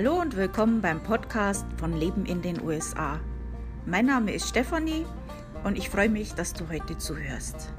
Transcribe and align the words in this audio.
Hallo 0.00 0.20
und 0.20 0.36
willkommen 0.36 0.80
beim 0.80 1.02
Podcast 1.02 1.66
von 1.76 1.92
Leben 1.98 2.24
in 2.24 2.40
den 2.40 2.62
USA. 2.62 3.20
Mein 3.84 4.06
Name 4.06 4.32
ist 4.32 4.48
Stefanie 4.48 5.04
und 5.64 5.76
ich 5.76 5.90
freue 5.90 6.08
mich, 6.08 6.34
dass 6.34 6.54
du 6.54 6.68
heute 6.68 6.96
zuhörst. 6.98 7.74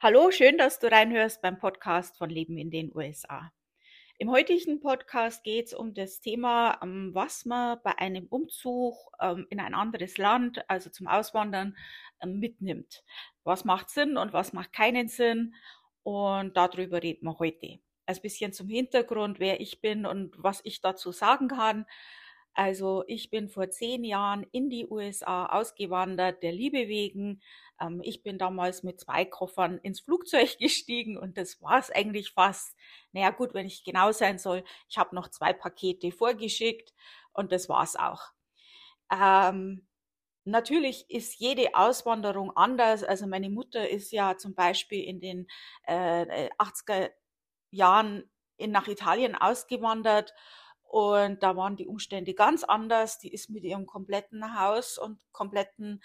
Hallo, 0.00 0.30
schön, 0.30 0.58
dass 0.58 0.78
du 0.78 0.92
reinhörst 0.92 1.42
beim 1.42 1.58
Podcast 1.58 2.16
von 2.18 2.30
Leben 2.30 2.56
in 2.56 2.70
den 2.70 2.94
USA. 2.94 3.50
Im 4.20 4.32
heutigen 4.32 4.80
Podcast 4.80 5.44
geht 5.44 5.66
es 5.66 5.74
um 5.74 5.94
das 5.94 6.20
Thema, 6.20 6.80
ähm, 6.82 7.10
was 7.14 7.44
man 7.44 7.78
bei 7.84 7.96
einem 7.98 8.26
Umzug 8.26 8.96
ähm, 9.20 9.46
in 9.48 9.60
ein 9.60 9.74
anderes 9.74 10.18
Land, 10.18 10.68
also 10.68 10.90
zum 10.90 11.06
Auswandern, 11.06 11.76
ähm, 12.20 12.40
mitnimmt. 12.40 13.04
Was 13.48 13.64
macht 13.64 13.88
Sinn 13.88 14.18
und 14.18 14.34
was 14.34 14.52
macht 14.52 14.74
keinen 14.74 15.08
Sinn? 15.08 15.54
Und 16.02 16.54
darüber 16.54 17.02
reden 17.02 17.24
wir 17.24 17.38
heute. 17.38 17.78
Ein 18.04 18.20
bisschen 18.20 18.52
zum 18.52 18.68
Hintergrund, 18.68 19.40
wer 19.40 19.58
ich 19.62 19.80
bin 19.80 20.04
und 20.04 20.34
was 20.36 20.60
ich 20.64 20.82
dazu 20.82 21.12
sagen 21.12 21.48
kann. 21.48 21.86
Also 22.52 23.04
ich 23.06 23.30
bin 23.30 23.48
vor 23.48 23.70
zehn 23.70 24.04
Jahren 24.04 24.44
in 24.52 24.68
die 24.68 24.86
USA 24.86 25.46
ausgewandert, 25.46 26.42
der 26.42 26.52
Liebe 26.52 26.88
wegen. 26.88 27.40
Ähm, 27.80 28.02
ich 28.04 28.22
bin 28.22 28.36
damals 28.36 28.82
mit 28.82 29.00
zwei 29.00 29.24
Koffern 29.24 29.78
ins 29.78 30.00
Flugzeug 30.00 30.56
gestiegen 30.60 31.16
und 31.16 31.38
das 31.38 31.62
war 31.62 31.78
es 31.78 31.90
eigentlich 31.90 32.32
fast. 32.32 32.76
Naja 33.12 33.30
gut, 33.30 33.54
wenn 33.54 33.66
ich 33.66 33.82
genau 33.82 34.12
sein 34.12 34.38
soll, 34.38 34.62
ich 34.90 34.98
habe 34.98 35.14
noch 35.14 35.28
zwei 35.28 35.54
Pakete 35.54 36.12
vorgeschickt 36.12 36.92
und 37.32 37.50
das 37.50 37.70
war 37.70 37.82
es 37.82 37.96
auch. 37.96 38.24
Ähm, 39.10 39.87
natürlich 40.50 41.08
ist 41.10 41.38
jede 41.38 41.74
Auswanderung 41.74 42.56
anders. 42.56 43.04
Also 43.04 43.26
meine 43.26 43.50
Mutter 43.50 43.88
ist 43.88 44.12
ja 44.12 44.36
zum 44.36 44.54
Beispiel 44.54 45.04
in 45.04 45.20
den 45.20 45.46
äh, 45.84 46.50
80er 46.58 47.10
Jahren 47.70 48.30
in, 48.56 48.70
nach 48.70 48.88
Italien 48.88 49.34
ausgewandert 49.34 50.34
und 50.82 51.42
da 51.42 51.54
waren 51.56 51.76
die 51.76 51.86
Umstände 51.86 52.34
ganz 52.34 52.64
anders. 52.64 53.18
Die 53.18 53.32
ist 53.32 53.50
mit 53.50 53.62
ihrem 53.62 53.86
kompletten 53.86 54.58
Haus 54.58 54.98
und 54.98 55.20
kompletten 55.32 56.02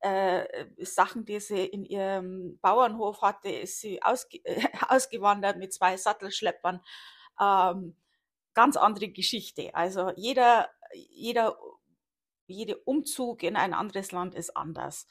äh, 0.00 0.66
Sachen, 0.78 1.24
die 1.24 1.38
sie 1.38 1.64
in 1.64 1.84
ihrem 1.84 2.58
Bauernhof 2.60 3.22
hatte, 3.22 3.50
ist 3.50 3.80
sie 3.80 4.02
ausge 4.02 4.38
äh, 4.44 4.66
ausgewandert 4.88 5.58
mit 5.58 5.72
zwei 5.72 5.96
Sattelschleppern. 5.96 6.80
Ähm, 7.40 7.96
ganz 8.54 8.76
andere 8.76 9.08
Geschichte. 9.08 9.74
Also 9.74 10.10
jeder, 10.16 10.70
jeder, 10.94 11.56
jeder 12.52 12.76
Umzug 12.84 13.42
in 13.42 13.56
ein 13.56 13.74
anderes 13.74 14.12
Land 14.12 14.34
ist 14.34 14.56
anders. 14.56 15.06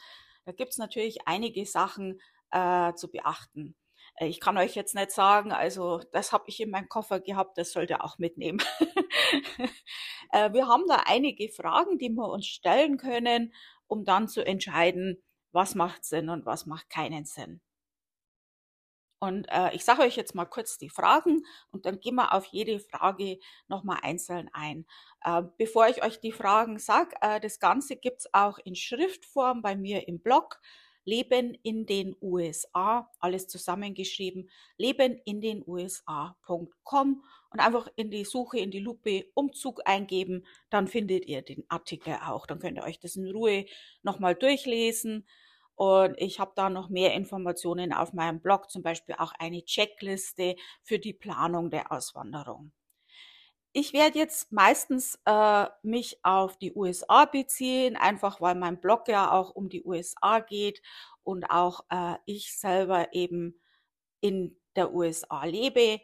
Da 0.46 0.52
gibt's 0.52 0.78
natürlich 0.78 1.28
einige 1.28 1.66
Sachen 1.66 2.20
äh, 2.52 2.94
zu 2.94 3.10
beachten. 3.12 3.76
Äh, 4.16 4.28
ich 4.28 4.40
kann 4.40 4.58
euch 4.58 4.76
jetzt 4.76 4.96
nicht 4.96 5.12
sagen, 5.12 5.52
also 5.52 6.02
das 6.12 6.32
habe 6.32 6.46
ich 6.48 6.60
in 6.60 6.70
meinem 6.70 6.90
Koffer 6.90 7.20
gehabt, 7.20 7.58
das 7.58 7.72
sollt 7.72 7.90
ihr 7.90 8.04
auch 8.04 8.18
mitnehmen. 8.18 8.62
Äh, 10.34 10.54
wir 10.54 10.66
haben 10.68 10.86
da 10.88 11.04
einige 11.08 11.50
Fragen, 11.50 11.98
die 11.98 12.10
wir 12.10 12.30
uns 12.30 12.48
stellen 12.48 12.96
können, 12.96 13.54
um 13.88 14.06
dann 14.06 14.30
zu 14.30 14.46
entscheiden, 14.46 15.22
was 15.52 15.76
macht 15.76 16.06
Sinn 16.06 16.30
und 16.30 16.46
was 16.46 16.66
macht 16.66 16.90
keinen 16.90 17.26
Sinn. 17.26 17.60
Und 19.22 19.46
äh, 19.50 19.70
ich 19.76 19.86
sage 19.86 20.02
euch 20.02 20.16
jetzt 20.16 20.34
mal 20.34 20.46
kurz 20.46 20.80
die 20.80 20.90
Fragen 20.90 21.46
und 21.70 21.86
dann 21.86 22.00
gehen 22.00 22.16
wir 22.16 22.34
auf 22.34 22.46
jede 22.46 22.80
Frage 22.80 23.38
nochmal 23.68 24.00
einzeln 24.02 24.50
ein. 24.52 24.88
Äh, 25.24 25.44
bevor 25.60 25.88
ich 25.88 26.04
euch 26.04 26.20
die 26.20 26.32
Fragen 26.32 26.80
sage, 26.80 27.16
äh, 27.22 27.40
das 27.40 27.60
Ganze 27.60 27.98
gibt's 27.98 28.34
auch 28.34 28.58
in 28.58 28.76
Schriftform 28.76 29.62
bei 29.62 29.76
mir 29.76 30.08
im 30.08 30.20
Blog. 30.20 30.60
Leben 31.04 31.56
in 31.64 31.86
den 31.86 32.16
USA, 32.22 33.12
alles 33.20 33.48
zusammengeschrieben, 33.48 34.50
leben 34.78 35.20
in 35.26 35.42
den 35.42 35.64
USA.com 35.68 37.24
und 37.52 37.60
einfach 37.60 37.88
in 37.96 38.12
die 38.12 38.26
Suche, 38.26 38.60
in 38.60 38.72
die 38.72 38.80
Lupe 38.80 39.26
Umzug 39.34 39.82
eingeben, 39.86 40.46
dann 40.70 40.88
findet 40.88 41.26
ihr 41.26 41.42
den 41.42 41.64
Artikel 41.70 42.18
auch. 42.24 42.46
Dann 42.46 42.60
könnt 42.60 42.78
ihr 42.78 42.84
euch 42.84 43.00
das 43.00 43.16
in 43.16 43.30
Ruhe 43.30 43.66
nochmal 44.04 44.36
durchlesen. 44.36 45.28
Und 45.82 46.14
ich 46.20 46.40
habe 46.40 46.52
da 46.54 46.70
noch 46.70 46.90
mehr 46.90 47.16
Informationen 47.16 47.92
auf 47.92 48.14
meinem 48.14 48.40
Blog, 48.40 48.70
zum 48.70 48.84
Beispiel 48.84 49.16
auch 49.18 49.32
eine 49.40 49.66
Checkliste 49.66 50.56
für 50.84 51.00
die 51.00 51.12
Planung 51.12 51.72
der 51.72 51.92
Auswanderung. 51.92 52.72
Ich 53.74 53.92
werde 53.92 54.20
jetzt 54.20 54.52
meistens 54.52 55.18
äh, 55.26 55.66
mich 55.82 56.24
auf 56.24 56.56
die 56.60 56.76
USA 56.76 57.26
beziehen, 57.26 57.96
einfach 57.98 58.42
weil 58.42 58.54
mein 58.54 58.80
Blog 58.80 59.08
ja 59.08 59.32
auch 59.32 59.56
um 59.56 59.70
die 59.70 59.84
USA 59.84 60.42
geht 60.42 60.84
und 61.24 61.50
auch 61.50 61.84
äh, 61.90 62.14
ich 62.28 62.56
selber 62.56 63.16
eben 63.16 63.60
in 64.20 64.56
der 64.76 64.94
USA 64.94 65.46
lebe. 65.46 66.00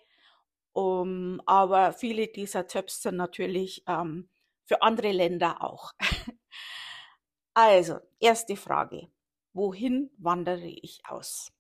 Um, 0.74 1.40
aber 1.46 1.94
viele 1.94 2.30
dieser 2.30 2.66
Tipps 2.66 3.04
sind 3.04 3.18
natürlich 3.18 3.84
ähm, 3.88 4.28
für 4.66 4.82
andere 4.82 5.12
Länder 5.12 5.62
auch. 5.62 5.94
also, 7.54 8.00
erste 8.20 8.56
Frage. 8.56 9.10
Wohin 9.58 10.12
wandere 10.20 10.68
ich 10.68 11.04
aus? 11.08 11.52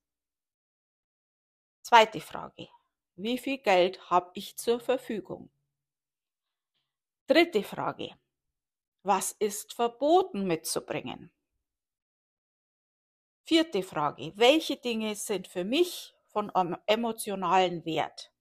Zweite 1.81 2.21
Frage. 2.21 2.67
Wie 3.15 3.39
viel 3.39 3.57
Geld 3.57 4.11
habe 4.11 4.29
ich 4.35 4.55
zur 4.55 4.79
Verfügung? 4.79 5.49
Dritte 7.25 7.63
Frage. 7.63 8.11
Was 9.01 9.31
ist 9.31 9.73
verboten 9.73 10.45
mitzubringen? 10.45 11.31
Vierte 13.41 13.81
Frage. 13.81 14.31
Welche 14.35 14.75
Dinge 14.75 15.15
sind 15.15 15.47
für 15.47 15.63
mich 15.63 16.13
von 16.27 16.51
emotionalen 16.85 17.83
Wert? 17.83 18.31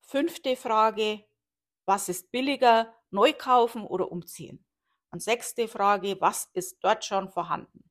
Fünfte 0.00 0.56
Frage. 0.56 1.26
Was 1.84 2.08
ist 2.08 2.30
billiger, 2.30 2.98
neu 3.10 3.34
kaufen 3.34 3.84
oder 3.84 4.10
umziehen? 4.10 4.64
Und 5.12 5.22
sechste 5.22 5.68
Frage. 5.68 6.20
Was 6.20 6.50
ist 6.54 6.78
dort 6.82 7.04
schon 7.04 7.30
vorhanden? 7.30 7.90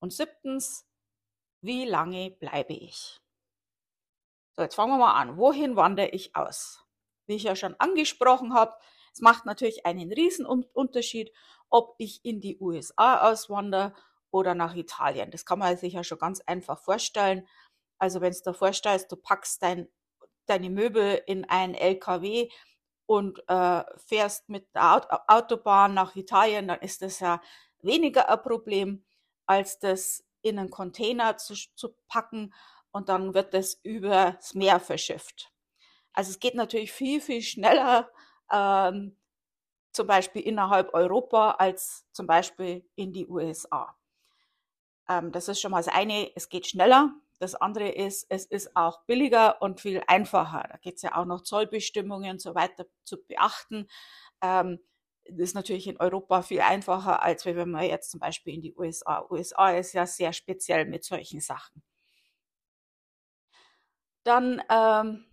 Und 0.00 0.12
siebtens. 0.12 0.86
Wie 1.60 1.86
lange 1.86 2.30
bleibe 2.30 2.74
ich? 2.74 3.20
So, 4.56 4.62
jetzt 4.62 4.74
fangen 4.74 4.92
wir 4.92 4.98
mal 4.98 5.14
an. 5.14 5.38
Wohin 5.38 5.76
wandere 5.76 6.08
ich 6.08 6.36
aus? 6.36 6.84
wie 7.26 7.36
ich 7.36 7.44
ja 7.44 7.56
schon 7.56 7.74
angesprochen 7.78 8.54
habe, 8.54 8.74
es 9.12 9.20
macht 9.20 9.46
natürlich 9.46 9.86
einen 9.86 10.12
riesen 10.12 10.44
Unterschied, 10.46 11.32
ob 11.70 11.94
ich 11.98 12.24
in 12.24 12.40
die 12.40 12.58
USA 12.58 13.30
auswandere 13.30 13.94
oder 14.30 14.54
nach 14.54 14.74
Italien. 14.74 15.30
Das 15.30 15.44
kann 15.46 15.60
man 15.60 15.76
sich 15.76 15.92
ja 15.94 16.02
schon 16.02 16.18
ganz 16.18 16.40
einfach 16.40 16.78
vorstellen. 16.78 17.46
Also 17.98 18.20
wenn 18.20 18.32
du 18.32 18.40
dir 18.40 18.54
vorstellst, 18.54 19.10
du 19.12 19.16
packst 19.16 19.62
dein, 19.62 19.88
deine 20.46 20.68
Möbel 20.70 21.22
in 21.26 21.44
einen 21.44 21.74
LKW 21.74 22.48
und 23.06 23.42
äh, 23.48 23.84
fährst 23.96 24.48
mit 24.48 24.74
der 24.74 25.24
Autobahn 25.28 25.94
nach 25.94 26.16
Italien, 26.16 26.68
dann 26.68 26.80
ist 26.80 27.02
das 27.02 27.20
ja 27.20 27.40
weniger 27.80 28.28
ein 28.28 28.42
Problem, 28.42 29.04
als 29.46 29.78
das 29.78 30.24
in 30.42 30.58
einen 30.58 30.70
Container 30.70 31.36
zu, 31.36 31.54
zu 31.74 31.94
packen 32.08 32.54
und 32.92 33.08
dann 33.08 33.34
wird 33.34 33.54
das 33.54 33.74
übers 33.82 34.54
Meer 34.54 34.80
verschifft. 34.80 35.52
Also 36.12 36.30
es 36.30 36.38
geht 36.38 36.54
natürlich 36.54 36.92
viel, 36.92 37.20
viel 37.20 37.42
schneller, 37.42 38.10
ähm, 38.50 39.16
zum 39.92 40.06
Beispiel 40.06 40.42
innerhalb 40.42 40.92
Europa, 40.94 41.52
als 41.52 42.06
zum 42.12 42.26
Beispiel 42.26 42.88
in 42.94 43.12
die 43.12 43.26
USA. 43.26 43.96
Ähm, 45.08 45.32
das 45.32 45.48
ist 45.48 45.60
schon 45.60 45.70
mal 45.72 45.82
das 45.82 45.92
eine, 45.92 46.30
es 46.34 46.48
geht 46.48 46.66
schneller. 46.66 47.14
Das 47.44 47.54
andere 47.54 47.90
ist, 47.90 48.26
es 48.30 48.46
ist 48.46 48.74
auch 48.74 49.02
billiger 49.04 49.60
und 49.60 49.78
viel 49.78 50.02
einfacher. 50.06 50.66
Da 50.66 50.78
geht 50.78 50.96
es 50.96 51.02
ja 51.02 51.14
auch 51.14 51.26
noch 51.26 51.42
Zollbestimmungen 51.42 52.30
und 52.30 52.40
so 52.40 52.54
weiter 52.54 52.86
zu 53.04 53.22
beachten. 53.22 53.86
Ähm, 54.40 54.78
das 55.26 55.50
ist 55.50 55.54
natürlich 55.54 55.86
in 55.86 55.98
Europa 55.98 56.40
viel 56.40 56.62
einfacher, 56.62 57.22
als 57.22 57.44
wenn 57.44 57.70
man 57.70 57.84
jetzt 57.84 58.10
zum 58.10 58.18
Beispiel 58.18 58.54
in 58.54 58.62
die 58.62 58.74
USA. 58.74 59.26
USA 59.30 59.72
ist 59.72 59.92
ja 59.92 60.06
sehr 60.06 60.32
speziell 60.32 60.86
mit 60.86 61.04
solchen 61.04 61.40
Sachen. 61.40 61.82
Dann 64.24 64.62
ähm, 64.70 65.26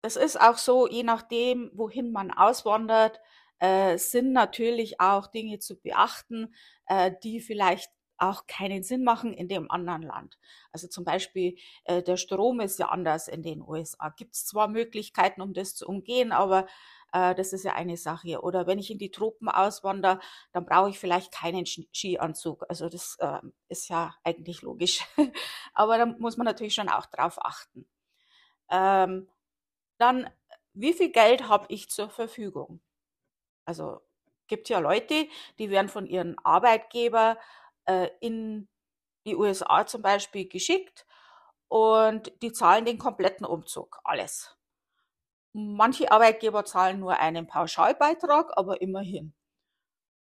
es 0.00 0.16
ist 0.16 0.40
auch 0.40 0.56
so, 0.56 0.88
je 0.88 1.02
nachdem, 1.02 1.70
wohin 1.74 2.10
man 2.10 2.30
auswandert, 2.30 3.20
äh, 3.58 3.98
sind 3.98 4.32
natürlich 4.32 4.98
auch 4.98 5.26
Dinge 5.26 5.58
zu 5.58 5.78
beachten, 5.78 6.54
äh, 6.86 7.12
die 7.22 7.40
vielleicht 7.42 7.90
auch 8.20 8.46
keinen 8.46 8.82
Sinn 8.82 9.02
machen 9.02 9.32
in 9.32 9.48
dem 9.48 9.70
anderen 9.70 10.02
Land. 10.02 10.38
Also 10.72 10.88
zum 10.88 11.04
Beispiel 11.04 11.56
äh, 11.84 12.02
der 12.02 12.16
Strom 12.16 12.60
ist 12.60 12.78
ja 12.78 12.88
anders 12.88 13.28
in 13.28 13.42
den 13.42 13.62
USA. 13.62 14.10
Gibt 14.10 14.34
es 14.34 14.46
zwar 14.46 14.68
Möglichkeiten, 14.68 15.40
um 15.40 15.54
das 15.54 15.74
zu 15.74 15.86
umgehen, 15.86 16.32
aber 16.32 16.66
äh, 17.12 17.34
das 17.34 17.52
ist 17.52 17.64
ja 17.64 17.72
eine 17.74 17.96
Sache. 17.96 18.40
Oder 18.42 18.66
wenn 18.66 18.78
ich 18.78 18.90
in 18.90 18.98
die 18.98 19.10
Tropen 19.10 19.48
auswandere, 19.48 20.20
dann 20.52 20.66
brauche 20.66 20.90
ich 20.90 20.98
vielleicht 20.98 21.32
keinen 21.32 21.66
Skianzug. 21.66 22.64
Also 22.68 22.88
das 22.88 23.16
äh, 23.20 23.40
ist 23.68 23.88
ja 23.88 24.14
eigentlich 24.24 24.62
logisch. 24.62 25.04
aber 25.74 25.98
da 25.98 26.06
muss 26.06 26.36
man 26.36 26.44
natürlich 26.44 26.74
schon 26.74 26.88
auch 26.88 27.06
drauf 27.06 27.38
achten. 27.44 27.86
Ähm, 28.70 29.28
dann 29.98 30.30
wie 30.74 30.92
viel 30.92 31.10
Geld 31.10 31.48
habe 31.48 31.66
ich 31.68 31.90
zur 31.90 32.10
Verfügung? 32.10 32.80
Also 33.64 34.00
gibt 34.46 34.68
ja 34.68 34.78
Leute, 34.78 35.28
die 35.58 35.70
werden 35.70 35.88
von 35.88 36.06
ihrem 36.06 36.36
Arbeitgeber 36.42 37.38
in 38.20 38.68
die 39.26 39.36
USA 39.36 39.86
zum 39.86 40.02
Beispiel 40.02 40.48
geschickt 40.48 41.06
und 41.68 42.32
die 42.42 42.52
zahlen 42.52 42.84
den 42.84 42.98
kompletten 42.98 43.46
Umzug, 43.46 44.00
alles. 44.04 44.56
Manche 45.52 46.10
Arbeitgeber 46.10 46.64
zahlen 46.64 47.00
nur 47.00 47.18
einen 47.18 47.46
Pauschalbeitrag, 47.46 48.52
aber 48.56 48.80
immerhin. 48.80 49.34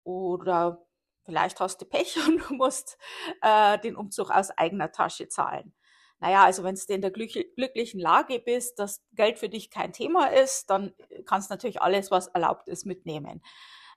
Oder 0.04 0.86
vielleicht 1.26 1.60
hast 1.60 1.82
du 1.82 1.86
Pech 1.86 2.18
und 2.28 2.50
du 2.50 2.54
musst 2.56 2.98
äh, 3.42 3.80
den 3.80 3.96
Umzug 3.96 4.32
aus 4.32 4.52
eigener 4.52 4.92
Tasche 4.92 5.28
zahlen. 5.28 5.74
Naja, 6.20 6.46
also 6.46 6.64
wenn 6.64 6.76
du 6.76 6.94
in 6.94 7.02
der 7.02 7.12
glücklichen 7.12 8.00
Lage 8.00 8.40
bist, 8.40 8.80
dass 8.80 9.04
Geld 9.12 9.40
für 9.40 9.50
dich 9.50 9.70
kein 9.70 9.92
Thema 9.92 10.28
ist, 10.28 10.70
dann 10.70 10.94
kannst 11.26 11.50
du 11.50 11.54
natürlich 11.54 11.82
alles, 11.82 12.12
was 12.12 12.28
erlaubt 12.28 12.70
ist, 12.70 12.86
mitnehmen. 12.86 13.44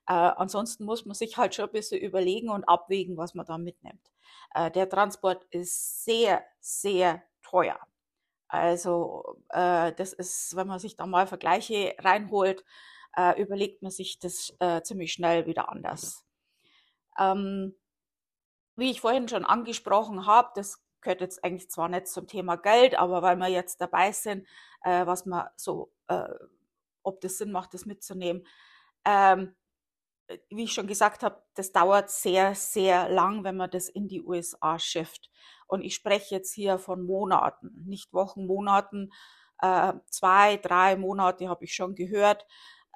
Äh, 0.08 0.12
ansonsten 0.12 0.84
muss 0.84 1.04
man 1.04 1.14
sich 1.14 1.36
halt 1.36 1.54
schon 1.54 1.66
ein 1.66 1.72
bisschen 1.72 2.00
überlegen 2.00 2.48
und 2.50 2.64
abwägen, 2.64 3.16
was 3.16 3.34
man 3.34 3.46
da 3.46 3.58
mitnimmt. 3.58 4.12
Äh, 4.54 4.70
der 4.70 4.88
Transport 4.88 5.44
ist 5.50 6.04
sehr, 6.04 6.44
sehr 6.60 7.22
teuer. 7.42 7.78
Also 8.48 9.42
äh, 9.48 9.92
das 9.92 10.12
ist, 10.12 10.54
wenn 10.56 10.68
man 10.68 10.78
sich 10.78 10.96
da 10.96 11.06
mal 11.06 11.26
Vergleiche 11.26 11.94
reinholt, 11.98 12.64
äh, 13.16 13.40
überlegt 13.40 13.82
man 13.82 13.90
sich 13.90 14.18
das 14.18 14.54
äh, 14.60 14.82
ziemlich 14.82 15.12
schnell 15.12 15.46
wieder 15.46 15.68
anders. 15.70 16.24
Ähm, 17.18 17.74
wie 18.76 18.90
ich 18.90 19.00
vorhin 19.00 19.28
schon 19.28 19.44
angesprochen 19.44 20.26
habe, 20.26 20.50
das 20.54 20.84
gehört 21.00 21.20
jetzt 21.22 21.42
eigentlich 21.42 21.70
zwar 21.70 21.88
nicht 21.88 22.08
zum 22.08 22.26
Thema 22.26 22.56
Geld, 22.56 22.98
aber 22.98 23.22
weil 23.22 23.36
wir 23.36 23.48
jetzt 23.48 23.80
dabei 23.80 24.12
sind, 24.12 24.46
äh, 24.82 25.06
was 25.06 25.26
man 25.26 25.48
so, 25.56 25.92
äh, 26.08 26.28
ob 27.02 27.20
das 27.20 27.38
Sinn 27.38 27.52
macht, 27.52 27.74
das 27.74 27.86
mitzunehmen. 27.86 28.46
Ähm, 29.04 29.56
wie 30.50 30.64
ich 30.64 30.72
schon 30.72 30.86
gesagt 30.86 31.22
habe, 31.22 31.42
das 31.54 31.72
dauert 31.72 32.10
sehr, 32.10 32.54
sehr 32.54 33.08
lang, 33.08 33.44
wenn 33.44 33.56
man 33.56 33.70
das 33.70 33.88
in 33.88 34.08
die 34.08 34.22
USA 34.22 34.78
schifft. 34.78 35.30
Und 35.66 35.82
ich 35.82 35.94
spreche 35.94 36.34
jetzt 36.34 36.52
hier 36.52 36.78
von 36.78 37.02
Monaten, 37.02 37.84
nicht 37.86 38.12
Wochen, 38.12 38.46
Monaten. 38.46 39.10
Äh, 39.60 39.94
zwei, 40.10 40.56
drei 40.56 40.96
Monate 40.96 41.48
habe 41.48 41.64
ich 41.64 41.74
schon 41.74 41.94
gehört. 41.94 42.46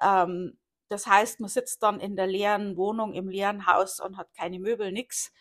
Ähm, 0.01 0.57
das 0.89 1.07
heißt, 1.07 1.39
man 1.39 1.49
sitzt 1.49 1.83
dann 1.83 1.99
in 1.99 2.15
der 2.15 2.27
leeren 2.27 2.75
Wohnung, 2.75 3.13
im 3.13 3.29
leeren 3.29 3.65
Haus 3.65 3.99
und 3.99 4.17
hat 4.17 4.33
keine 4.33 4.59
Möbel, 4.59 4.91
nix. 4.91 5.31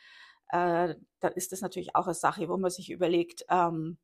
Äh, 0.49 0.95
dann 1.21 1.33
ist 1.35 1.53
das 1.53 1.61
natürlich 1.61 1.95
auch 1.97 2.07
eine 2.07 2.15
Sache, 2.15 2.49
wo 2.49 2.57
man 2.57 2.71
sich 2.71 2.91
überlegt, 2.91 3.45
ähm, 3.49 3.99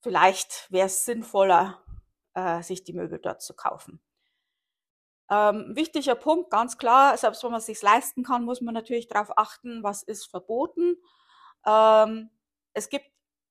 vielleicht 0.00 0.70
wäre 0.70 0.86
es 0.86 1.04
sinnvoller, 1.04 1.82
äh, 2.34 2.62
sich 2.62 2.84
die 2.84 2.92
Möbel 2.92 3.18
dort 3.20 3.42
zu 3.42 3.54
kaufen. 3.54 4.00
Ähm, 5.30 5.72
wichtiger 5.76 6.16
Punkt, 6.16 6.50
ganz 6.50 6.76
klar, 6.76 7.16
selbst 7.16 7.42
wenn 7.44 7.52
man 7.52 7.60
es 7.60 7.66
sich 7.66 7.80
leisten 7.82 8.24
kann, 8.24 8.44
muss 8.44 8.60
man 8.60 8.74
natürlich 8.74 9.08
darauf 9.08 9.36
achten, 9.38 9.82
was 9.82 10.02
ist 10.02 10.26
verboten. 10.26 10.96
Ähm, 11.66 12.30
es 12.74 12.88
gibt 12.88 13.06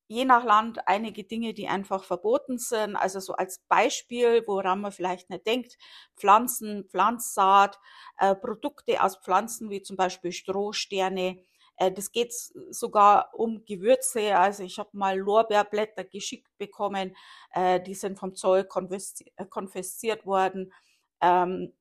je 0.09 0.25
nach 0.25 0.43
Land 0.43 0.87
einige 0.87 1.23
Dinge, 1.23 1.53
die 1.53 1.67
einfach 1.67 2.03
verboten 2.03 2.57
sind. 2.57 2.95
Also 2.95 3.19
so 3.19 3.33
als 3.33 3.59
Beispiel, 3.69 4.43
woran 4.47 4.81
man 4.81 4.91
vielleicht 4.91 5.29
nicht 5.29 5.45
denkt, 5.45 5.77
Pflanzen, 6.17 6.85
Pflanzsaat, 6.89 7.79
äh, 8.17 8.35
Produkte 8.35 9.01
aus 9.03 9.17
Pflanzen 9.17 9.69
wie 9.69 9.83
zum 9.83 9.97
Beispiel 9.97 10.31
Strohsterne. 10.31 11.43
Äh, 11.77 11.91
das 11.91 12.11
geht 12.11 12.33
sogar 12.71 13.33
um 13.35 13.63
Gewürze. 13.65 14.35
Also 14.37 14.63
ich 14.63 14.79
habe 14.79 14.89
mal 14.93 15.17
Lorbeerblätter 15.17 16.03
geschickt 16.05 16.49
bekommen, 16.57 17.15
äh, 17.53 17.79
die 17.79 17.93
sind 17.95 18.17
vom 18.19 18.35
Zoll 18.35 18.67
äh, 18.67 19.45
konfisziert 19.45 20.25
worden. 20.25 20.73
Ähm, 21.21 21.73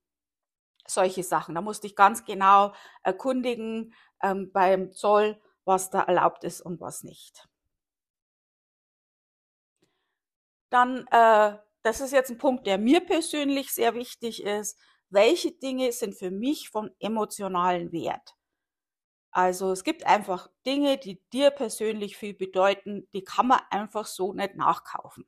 solche 0.87 1.23
Sachen. 1.23 1.55
Da 1.55 1.61
musste 1.61 1.87
ich 1.87 1.97
ganz 1.97 2.25
genau 2.25 2.73
erkundigen 3.03 3.95
ähm, 4.23 4.51
beim 4.53 4.93
Zoll, 4.93 5.41
was 5.65 5.91
da 5.91 6.03
erlaubt 6.03 6.45
ist 6.45 6.61
und 6.61 6.81
was 6.81 7.03
nicht. 7.03 7.49
Dann, 10.71 11.07
äh, 11.11 11.59
das 11.83 12.01
ist 12.01 12.13
jetzt 12.13 12.31
ein 12.31 12.39
Punkt, 12.39 12.67
der 12.67 12.79
mir 12.79 13.01
persönlich 13.01 13.71
sehr 13.71 13.95
wichtig 13.95 14.43
ist. 14.43 14.79
Welche 15.11 15.53
Dinge 15.53 15.93
sind 15.93 16.15
für 16.15 16.31
mich 16.31 16.69
von 16.69 16.91
emotionalen 16.99 17.93
Wert? 17.93 18.35
Also 19.31 19.73
es 19.73 19.85
gibt 19.85 20.05
einfach 20.05 20.49
Dinge, 20.67 20.99
die 20.99 21.23
dir 21.33 21.51
persönlich 21.51 22.17
viel 22.17 22.35
bedeuten, 22.35 23.09
die 23.13 23.25
kann 23.25 23.47
man 23.47 23.61
einfach 23.71 24.07
so 24.07 24.33
nicht 24.33 24.57
nachkaufen. 24.57 25.27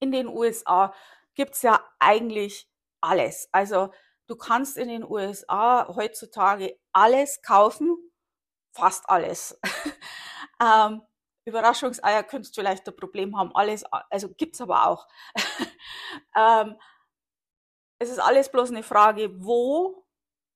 In 0.00 0.12
den 0.12 0.28
USA 0.28 0.94
gibt's 1.38 1.62
ja 1.62 1.80
eigentlich 2.00 2.68
alles. 3.00 3.48
Also 3.52 3.92
du 4.26 4.34
kannst 4.34 4.76
in 4.76 4.88
den 4.88 5.04
USA 5.04 5.86
heutzutage 5.94 6.76
alles 6.92 7.42
kaufen, 7.42 7.96
fast 8.72 9.08
alles. 9.08 9.58
ähm, 10.60 11.00
Überraschungseier 11.44 12.24
könntest 12.24 12.56
vielleicht 12.56 12.88
ein 12.88 12.96
Problem 12.96 13.38
haben, 13.38 13.54
alles, 13.54 13.84
also 14.10 14.28
gibt's 14.34 14.60
aber 14.60 14.88
auch. 14.88 15.06
ähm, 16.36 16.76
es 18.00 18.10
ist 18.10 18.18
alles 18.18 18.50
bloß 18.50 18.70
eine 18.70 18.82
Frage, 18.82 19.30
wo, 19.40 20.04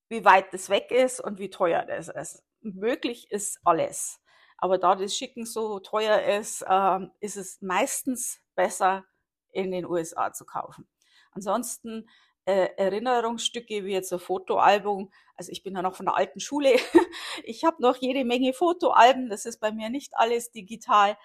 wie 0.08 0.24
weit 0.24 0.52
das 0.52 0.68
weg 0.68 0.90
ist 0.90 1.20
und 1.20 1.38
wie 1.38 1.48
teuer 1.48 1.84
das 1.84 2.08
ist. 2.08 2.42
Möglich 2.60 3.30
ist 3.30 3.60
alles. 3.64 4.20
Aber 4.58 4.78
da 4.78 4.96
das 4.96 5.14
Schicken 5.16 5.46
so 5.46 5.78
teuer 5.78 6.22
ist, 6.22 6.64
ähm, 6.68 7.12
ist 7.20 7.36
es 7.36 7.62
meistens 7.62 8.40
besser, 8.56 9.04
in 9.52 9.70
den 9.70 9.86
USA 9.86 10.32
zu 10.32 10.44
kaufen. 10.44 10.88
Ansonsten 11.32 12.08
äh, 12.44 12.68
Erinnerungsstücke 12.76 13.84
wie 13.84 13.92
jetzt 13.92 14.12
ein 14.12 14.18
Fotoalbum. 14.18 15.10
Also 15.36 15.52
ich 15.52 15.62
bin 15.62 15.74
ja 15.74 15.82
noch 15.82 15.94
von 15.94 16.06
der 16.06 16.16
alten 16.16 16.40
Schule. 16.40 16.74
ich 17.44 17.64
habe 17.64 17.80
noch 17.80 17.96
jede 17.96 18.24
Menge 18.24 18.52
Fotoalben. 18.52 19.28
Das 19.28 19.46
ist 19.46 19.60
bei 19.60 19.72
mir 19.72 19.90
nicht 19.90 20.12
alles 20.16 20.50
digital. 20.50 21.16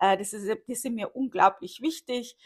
Äh, 0.00 0.16
das, 0.18 0.32
ist, 0.32 0.48
die 0.68 0.74
sind 0.74 0.94
mir 0.94 1.16
unglaublich 1.16 1.80
wichtig 1.80 2.36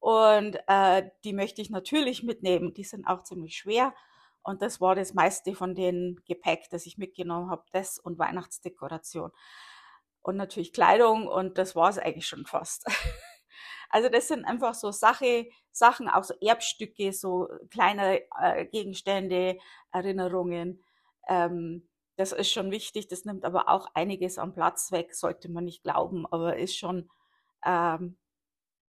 und 0.00 0.58
äh, 0.66 1.08
die 1.24 1.32
möchte 1.32 1.62
ich 1.62 1.70
natürlich 1.70 2.22
mitnehmen. 2.22 2.74
Die 2.74 2.84
sind 2.84 3.06
auch 3.06 3.22
ziemlich 3.22 3.56
schwer. 3.56 3.94
Und 4.42 4.62
das 4.62 4.80
war 4.80 4.94
das 4.94 5.14
meiste 5.14 5.54
von 5.54 5.74
den 5.74 6.20
Gepäck, 6.26 6.68
das 6.70 6.86
ich 6.86 6.96
mitgenommen 6.96 7.50
habe, 7.50 7.64
das 7.72 7.98
und 7.98 8.18
Weihnachtsdekoration. 8.18 9.30
Und 10.22 10.36
natürlich 10.36 10.72
Kleidung 10.72 11.26
und 11.26 11.58
das 11.58 11.74
war 11.74 11.88
es 11.90 11.98
eigentlich 11.98 12.26
schon 12.26 12.46
fast. 12.46 12.86
Also 13.90 14.08
das 14.08 14.28
sind 14.28 14.44
einfach 14.44 14.74
so 14.74 14.90
Sache, 14.92 15.48
Sachen, 15.72 16.08
auch 16.08 16.24
so 16.24 16.34
Erbstücke, 16.40 17.12
so 17.12 17.48
kleine 17.70 18.22
äh, 18.40 18.66
Gegenstände, 18.66 19.58
Erinnerungen. 19.92 20.82
Ähm, 21.28 21.88
das 22.16 22.32
ist 22.32 22.50
schon 22.52 22.70
wichtig. 22.70 23.08
Das 23.08 23.24
nimmt 23.24 23.44
aber 23.44 23.68
auch 23.68 23.88
einiges 23.94 24.38
an 24.38 24.54
Platz 24.54 24.92
weg, 24.92 25.14
sollte 25.14 25.48
man 25.50 25.64
nicht 25.64 25.82
glauben, 25.82 26.26
aber 26.26 26.56
ist 26.56 26.76
schon 26.76 27.08
ähm, 27.64 28.18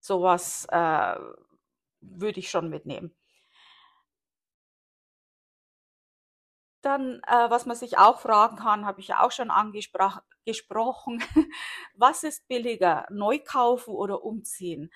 sowas 0.00 0.66
äh, 0.70 1.16
würde 2.00 2.40
ich 2.40 2.50
schon 2.50 2.70
mitnehmen. 2.70 3.14
Dann, 6.87 7.21
äh, 7.26 7.50
was 7.50 7.66
man 7.66 7.76
sich 7.76 7.99
auch 7.99 8.21
fragen 8.21 8.57
kann, 8.59 8.87
habe 8.87 9.00
ich 9.00 9.09
ja 9.09 9.25
auch 9.25 9.33
schon 9.33 9.50
angesprochen, 9.50 10.23
was 11.97 12.23
ist 12.23 12.47
billiger, 12.47 13.07
neu 13.11 13.40
kaufen 13.40 13.93
oder 13.93 14.23
umziehen? 14.23 14.93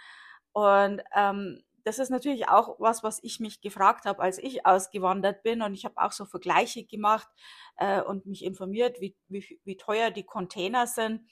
Und 0.53 1.03
ähm, 1.17 1.65
das 1.83 1.99
ist 1.99 2.11
natürlich 2.11 2.49
auch 2.49 2.77
was, 2.79 3.03
was 3.03 3.19
ich 3.25 3.41
mich 3.41 3.61
gefragt 3.61 4.05
habe, 4.05 4.23
als 4.23 4.39
ich 4.39 4.65
ausgewandert 4.67 5.43
bin. 5.43 5.63
Und 5.63 5.75
ich 5.75 5.85
habe 5.85 5.97
auch 5.97 6.13
so 6.13 6.27
Vergleiche 6.27 6.85
gemacht 6.85 7.29
äh, 7.77 8.01
und 8.01 8.25
mich 8.25 8.45
informiert, 8.45 9.01
wie, 9.01 9.17
wie, 9.27 9.61
wie 9.65 9.77
teuer 9.77 10.13
die 10.13 10.25
Container 10.25 10.87
sind. 10.87 11.29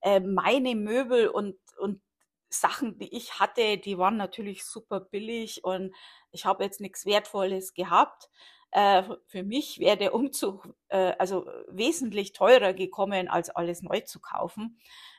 Äh, 0.00 0.18
meine 0.18 0.74
Möbel 0.74 1.28
und, 1.28 1.56
und 1.78 2.02
Sachen, 2.48 2.98
die 2.98 3.16
ich 3.16 3.38
hatte, 3.38 3.78
die 3.78 3.96
waren 3.96 4.16
natürlich 4.16 4.64
super 4.64 4.98
billig 4.98 5.62
und 5.62 5.94
ich 6.32 6.46
habe 6.46 6.64
jetzt 6.64 6.80
nichts 6.80 7.06
Wertvolles 7.06 7.74
gehabt. 7.74 8.28
Äh, 8.72 9.02
für 9.26 9.42
mich 9.42 9.78
wäre 9.80 9.96
der 9.96 10.14
Umzug 10.14 10.68
äh, 10.88 11.14
also 11.18 11.46
wesentlich 11.68 12.32
teurer 12.32 12.72
gekommen, 12.72 13.28
als 13.28 13.50
alles 13.50 13.82
neu 13.82 14.00
zu 14.00 14.20
kaufen. 14.20 14.78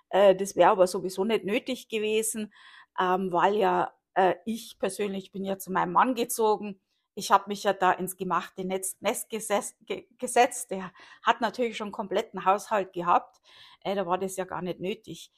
Äh, 0.09 0.35
das 0.35 0.55
wäre 0.55 0.71
aber 0.71 0.87
sowieso 0.87 1.25
nicht 1.25 1.45
nötig 1.45 1.89
gewesen, 1.89 2.53
ähm, 2.99 3.31
weil 3.31 3.55
ja 3.55 3.93
äh, 4.15 4.35
ich 4.45 4.77
persönlich 4.79 5.31
bin 5.31 5.43
ja 5.45 5.57
zu 5.57 5.71
meinem 5.71 5.93
Mann 5.93 6.15
gezogen. 6.15 6.79
Ich 7.15 7.31
habe 7.31 7.45
mich 7.47 7.63
ja 7.63 7.73
da 7.73 7.91
ins 7.91 8.15
gemachte 8.17 8.63
Netz, 8.65 8.97
Nest 9.01 9.29
gesetzt, 9.29 9.75
ge, 9.85 10.07
gesetzt. 10.17 10.71
Der 10.71 10.93
hat 11.23 11.41
natürlich 11.41 11.77
schon 11.77 11.87
einen 11.87 11.91
kompletten 11.93 12.45
Haushalt 12.45 12.93
gehabt. 12.93 13.41
Äh, 13.81 13.95
da 13.95 14.05
war 14.05 14.17
das 14.17 14.37
ja 14.37 14.45
gar 14.45 14.61
nicht 14.61 14.79
nötig. 14.79 15.31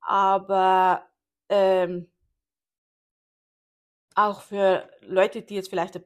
Aber 0.00 1.06
ähm, 1.48 2.10
auch 4.14 4.42
für 4.42 4.88
Leute, 5.02 5.42
die 5.42 5.54
jetzt 5.54 5.68
vielleicht 5.70 5.96
äh, 5.96 6.02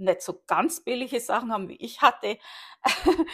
nicht 0.00 0.22
so 0.22 0.42
ganz 0.46 0.82
billige 0.82 1.20
Sachen 1.20 1.52
haben, 1.52 1.68
wie 1.68 1.76
ich 1.76 2.00
hatte. 2.00 2.38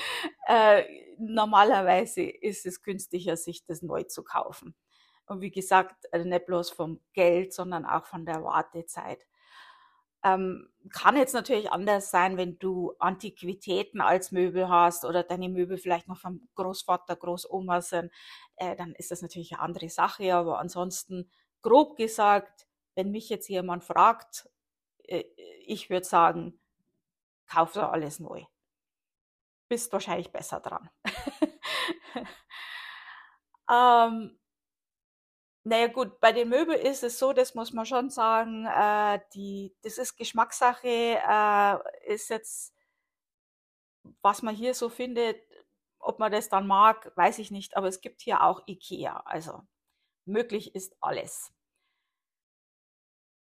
äh, 0.48 0.84
normalerweise 1.18 2.22
ist 2.22 2.66
es 2.66 2.82
günstiger, 2.82 3.36
sich 3.36 3.64
das 3.64 3.82
neu 3.82 4.02
zu 4.04 4.22
kaufen. 4.22 4.74
Und 5.26 5.40
wie 5.40 5.50
gesagt, 5.50 6.06
äh, 6.12 6.24
nicht 6.24 6.46
bloß 6.46 6.70
vom 6.70 7.00
Geld, 7.12 7.52
sondern 7.52 7.84
auch 7.84 8.06
von 8.06 8.24
der 8.24 8.42
Wartezeit. 8.44 9.26
Ähm, 10.24 10.68
kann 10.92 11.16
jetzt 11.16 11.34
natürlich 11.34 11.70
anders 11.70 12.10
sein, 12.10 12.36
wenn 12.36 12.58
du 12.58 12.94
Antiquitäten 12.98 14.00
als 14.00 14.32
Möbel 14.32 14.68
hast 14.68 15.04
oder 15.04 15.22
deine 15.22 15.48
Möbel 15.48 15.78
vielleicht 15.78 16.08
noch 16.08 16.18
vom 16.18 16.48
Großvater, 16.54 17.16
Großoma 17.16 17.80
sind, 17.80 18.10
äh, 18.56 18.74
dann 18.76 18.92
ist 18.94 19.10
das 19.10 19.22
natürlich 19.22 19.52
eine 19.52 19.62
andere 19.62 19.88
Sache. 19.88 20.34
Aber 20.34 20.58
ansonsten, 20.58 21.30
grob 21.62 21.96
gesagt, 21.96 22.66
wenn 22.96 23.10
mich 23.10 23.28
jetzt 23.28 23.48
jemand 23.48 23.84
fragt, 23.84 24.48
ich 25.06 25.90
würde 25.90 26.06
sagen, 26.06 26.60
kauf 27.46 27.72
da 27.72 27.90
alles 27.90 28.20
neu. 28.20 28.44
Bist 29.68 29.92
wahrscheinlich 29.92 30.30
besser 30.30 30.60
dran. 30.60 30.90
ähm, 33.70 34.38
naja 35.64 35.88
gut, 35.88 36.20
bei 36.20 36.30
den 36.32 36.48
Möbeln 36.48 36.80
ist 36.80 37.02
es 37.02 37.18
so, 37.18 37.32
das 37.32 37.56
muss 37.56 37.72
man 37.72 37.86
schon 37.86 38.08
sagen, 38.08 38.66
äh, 38.66 39.20
die, 39.34 39.74
das 39.82 39.98
ist 39.98 40.16
Geschmackssache, 40.16 40.86
äh, 40.86 42.12
ist 42.12 42.30
jetzt, 42.30 42.72
was 44.22 44.42
man 44.42 44.54
hier 44.54 44.74
so 44.74 44.88
findet, 44.88 45.40
ob 45.98 46.20
man 46.20 46.30
das 46.30 46.48
dann 46.48 46.68
mag, 46.68 47.10
weiß 47.16 47.40
ich 47.40 47.50
nicht, 47.50 47.76
aber 47.76 47.88
es 47.88 48.00
gibt 48.00 48.20
hier 48.22 48.44
auch 48.44 48.62
Ikea, 48.68 49.22
also 49.24 49.66
möglich 50.24 50.76
ist 50.76 50.96
alles. 51.00 51.52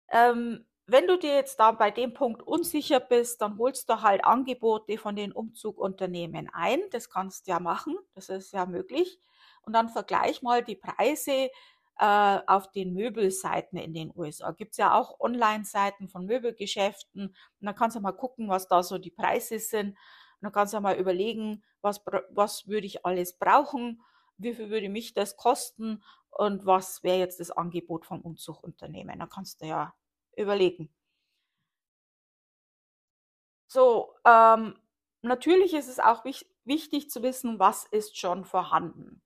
Ähm, 0.09 0.67
wenn 0.91 1.07
du 1.07 1.19
dir 1.19 1.35
jetzt 1.35 1.61
da 1.61 1.73
bei 1.73 1.91
dem 1.91 2.15
Punkt 2.15 2.43
unsicher 2.43 2.99
bist, 2.99 3.43
dann 3.43 3.59
holst 3.59 3.91
du 3.91 4.01
halt 4.01 4.25
Angebote 4.25 4.97
von 4.97 5.15
den 5.15 5.33
Umzugunternehmen 5.33 6.49
ein. 6.53 6.81
Das 6.91 7.11
kannst 7.11 7.47
du 7.47 7.51
ja 7.51 7.61
machen, 7.61 7.99
das 8.15 8.31
ist 8.31 8.55
ja 8.55 8.65
möglich. 8.65 9.21
Und 9.63 9.75
dann 9.75 9.91
vergleich 9.91 10.41
mal 10.41 10.65
die 10.65 10.77
Preise 10.77 11.51
äh, 11.99 12.41
auf 12.47 12.71
den 12.71 12.95
Möbelseiten 12.95 13.77
in 13.77 13.93
den 13.93 14.13
USA. 14.17 14.53
Gibt 14.53 14.73
es 14.73 14.79
ja 14.79 14.99
auch 14.99 15.21
Online-Seiten 15.21 16.09
von 16.09 16.25
Möbelgeschäften. 16.25 17.29
Und 17.29 17.37
dann 17.61 17.75
kannst 17.75 17.97
du 17.97 18.01
mal 18.01 18.13
gucken, 18.13 18.49
was 18.49 18.67
da 18.67 18.83
so 18.83 18.97
die 18.97 19.11
Preise 19.11 19.59
sind. 19.59 19.91
Und 19.91 19.97
dann 20.41 20.53
kannst 20.53 20.73
du 20.73 20.81
mal 20.81 20.97
überlegen, 20.97 21.63
was, 21.83 22.03
was 22.31 22.67
würde 22.67 22.87
ich 22.87 23.05
alles 23.05 23.35
brauchen, 23.35 24.01
wie 24.39 24.55
viel 24.55 24.71
würde 24.71 24.89
mich 24.89 25.13
das 25.13 25.37
kosten 25.37 26.03
und 26.31 26.65
was 26.65 27.03
wäre 27.03 27.19
jetzt 27.19 27.41
das 27.41 27.51
Angebot 27.51 28.07
vom 28.07 28.23
Umzugunternehmen. 28.23 29.19
Da 29.19 29.27
kannst 29.27 29.61
du 29.61 29.67
ja 29.67 29.93
überlegen. 30.39 30.91
So, 33.71 34.15
ähm, 34.25 34.79
natürlich 35.23 35.75
ist 35.75 35.89
es 35.89 35.99
auch 36.01 36.25
wich 36.25 36.47
wichtig 36.65 37.11
zu 37.11 37.23
wissen, 37.23 37.59
was 37.59 37.87
ist 37.87 38.19
schon 38.19 38.45
vorhanden. 38.45 39.23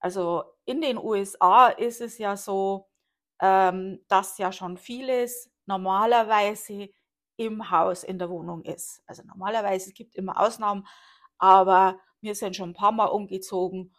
Also 0.00 0.44
in 0.64 0.80
den 0.80 0.96
USA 0.98 1.68
ist 1.68 2.00
es 2.00 2.18
ja 2.18 2.36
so, 2.36 2.88
ähm, 3.40 4.04
dass 4.08 4.38
ja 4.38 4.52
schon 4.52 4.78
vieles 4.78 5.50
normalerweise 5.66 6.88
im 7.36 7.70
Haus, 7.70 8.04
in 8.04 8.18
der 8.18 8.30
Wohnung 8.30 8.62
ist. 8.64 9.02
Also 9.06 9.22
normalerweise 9.24 9.90
es 9.90 9.94
gibt 9.94 10.16
immer 10.16 10.40
Ausnahmen, 10.40 10.86
aber 11.38 11.98
wir 12.20 12.34
sind 12.34 12.56
schon 12.56 12.70
ein 12.70 12.74
paar 12.74 12.92
Mal 12.92 13.06
umgezogen. 13.06 13.94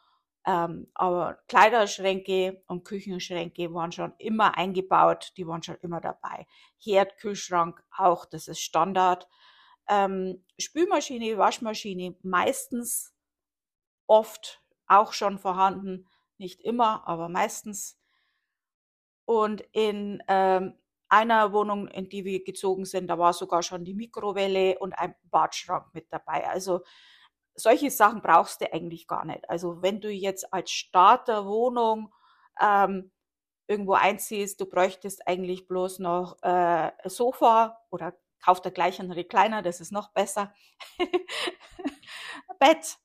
Ähm, 0.45 0.87
aber 0.93 1.39
Kleiderschränke 1.47 2.63
und 2.67 2.85
Küchenschränke 2.85 3.73
waren 3.73 3.91
schon 3.91 4.13
immer 4.17 4.57
eingebaut, 4.57 5.33
die 5.37 5.45
waren 5.45 5.61
schon 5.63 5.77
immer 5.81 6.01
dabei. 6.01 6.47
Herd, 6.77 7.17
Kühlschrank 7.17 7.83
auch, 7.95 8.25
das 8.25 8.47
ist 8.47 8.61
Standard. 8.61 9.27
Ähm, 9.87 10.43
Spülmaschine, 10.57 11.37
Waschmaschine 11.37 12.15
meistens 12.21 13.13
oft 14.07 14.61
auch 14.87 15.13
schon 15.13 15.37
vorhanden. 15.37 16.07
Nicht 16.37 16.61
immer, 16.61 17.07
aber 17.07 17.27
meistens. 17.29 17.99
Und 19.25 19.61
in 19.73 20.23
ähm, 20.27 20.73
einer 21.09 21.53
Wohnung, 21.53 21.87
in 21.87 22.07
die 22.07 22.23
wir 22.23 22.43
gezogen 22.43 22.85
sind, 22.85 23.07
da 23.07 23.17
war 23.17 23.33
sogar 23.33 23.61
schon 23.63 23.83
die 23.83 23.93
Mikrowelle 23.93 24.79
und 24.79 24.93
ein 24.93 25.15
Badschrank 25.23 25.93
mit 25.93 26.11
dabei. 26.11 26.47
Also 26.47 26.81
solche 27.59 27.91
Sachen 27.91 28.21
brauchst 28.21 28.61
du 28.61 28.71
eigentlich 28.73 29.07
gar 29.07 29.25
nicht. 29.25 29.49
Also 29.49 29.81
wenn 29.81 30.01
du 30.01 30.09
jetzt 30.11 30.53
als 30.53 30.71
Starterwohnung 30.71 32.13
ähm, 32.59 33.11
irgendwo 33.67 33.93
einziehst, 33.93 34.59
du 34.61 34.65
bräuchtest 34.65 35.27
eigentlich 35.27 35.67
bloß 35.67 35.99
noch 35.99 36.41
äh, 36.43 36.91
Sofa 37.05 37.79
oder 37.89 38.13
kauf 38.43 38.61
dir 38.61 38.71
gleich 38.71 38.99
einen 38.99 39.11
Recliner, 39.11 39.61
das 39.61 39.81
ist 39.81 39.91
noch 39.91 40.11
besser. 40.13 40.53
Bett, 42.59 42.97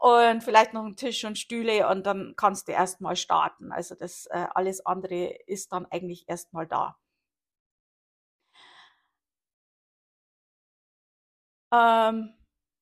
und 0.00 0.42
vielleicht 0.42 0.72
noch 0.72 0.84
einen 0.84 0.96
Tisch 0.96 1.24
und 1.24 1.38
Stühle 1.38 1.86
und 1.88 2.04
dann 2.06 2.34
kannst 2.36 2.68
du 2.68 2.72
erstmal 2.72 3.16
starten. 3.16 3.70
Also 3.70 3.94
das 3.94 4.26
äh, 4.26 4.46
alles 4.54 4.84
andere 4.86 5.26
ist 5.46 5.72
dann 5.72 5.86
eigentlich 5.86 6.26
erstmal 6.28 6.66
da. 6.66 6.96
Ähm, 11.72 12.34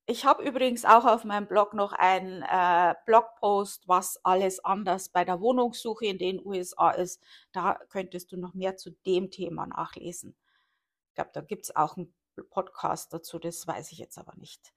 ich 0.09 0.25
habe 0.25 0.43
übrigens 0.43 0.87
auch 0.87 1.05
auf 1.05 1.25
meinem 1.25 1.47
Blog 1.47 1.75
noch 1.75 1.93
einen 1.93 2.43
äh, 2.43 2.95
Blogpost, 3.05 3.87
was 3.89 4.19
alles 4.25 4.65
anders 4.65 5.11
bei 5.11 5.23
der 5.23 5.41
Wohnungssuche 5.41 6.07
in 6.07 6.17
den 6.17 6.45
USA 6.45 6.91
ist. 6.91 7.23
Da 7.53 7.75
könntest 7.91 8.33
du 8.33 8.39
noch 8.39 8.55
mehr 8.55 8.79
zu 8.79 8.91
dem 9.05 9.31
Thema 9.31 9.67
nachlesen. 9.67 10.35
Ich 11.11 11.15
glaube, 11.15 11.31
da 11.35 11.43
gibt 11.43 11.65
es 11.65 11.77
auch 11.77 11.99
einen 11.99 12.15
Podcast 12.49 13.13
dazu, 13.13 13.39
das 13.39 13.67
weiß 13.67 13.93
ich 13.93 13.99
jetzt 13.99 14.17
aber 14.17 14.35
nicht. 14.37 14.73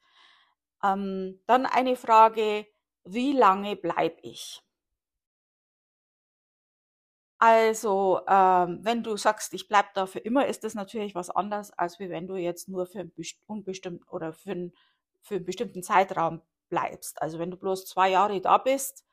Ähm, 0.83 1.39
dann 1.45 1.65
eine 1.65 1.95
Frage, 1.95 2.67
wie 3.05 3.31
lange 3.31 3.77
bleibe 3.77 4.17
ich? 4.23 4.61
Also, 7.43 8.21
ähm, 8.27 8.79
wenn 8.83 9.01
du 9.01 9.17
sagst, 9.17 9.53
ich 9.55 9.67
bleibe 9.67 9.89
da 9.95 10.05
für 10.05 10.19
immer, 10.19 10.45
ist 10.45 10.63
das 10.63 10.75
natürlich 10.75 11.15
was 11.15 11.31
anderes, 11.31 11.71
als 11.71 12.00
wenn 12.00 12.27
du 12.27 12.35
jetzt 12.35 12.69
nur 12.69 12.85
für 12.85 13.00
einen 13.00 13.11
unbestimmten 13.47 14.07
oder 14.09 14.31
für 14.31 14.51
einen, 14.51 14.73
für 15.21 15.35
einen 15.35 15.45
bestimmten 15.45 15.83
Zeitraum 15.83 16.41
bleibst. 16.69 17.21
Also 17.21 17.39
wenn 17.39 17.51
du 17.51 17.57
bloß 17.57 17.85
zwei 17.85 18.09
Jahre 18.09 18.41
da 18.41 18.57
bist, 18.57 19.05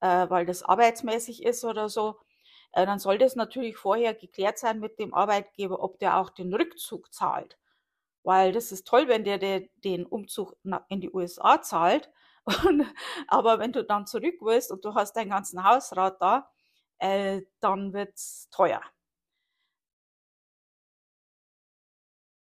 äh, 0.00 0.28
weil 0.28 0.46
das 0.46 0.62
arbeitsmäßig 0.62 1.42
ist 1.44 1.64
oder 1.64 1.88
so, 1.88 2.18
äh, 2.72 2.86
dann 2.86 2.98
soll 2.98 3.18
das 3.18 3.36
natürlich 3.36 3.76
vorher 3.76 4.14
geklärt 4.14 4.58
sein 4.58 4.80
mit 4.80 4.98
dem 4.98 5.14
Arbeitgeber, 5.14 5.82
ob 5.82 5.98
der 5.98 6.18
auch 6.18 6.30
den 6.30 6.54
Rückzug 6.54 7.12
zahlt 7.12 7.58
weil 8.26 8.50
das 8.50 8.72
ist 8.72 8.88
toll, 8.88 9.06
wenn 9.06 9.22
der, 9.22 9.38
der 9.38 9.68
den 9.84 10.04
Umzug 10.04 10.56
in 10.88 11.00
die 11.00 11.12
USA 11.12 11.62
zahlt. 11.62 12.10
Und, 12.66 12.84
aber 13.28 13.60
wenn 13.60 13.72
du 13.72 13.84
dann 13.84 14.06
zurück 14.06 14.34
willst 14.40 14.70
und 14.72 14.84
du 14.84 14.94
hast 14.94 15.14
deinen 15.14 15.30
ganzen 15.30 15.64
Hausrat 15.64 16.20
da, 16.20 16.48
äh, 16.98 17.42
dann 17.60 17.92
wird's 17.92 18.48
teuer. 18.50 18.82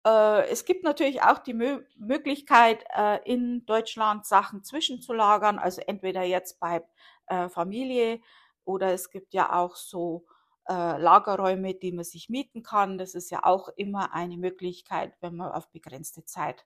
Es 0.09 0.65
gibt 0.65 0.83
natürlich 0.83 1.21
auch 1.21 1.39
die 1.39 1.53
Mö 1.53 1.83
Möglichkeit, 1.97 2.85
äh, 2.95 3.19
in 3.25 3.65
Deutschland 3.65 4.25
Sachen 4.25 4.63
zwischenzulagern, 4.63 5.59
also 5.59 5.81
entweder 5.81 6.23
jetzt 6.23 6.59
bei 6.59 6.83
äh, 7.27 7.49
Familie 7.49 8.21
oder 8.63 8.93
es 8.93 9.09
gibt 9.11 9.33
ja 9.33 9.53
auch 9.53 9.75
so 9.75 10.25
äh, 10.69 10.97
Lagerräume, 10.97 11.73
die 11.73 11.91
man 11.91 12.05
sich 12.05 12.29
mieten 12.29 12.63
kann. 12.63 12.97
Das 12.97 13.15
ist 13.15 13.31
ja 13.31 13.43
auch 13.43 13.69
immer 13.69 14.13
eine 14.13 14.37
Möglichkeit, 14.37 15.15
wenn 15.21 15.35
man 15.35 15.51
auf 15.51 15.69
begrenzte 15.71 16.23
Zeit 16.25 16.65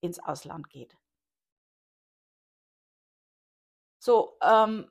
ins 0.00 0.18
Ausland 0.18 0.70
geht. 0.70 0.96
So, 3.98 4.38
ähm, 4.42 4.90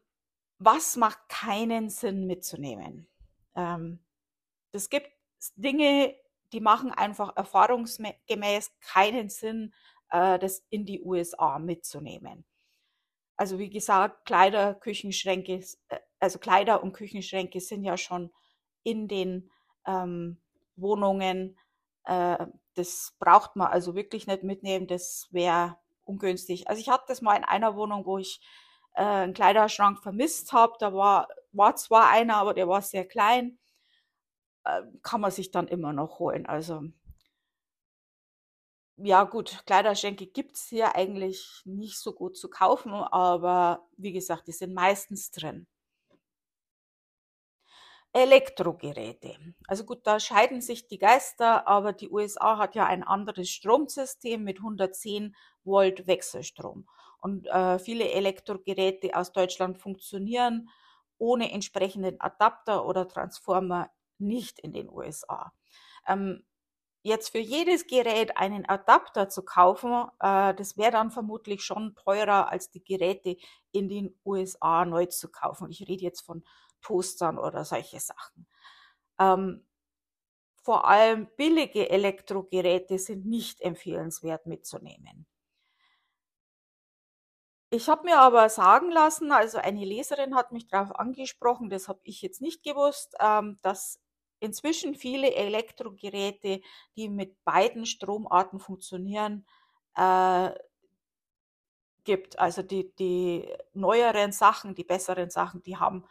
was 0.60 0.96
macht 0.96 1.30
keinen 1.30 1.90
Sinn 1.90 2.28
mitzunehmen? 2.28 3.08
Ähm, 3.56 4.00
es 4.72 4.90
gibt 4.90 5.10
Dinge, 5.56 6.16
die 6.56 6.62
machen 6.62 6.94
einfach 6.94 7.36
erfahrungsgemäß 7.36 8.72
keinen 8.80 9.28
Sinn, 9.28 9.74
äh, 10.10 10.40
das 10.40 10.64
in 10.70 10.86
die 10.86 11.02
USA 11.02 11.60
mitzunehmen. 11.60 12.46
Also 13.36 13.60
wie 13.60 13.70
gesagt, 13.70 14.26
Kleider, 14.26 14.74
Küchenschränke, 14.74 15.62
äh, 15.90 16.00
also 16.22 16.40
Kleider 16.40 16.82
und 16.82 16.94
Küchenschränke 16.94 17.60
sind 17.60 17.84
ja 17.84 17.98
schon 17.98 18.32
in 18.84 19.10
den 19.10 19.52
ähm, 19.86 20.42
Wohnungen. 20.78 21.58
Äh, 22.06 22.48
das 22.76 23.18
braucht 23.20 23.58
man 23.58 23.68
also 23.68 23.94
wirklich 23.94 24.26
nicht 24.26 24.44
mitnehmen, 24.44 24.88
das 24.88 25.28
wäre 25.32 25.78
ungünstig. 26.06 26.70
Also 26.70 26.80
ich 26.80 26.88
hatte 26.88 27.06
das 27.10 27.22
mal 27.22 27.36
in 27.36 27.44
einer 27.44 27.76
Wohnung, 27.76 28.06
wo 28.06 28.18
ich 28.18 28.40
äh, 28.94 29.04
einen 29.04 29.34
Kleiderschrank 29.34 30.02
vermisst 30.02 30.54
habe. 30.54 30.76
Da 30.80 30.94
war, 30.94 31.28
war 31.52 31.76
zwar 31.76 32.10
einer, 32.10 32.38
aber 32.38 32.54
der 32.54 32.70
war 32.70 32.82
sehr 32.82 33.06
klein. 33.06 33.60
Äh, 34.66 34.82
kann 35.04 35.22
man 35.22 35.32
sich 35.32 35.52
dann 35.52 35.68
immer 35.68 35.94
noch 35.94 36.20
holen. 36.20 36.46
Also 36.46 36.84
ja 38.98 39.24
gut, 39.26 39.64
Kleiderschränke 39.66 40.26
gibt's 40.28 40.68
hier 40.70 40.96
eigentlich 40.96 41.62
nicht 41.66 41.98
so 42.00 42.14
gut 42.14 42.38
zu 42.38 42.50
kaufen, 42.50 42.94
aber 42.94 43.86
wie 43.98 44.14
gesagt, 44.14 44.48
die 44.48 44.54
sind 44.54 44.74
meistens 44.74 45.32
drin. 45.32 45.68
Elektrogeräte. 48.14 49.36
Also 49.68 49.84
gut, 49.84 50.08
da 50.08 50.22
scheiden 50.22 50.62
sich 50.62 50.88
die 50.88 50.98
Geister, 50.98 51.68
aber 51.68 51.92
die 51.92 52.10
USA 52.10 52.58
hat 52.58 52.74
ja 52.74 52.86
ein 52.86 53.04
anderes 53.04 53.50
Stromsystem 53.50 54.42
mit 54.42 54.60
110 54.60 55.36
Volt 55.66 56.08
Wechselstrom. 56.08 56.88
Und 57.20 57.48
äh, 57.48 57.78
viele 57.78 58.10
Elektrogeräte 58.12 59.14
aus 59.18 59.34
Deutschland 59.34 59.78
funktionieren 59.78 60.70
ohne 61.18 61.52
entsprechenden 61.52 62.20
Adapter 62.22 62.86
oder 62.86 63.08
Transformer 63.08 63.90
nicht 64.20 64.60
in 64.60 64.74
den 64.74 64.90
USA. 64.90 65.54
Ähm, 66.08 66.46
jetzt 67.04 67.30
für 67.30 67.40
jedes 67.40 67.88
Gerät 67.88 68.38
einen 68.38 68.66
Adapter 68.66 69.30
zu 69.30 69.44
kaufen, 69.44 70.10
äh, 70.20 70.54
das 70.56 70.78
wäre 70.78 70.92
dann 70.92 71.12
vermutlich 71.12 71.64
schon 71.64 71.96
teurer, 71.96 72.50
als 72.50 72.72
die 72.72 72.84
Geräte 72.84 73.38
in 73.72 73.90
den 73.90 74.18
USA 74.26 74.86
neu 74.86 75.06
zu 75.06 75.30
kaufen. 75.32 75.70
Ich 75.70 75.88
rede 75.88 76.04
jetzt 76.04 76.22
von 76.22 76.44
Toastern 76.82 77.38
oder 77.38 77.66
solche 77.66 78.00
Sachen. 78.00 78.48
Ähm, 79.20 79.66
vor 80.64 80.88
allem 80.88 81.28
billige 81.38 81.90
Elektrogeräte 81.92 82.98
sind 82.98 83.26
nicht 83.28 83.62
empfehlenswert 83.62 84.48
mitzunehmen. 84.48 85.28
Ich 87.70 87.90
habe 87.90 88.06
mir 88.06 88.20
aber 88.20 88.50
sagen 88.50 88.90
lassen, 88.90 89.32
also 89.32 89.58
eine 89.60 89.86
Leserin 89.86 90.34
hat 90.36 90.52
mich 90.52 90.68
darauf 90.68 90.96
angesprochen, 90.96 91.70
das 91.70 91.88
habe 91.88 92.00
ich 92.04 92.22
jetzt 92.22 92.42
nicht 92.42 92.64
gewusst, 92.64 93.16
ähm, 93.20 93.60
dass 93.62 94.00
inzwischen 94.46 94.96
viele 94.96 95.34
Elektrogeräte, 95.34 96.62
die 96.96 97.10
mit 97.10 97.44
beiden 97.44 97.86
Stromarten 97.86 98.60
funktionieren, 98.60 99.46
äh, 99.96 100.52
gibt. 102.04 102.40
Also 102.40 102.62
die, 102.62 102.96
die 102.96 103.48
neueren 103.74 104.32
Sachen, 104.32 104.76
die 104.76 104.84
besseren 104.84 105.30
Sachen, 105.30 105.62
die 105.64 105.78
haben 105.78 106.06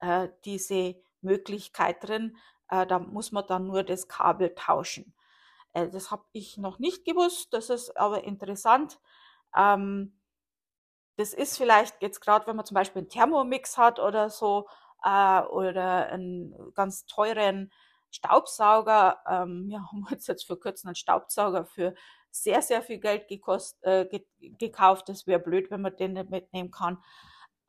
äh, 0.00 0.28
diese 0.44 0.96
Möglichkeit 1.20 2.06
drin. 2.06 2.36
Äh, 2.68 2.86
da 2.86 2.98
muss 2.98 3.32
man 3.32 3.46
dann 3.46 3.66
nur 3.66 3.82
das 3.82 4.06
Kabel 4.06 4.54
tauschen. 4.54 5.14
Äh, 5.72 5.88
das 5.88 6.10
habe 6.10 6.24
ich 6.32 6.56
noch 6.58 6.78
nicht 6.78 7.04
gewusst, 7.04 7.52
das 7.52 7.70
ist 7.70 7.96
aber 7.96 8.24
interessant. 8.24 9.00
Ähm, 9.56 10.14
das 11.16 11.34
ist 11.34 11.56
vielleicht 11.56 12.00
jetzt 12.00 12.20
gerade, 12.20 12.46
wenn 12.46 12.56
man 12.56 12.64
zum 12.64 12.76
Beispiel 12.76 13.00
einen 13.00 13.08
Thermomix 13.08 13.76
hat 13.76 13.98
oder 13.98 14.30
so, 14.30 14.68
äh, 15.04 15.40
oder 15.42 16.08
einen 16.08 16.54
ganz 16.74 17.06
teuren 17.06 17.72
Staubsauger. 18.10 19.18
Ähm, 19.26 19.66
wir 19.68 19.80
haben 19.80 20.06
uns 20.10 20.26
jetzt 20.26 20.46
vor 20.46 20.60
kurzem 20.60 20.88
einen 20.88 20.96
Staubsauger 20.96 21.64
für 21.64 21.94
sehr, 22.30 22.62
sehr 22.62 22.82
viel 22.82 22.98
Geld 22.98 23.28
gekost, 23.28 23.82
äh, 23.82 24.06
ge 24.06 24.26
gekauft. 24.40 25.08
Das 25.08 25.26
wäre 25.26 25.40
blöd, 25.40 25.70
wenn 25.70 25.80
man 25.80 25.96
den 25.96 26.12
nicht 26.14 26.30
mitnehmen 26.30 26.70
kann. 26.70 27.02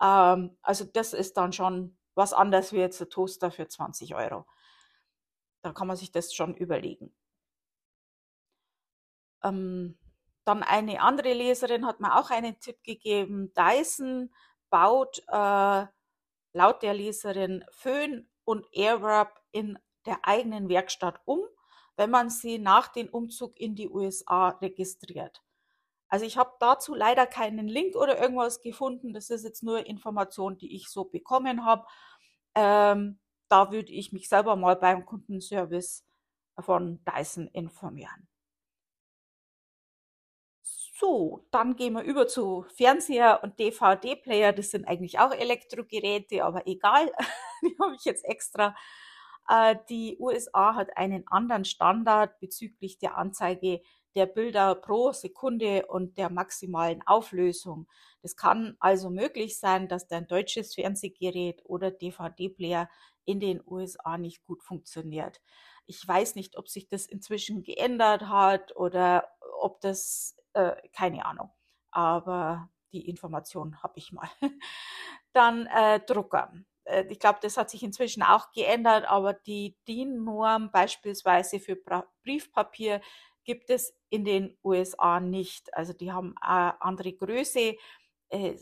Ähm, 0.02 0.58
also 0.62 0.86
das 0.86 1.14
ist 1.14 1.38
dann 1.38 1.54
schon 1.54 1.98
was 2.16 2.34
anderes 2.34 2.74
wie 2.74 2.78
jetzt 2.78 3.02
ein 3.02 3.10
Toaster 3.10 3.52
für 3.52 3.68
20 3.68 4.16
Euro. 4.16 4.46
Da 5.62 5.74
kann 5.74 5.88
man 5.88 5.98
sich 5.98 6.12
das 6.12 6.34
schon 6.34 6.56
überlegen. 6.56 7.14
Ähm, 9.44 9.98
dann 10.46 10.64
eine 10.64 11.02
andere 11.02 11.34
Leserin 11.34 11.86
hat 11.86 12.00
mir 12.00 12.18
auch 12.20 12.30
einen 12.30 12.60
Tipp 12.60 12.82
gegeben. 12.84 13.54
Dyson 13.54 14.34
baut 14.70 15.20
äh, 15.28 15.86
laut 16.54 16.82
der 16.82 16.94
Leserin 16.94 17.66
Föhn 17.72 18.30
und 18.44 18.66
Airwrap 18.72 19.42
in 19.52 19.78
der 20.06 20.20
eigenen 20.24 20.70
Werkstatt 20.70 21.22
um, 21.26 21.40
wenn 21.98 22.10
man 22.10 22.30
sie 22.30 22.60
nach 22.60 22.88
dem 22.88 23.10
Umzug 23.10 23.60
in 23.60 23.76
die 23.76 23.90
USA 23.90 24.50
registriert. 24.50 25.44
Also 26.08 26.26
ich 26.26 26.38
habe 26.38 26.54
dazu 26.60 26.96
leider 26.96 27.28
keinen 27.28 27.68
Link 27.68 27.96
oder 27.96 28.20
irgendwas 28.20 28.62
gefunden. 28.62 29.14
Das 29.14 29.30
ist 29.30 29.44
jetzt 29.44 29.62
nur 29.62 29.86
Information, 29.86 30.58
die 30.58 30.76
ich 30.76 30.90
so 30.90 31.06
bekommen 31.06 31.66
habe. 31.66 31.86
Ähm, 32.56 33.20
da 33.50 33.72
würde 33.72 33.92
ich 33.92 34.14
mich 34.14 34.30
selber 34.30 34.56
mal 34.56 34.76
beim 34.76 35.06
Kundenservice 35.06 36.06
von 36.60 37.04
Dyson 37.06 37.48
informieren. 37.48 38.29
So, 41.00 41.46
dann 41.52 41.78
gehen 41.78 41.94
wir 41.94 42.02
über 42.04 42.28
zu 42.28 42.66
Fernseher 42.76 43.40
und 43.42 43.58
DVD-Player. 43.58 44.52
Das 44.52 44.72
sind 44.72 44.86
eigentlich 44.86 45.18
auch 45.20 45.32
Elektrogeräte, 45.32 46.44
aber 46.44 46.68
egal. 46.68 47.10
Die 47.64 47.76
habe 47.82 47.96
ich 47.96 48.04
jetzt 48.04 48.26
extra. 48.26 48.76
Äh, 49.48 49.78
die 49.90 50.18
USA 50.20 50.76
hat 50.76 50.98
einen 50.98 51.26
anderen 51.28 51.64
Standard 51.64 52.38
bezüglich 52.42 52.98
der 53.00 53.18
Anzeige 53.18 53.82
der 54.16 54.26
Bilder 54.26 54.76
pro 54.76 55.14
Sekunde 55.14 55.86
und 55.86 56.18
der 56.18 56.30
maximalen 56.30 57.02
Auflösung. 57.06 57.88
Das 58.22 58.36
kann 58.36 58.76
also 58.82 59.10
möglich 59.10 59.58
sein, 59.58 59.88
dass 59.88 60.08
dein 60.08 60.28
deutsches 60.28 60.76
Fernsehgerät 60.76 61.62
oder 61.64 61.92
DVD-Player 61.92 62.90
in 63.24 63.40
den 63.40 63.62
USA 63.66 64.18
nicht 64.18 64.44
gut 64.44 64.64
funktioniert. 64.64 65.42
Ich 65.86 66.06
weiß 66.06 66.36
nicht, 66.36 66.58
ob 66.58 66.68
sich 66.68 66.90
das 66.90 67.06
inzwischen 67.06 67.64
geändert 67.64 68.24
hat 68.28 68.76
oder 68.76 69.30
ob 69.62 69.80
das 69.82 70.36
äh, 70.54 70.76
keine 70.94 71.26
Ahnung. 71.26 71.52
Aber 71.92 72.70
die 72.92 73.08
Information 73.10 73.82
habe 73.84 73.94
ich 73.98 74.12
mal. 74.12 74.30
Dann 75.34 75.68
äh, 75.68 76.00
Drucker. 76.00 76.54
Äh, 76.86 77.06
ich 77.10 77.20
glaube, 77.20 77.40
das 77.42 77.58
hat 77.58 77.70
sich 77.70 77.84
inzwischen 77.84 78.24
auch 78.24 78.52
geändert, 78.52 79.06
aber 79.10 79.34
die 79.34 79.78
DIN-Norm 79.88 80.72
beispielsweise 80.72 81.60
für 81.60 81.78
Briefpapier 82.24 83.02
gibt 83.44 83.70
es 83.70 83.96
in 84.10 84.26
den 84.26 84.58
USA 84.64 85.20
nicht. 85.20 85.74
Also 85.74 85.94
die 85.94 86.12
haben 86.12 86.36
eine 86.42 86.82
andere 86.82 87.14
Größe. 87.14 87.76
Äh, 88.30 88.58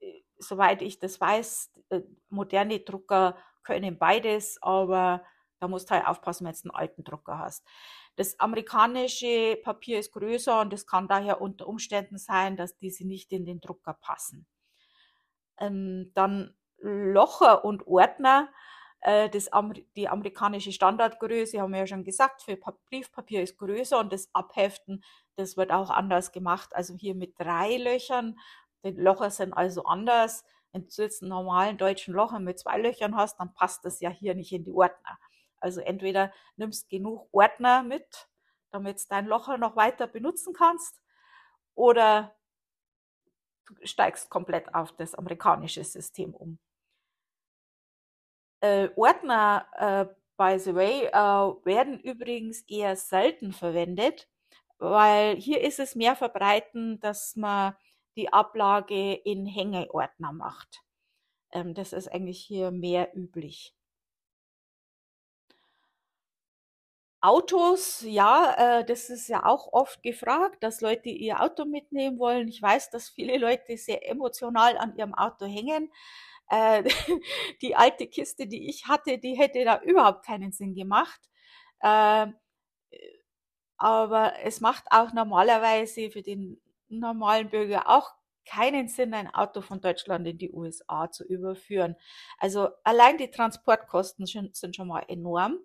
äh, 0.00 0.22
soweit 0.38 0.82
ich 0.82 0.98
das 0.98 1.20
weiß, 1.20 1.72
äh, 1.90 2.02
moderne 2.28 2.80
Drucker 2.80 3.36
können 3.62 3.98
beides, 3.98 4.62
aber 4.62 5.24
da 5.58 5.68
musst 5.68 5.90
du 5.90 5.94
halt 5.94 6.06
aufpassen, 6.06 6.46
wenn 6.46 6.52
du 6.54 6.60
einen 6.64 6.70
alten 6.70 7.04
Drucker 7.04 7.38
hast. 7.38 7.66
Das 8.16 8.40
amerikanische 8.40 9.58
Papier 9.62 9.98
ist 9.98 10.12
größer 10.12 10.60
und 10.62 10.72
es 10.72 10.86
kann 10.86 11.06
daher 11.06 11.40
unter 11.40 11.68
Umständen 11.68 12.18
sein, 12.18 12.56
dass 12.56 12.76
diese 12.78 13.06
nicht 13.06 13.30
in 13.32 13.44
den 13.44 13.60
Drucker 13.60 13.94
passen. 13.94 14.46
Ähm, 15.58 16.12
dann 16.14 16.54
Locher 16.78 17.64
und 17.64 17.86
Ordner. 17.86 18.48
Äh, 19.00 19.28
das, 19.28 19.50
die 19.96 20.08
amerikanische 20.08 20.72
Standardgröße, 20.72 21.60
haben 21.60 21.72
wir 21.72 21.80
ja 21.80 21.86
schon 21.86 22.04
gesagt, 22.04 22.42
für 22.42 22.58
Briefpapier 22.88 23.42
ist 23.42 23.58
größer 23.58 23.98
und 23.98 24.12
das 24.12 24.30
Abheften, 24.32 25.04
das 25.36 25.56
wird 25.56 25.70
auch 25.70 25.90
anders 25.90 26.32
gemacht. 26.32 26.74
Also 26.74 26.94
hier 26.94 27.14
mit 27.14 27.38
drei 27.38 27.76
Löchern. 27.76 28.38
Die 28.84 28.90
Locher 28.90 29.30
sind 29.30 29.52
also 29.52 29.84
anders. 29.84 30.44
Wenn 30.72 30.88
du 30.88 31.02
jetzt 31.02 31.22
einen 31.22 31.30
normalen 31.30 31.78
deutschen 31.78 32.14
Locher 32.14 32.38
mit 32.38 32.58
zwei 32.58 32.78
Löchern 32.78 33.16
hast, 33.16 33.38
dann 33.40 33.52
passt 33.54 33.84
das 33.84 34.00
ja 34.00 34.10
hier 34.10 34.34
nicht 34.34 34.52
in 34.52 34.64
die 34.64 34.72
Ordner. 34.72 35.18
Also 35.60 35.80
entweder 35.80 36.32
nimmst 36.56 36.88
genug 36.88 37.28
Ordner 37.32 37.82
mit, 37.82 38.28
damit 38.70 39.00
du 39.00 39.04
dein 39.08 39.26
Locher 39.26 39.58
noch 39.58 39.76
weiter 39.76 40.06
benutzen 40.06 40.52
kannst, 40.52 41.00
oder 41.74 42.34
du 43.66 43.74
steigst 43.86 44.30
komplett 44.30 44.74
auf 44.74 44.92
das 44.92 45.14
amerikanische 45.14 45.84
System 45.84 46.34
um. 46.34 46.58
Äh, 48.60 48.88
Ordner, 48.96 49.66
äh, 49.76 50.14
by 50.36 50.58
the 50.58 50.74
way, 50.74 51.06
äh, 51.06 51.64
werden 51.64 52.00
übrigens 52.00 52.62
eher 52.62 52.96
selten 52.96 53.52
verwendet, 53.52 54.28
weil 54.78 55.36
hier 55.36 55.60
ist 55.60 55.78
es 55.78 55.94
mehr 55.94 56.16
verbreiten, 56.16 56.98
dass 57.00 57.36
man 57.36 57.76
die 58.16 58.32
Ablage 58.32 59.14
in 59.14 59.46
Hängeordner 59.46 60.32
macht. 60.32 60.82
Ähm, 61.52 61.74
das 61.74 61.92
ist 61.92 62.08
eigentlich 62.08 62.42
hier 62.42 62.70
mehr 62.70 63.14
üblich. 63.16 63.74
Autos, 67.26 68.02
ja, 68.02 68.78
äh, 68.80 68.84
das 68.84 69.10
ist 69.10 69.26
ja 69.26 69.44
auch 69.44 69.72
oft 69.72 70.00
gefragt, 70.04 70.62
dass 70.62 70.80
Leute 70.80 71.08
ihr 71.08 71.40
Auto 71.42 71.64
mitnehmen 71.64 72.20
wollen. 72.20 72.46
Ich 72.46 72.62
weiß, 72.62 72.90
dass 72.90 73.08
viele 73.08 73.36
Leute 73.36 73.76
sehr 73.76 74.08
emotional 74.08 74.78
an 74.78 74.96
ihrem 74.96 75.12
Auto 75.12 75.44
hängen. 75.44 75.92
Äh, 76.48 76.84
die 77.62 77.74
alte 77.74 78.06
Kiste, 78.06 78.46
die 78.46 78.68
ich 78.68 78.86
hatte, 78.86 79.18
die 79.18 79.34
hätte 79.34 79.64
da 79.64 79.80
überhaupt 79.82 80.24
keinen 80.24 80.52
Sinn 80.52 80.76
gemacht. 80.76 81.20
Äh, 81.80 82.28
aber 83.76 84.34
es 84.44 84.60
macht 84.60 84.84
auch 84.90 85.12
normalerweise 85.12 86.10
für 86.12 86.22
den 86.22 86.60
normalen 86.88 87.50
Bürger 87.50 87.88
auch 87.88 88.14
keinen 88.48 88.86
Sinn, 88.86 89.14
ein 89.14 89.34
Auto 89.34 89.62
von 89.62 89.80
Deutschland 89.80 90.28
in 90.28 90.38
die 90.38 90.52
USA 90.52 91.10
zu 91.10 91.24
überführen. 91.24 91.96
Also 92.38 92.68
allein 92.84 93.18
die 93.18 93.32
Transportkosten 93.32 94.26
sind 94.26 94.76
schon 94.76 94.86
mal 94.86 95.04
enorm 95.08 95.58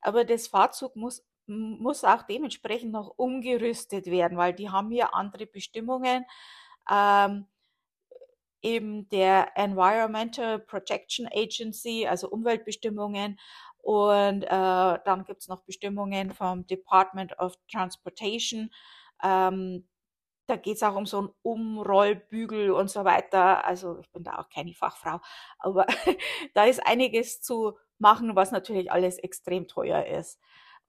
aber 0.00 0.24
das 0.24 0.48
Fahrzeug 0.48 0.96
muss, 0.96 1.24
muss 1.46 2.04
auch 2.04 2.22
dementsprechend 2.22 2.92
noch 2.92 3.14
umgerüstet 3.16 4.06
werden, 4.06 4.38
weil 4.38 4.54
die 4.54 4.70
haben 4.70 4.90
hier 4.90 5.14
andere 5.14 5.46
Bestimmungen. 5.46 6.24
Ähm, 6.90 7.46
eben 8.64 9.08
der 9.10 9.56
Environmental 9.56 10.58
Protection 10.58 11.28
Agency, 11.32 12.06
also 12.08 12.28
Umweltbestimmungen. 12.30 13.38
Und 13.78 14.42
äh, 14.44 14.48
dann 14.48 15.24
gibt 15.26 15.42
es 15.42 15.48
noch 15.48 15.60
Bestimmungen 15.64 16.32
vom 16.32 16.66
Department 16.66 17.38
of 17.38 17.54
Transportation. 17.70 18.70
Ähm, 19.22 19.86
da 20.46 20.56
geht 20.56 20.76
es 20.76 20.82
auch 20.82 20.96
um 20.96 21.06
so 21.06 21.18
einen 21.18 21.30
Umrollbügel 21.42 22.70
und 22.70 22.90
so 22.90 23.04
weiter. 23.04 23.64
Also 23.66 23.98
ich 24.00 24.10
bin 24.12 24.24
da 24.24 24.38
auch 24.38 24.48
keine 24.48 24.74
Fachfrau, 24.74 25.20
aber 25.58 25.86
da 26.54 26.64
ist 26.64 26.86
einiges 26.86 27.40
zu 27.42 27.78
machen, 27.98 28.36
was 28.36 28.52
natürlich 28.52 28.90
alles 28.92 29.18
extrem 29.18 29.68
teuer 29.68 30.06
ist. 30.06 30.40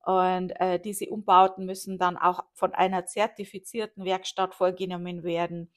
Und 0.05 0.51
äh, 0.59 0.79
diese 0.79 1.09
Umbauten 1.09 1.65
müssen 1.65 1.97
dann 1.97 2.17
auch 2.17 2.43
von 2.53 2.73
einer 2.73 3.05
zertifizierten 3.05 4.05
Werkstatt 4.05 4.53
vorgenommen 4.53 5.23
werden. 5.23 5.71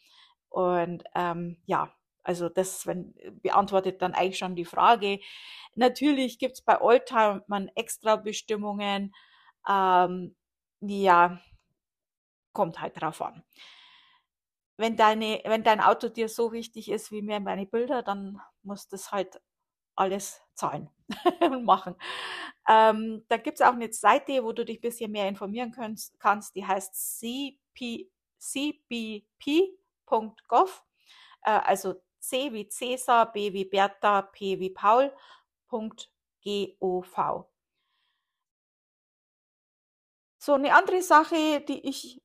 Und 0.51 1.05
ähm, 1.15 1.57
ja, 1.65 1.93
also 2.23 2.51
das 2.51 2.87
wenn, 2.87 3.15
beantwortet 3.43 4.03
dann 4.03 4.13
eigentlich 4.13 4.39
schon 4.39 4.55
die 4.55 4.67
Frage. 4.67 5.21
Natürlich 5.75 6.39
gibt's 6.39 6.61
bei 6.61 6.79
Oldtimern 6.81 7.71
extra 7.75 8.17
Bestimmungen. 8.17 9.15
Ähm, 9.67 10.37
ja, 10.81 11.41
kommt 12.53 12.81
halt 12.81 13.01
drauf 13.01 13.23
an. 13.23 13.43
Wenn 14.77 14.97
deine 14.97 15.41
wenn 15.45 15.65
dein 15.65 15.81
Auto 15.81 16.09
dir 16.09 16.29
so 16.29 16.53
wichtig 16.53 16.91
ist 16.91 17.11
wie 17.11 17.23
mir 17.23 17.41
meine 17.41 17.67
Bilder, 17.67 18.03
dann 18.03 18.41
musst 18.63 18.93
du's 18.93 19.11
halt 19.11 19.41
alles 19.99 20.41
zahlen 20.55 20.91
und 21.41 21.65
machen. 21.65 21.97
Ähm, 22.69 23.25
da 23.29 23.37
gibt's 23.39 23.63
auch 23.63 23.73
eine 23.73 23.93
Seite, 23.93 24.45
wo 24.45 24.53
du 24.53 24.65
dich 24.65 24.81
bisschen 24.81 25.13
mehr 25.13 25.29
informieren 25.29 25.73
könntest 25.73 26.19
kannst, 26.21 26.55
die 26.57 26.67
heißt 26.67 26.95
cp 27.21 28.11
cbp.gov, 28.41 29.25
äh, 31.43 31.51
also 31.51 31.95
C 32.21 32.53
wie 32.53 32.69
Cäsar, 32.69 33.33
B 33.33 33.53
wie 33.53 33.65
Bertha, 33.65 34.23
P 34.23 34.59
wie 34.61 34.71
Paul, 34.71 35.13
.gov. 35.69 37.47
So 40.39 40.55
eine 40.55 40.75
andere 40.75 41.03
Sache, 41.03 41.61
die 41.61 41.87
ich 41.89 42.23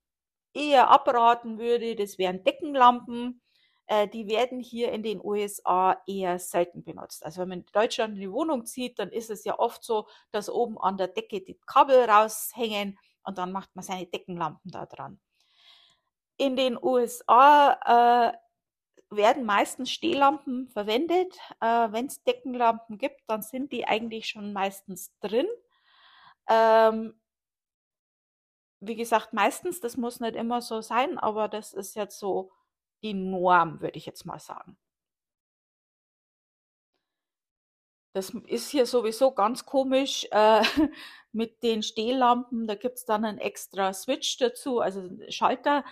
eher 0.53 0.89
abraten 0.89 1.59
würde, 1.59 1.95
das 1.95 2.17
wären 2.17 2.43
Deckenlampen. 2.43 3.42
Äh, 3.88 4.08
die 4.08 4.28
werden 4.28 4.60
hier 4.60 4.91
in 4.91 5.04
den 5.04 5.24
USA 5.24 6.02
eher 6.08 6.39
selten 6.39 6.84
benutzt. 6.84 7.26
Also 7.26 7.41
wenn 7.41 7.50
man 7.50 7.60
in 7.60 7.65
Deutschland 7.74 8.15
in 8.15 8.22
die 8.22 8.32
Wohnung 8.32 8.65
zieht, 8.65 9.00
dann 9.00 9.10
ist 9.10 9.30
es 9.30 9.43
ja 9.43 9.60
oft 9.60 9.84
so, 9.84 10.08
dass 10.32 10.50
oben 10.50 10.78
an 10.78 10.98
der 10.98 11.08
Decke 11.08 11.41
die 11.41 11.60
Kabel 11.65 12.10
raushängen 12.10 12.98
und 13.24 13.38
dann 13.38 13.52
macht 13.52 13.76
man 13.76 13.84
seine 13.84 14.06
Deckenlampen 14.06 14.72
da 14.72 14.86
dran. 14.86 15.19
In 16.38 16.56
den 16.56 16.78
USA 16.82 18.32
äh, 18.32 18.38
werden 19.15 19.46
meistens 19.46 19.91
Stehlampen 19.91 20.69
verwendet. 20.69 21.38
Äh, 21.60 21.91
Wenn 21.91 22.08
es 22.08 22.24
Deckenlampen 22.24 22.98
gibt, 22.98 23.22
dann 23.28 23.41
sind 23.41 23.72
die 23.72 23.86
eigentlich 23.86 24.28
schon 24.28 24.54
meistens 24.54 25.17
drin. 25.19 25.48
Ähm, 26.50 27.19
wie 28.80 28.96
gesagt, 28.96 29.34
meistens, 29.34 29.80
das 29.80 29.96
muss 29.96 30.19
nicht 30.19 30.36
immer 30.36 30.62
so 30.62 30.82
sein, 30.82 31.17
aber 31.17 31.48
das 31.48 31.74
ist 31.74 31.96
jetzt 31.96 32.19
so 32.19 32.52
Norm, 33.11 33.81
würde 33.81 33.97
ich 33.97 34.05
jetzt 34.05 34.25
mal 34.25 34.39
sagen. 34.39 34.77
Das 38.15 38.29
ist 38.47 38.69
hier 38.69 38.85
sowieso 38.85 39.31
ganz 39.31 39.65
komisch 39.65 40.27
äh, 40.31 40.61
mit 41.31 41.63
den 41.63 41.81
Stehlampen. 41.81 42.67
Da 42.67 42.75
gibt 42.75 42.97
es 42.97 43.05
dann 43.05 43.25
einen 43.25 43.39
extra 43.39 43.91
Switch 43.91 44.37
dazu, 44.37 44.79
also 44.79 45.09
Schalter. 45.29 45.83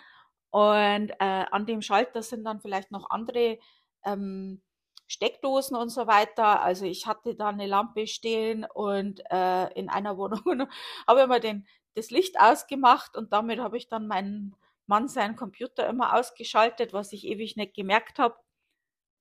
Und 0.52 1.10
äh, 1.20 1.46
an 1.52 1.66
dem 1.66 1.82
Schalter 1.82 2.22
sind 2.22 2.44
dann 2.44 2.62
vielleicht 2.62 2.92
noch 2.92 3.10
andere 3.10 3.58
ähm, 4.06 4.62
Steckdosen 5.08 5.76
und 5.76 5.90
so 5.90 6.08
weiter. 6.08 6.62
Also 6.62 6.86
ich 6.86 7.08
hatte 7.08 7.36
da 7.36 7.50
eine 7.50 7.66
Lampe 7.68 8.08
stehen 8.08 8.66
und 8.66 9.22
äh, 9.32 9.68
in 9.74 9.90
einer 9.90 10.18
Wohnung 10.46 10.70
habe 11.08 11.22
immer 11.22 11.40
den, 11.40 11.66
das 11.96 12.12
Licht 12.12 12.40
ausgemacht 12.40 13.18
und 13.18 13.34
damit 13.34 13.60
habe 13.60 13.78
ich 13.78 13.90
dann 13.90 14.08
meinen 14.08 14.56
Mann 14.92 15.08
seinen 15.08 15.38
Computer 15.38 15.88
immer 15.88 16.18
ausgeschaltet, 16.18 16.92
was 16.92 17.14
ich 17.14 17.26
ewig 17.26 17.56
nicht 17.56 17.74
gemerkt 17.74 18.20
habe. 18.20 18.36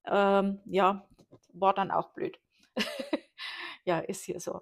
Ähm, 0.05 0.59
ja, 0.65 1.07
war 1.53 1.73
dann 1.73 1.91
auch 1.91 2.09
blöd. 2.09 2.37
ja, 3.85 3.99
ist 3.99 4.25
hier 4.25 4.41
so. 4.41 4.61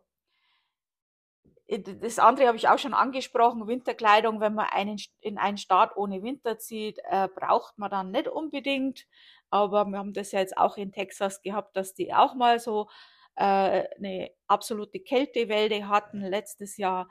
Äh, 1.65 1.79
das 1.79 2.19
andere 2.19 2.45
habe 2.47 2.57
ich 2.57 2.67
auch 2.67 2.77
schon 2.77 2.93
angesprochen, 2.93 3.67
Winterkleidung, 3.67 4.39
wenn 4.39 4.53
man 4.53 4.67
einen, 4.69 4.99
in 5.19 5.39
einen 5.39 5.57
Staat 5.57 5.97
ohne 5.97 6.21
Winter 6.21 6.59
zieht, 6.59 6.99
äh, 7.09 7.27
braucht 7.27 7.79
man 7.79 7.89
dann 7.89 8.11
nicht 8.11 8.27
unbedingt. 8.27 9.07
Aber 9.49 9.85
wir 9.85 9.97
haben 9.97 10.13
das 10.13 10.31
ja 10.31 10.41
jetzt 10.41 10.57
auch 10.57 10.77
in 10.77 10.91
Texas 10.91 11.41
gehabt, 11.41 11.75
dass 11.75 11.95
die 11.95 12.13
auch 12.13 12.35
mal 12.35 12.59
so 12.59 12.87
äh, 13.35 13.87
eine 13.97 14.29
absolute 14.45 14.99
Kältewelle 14.99 15.87
hatten 15.89 16.21
letztes 16.21 16.77
Jahr. 16.77 17.09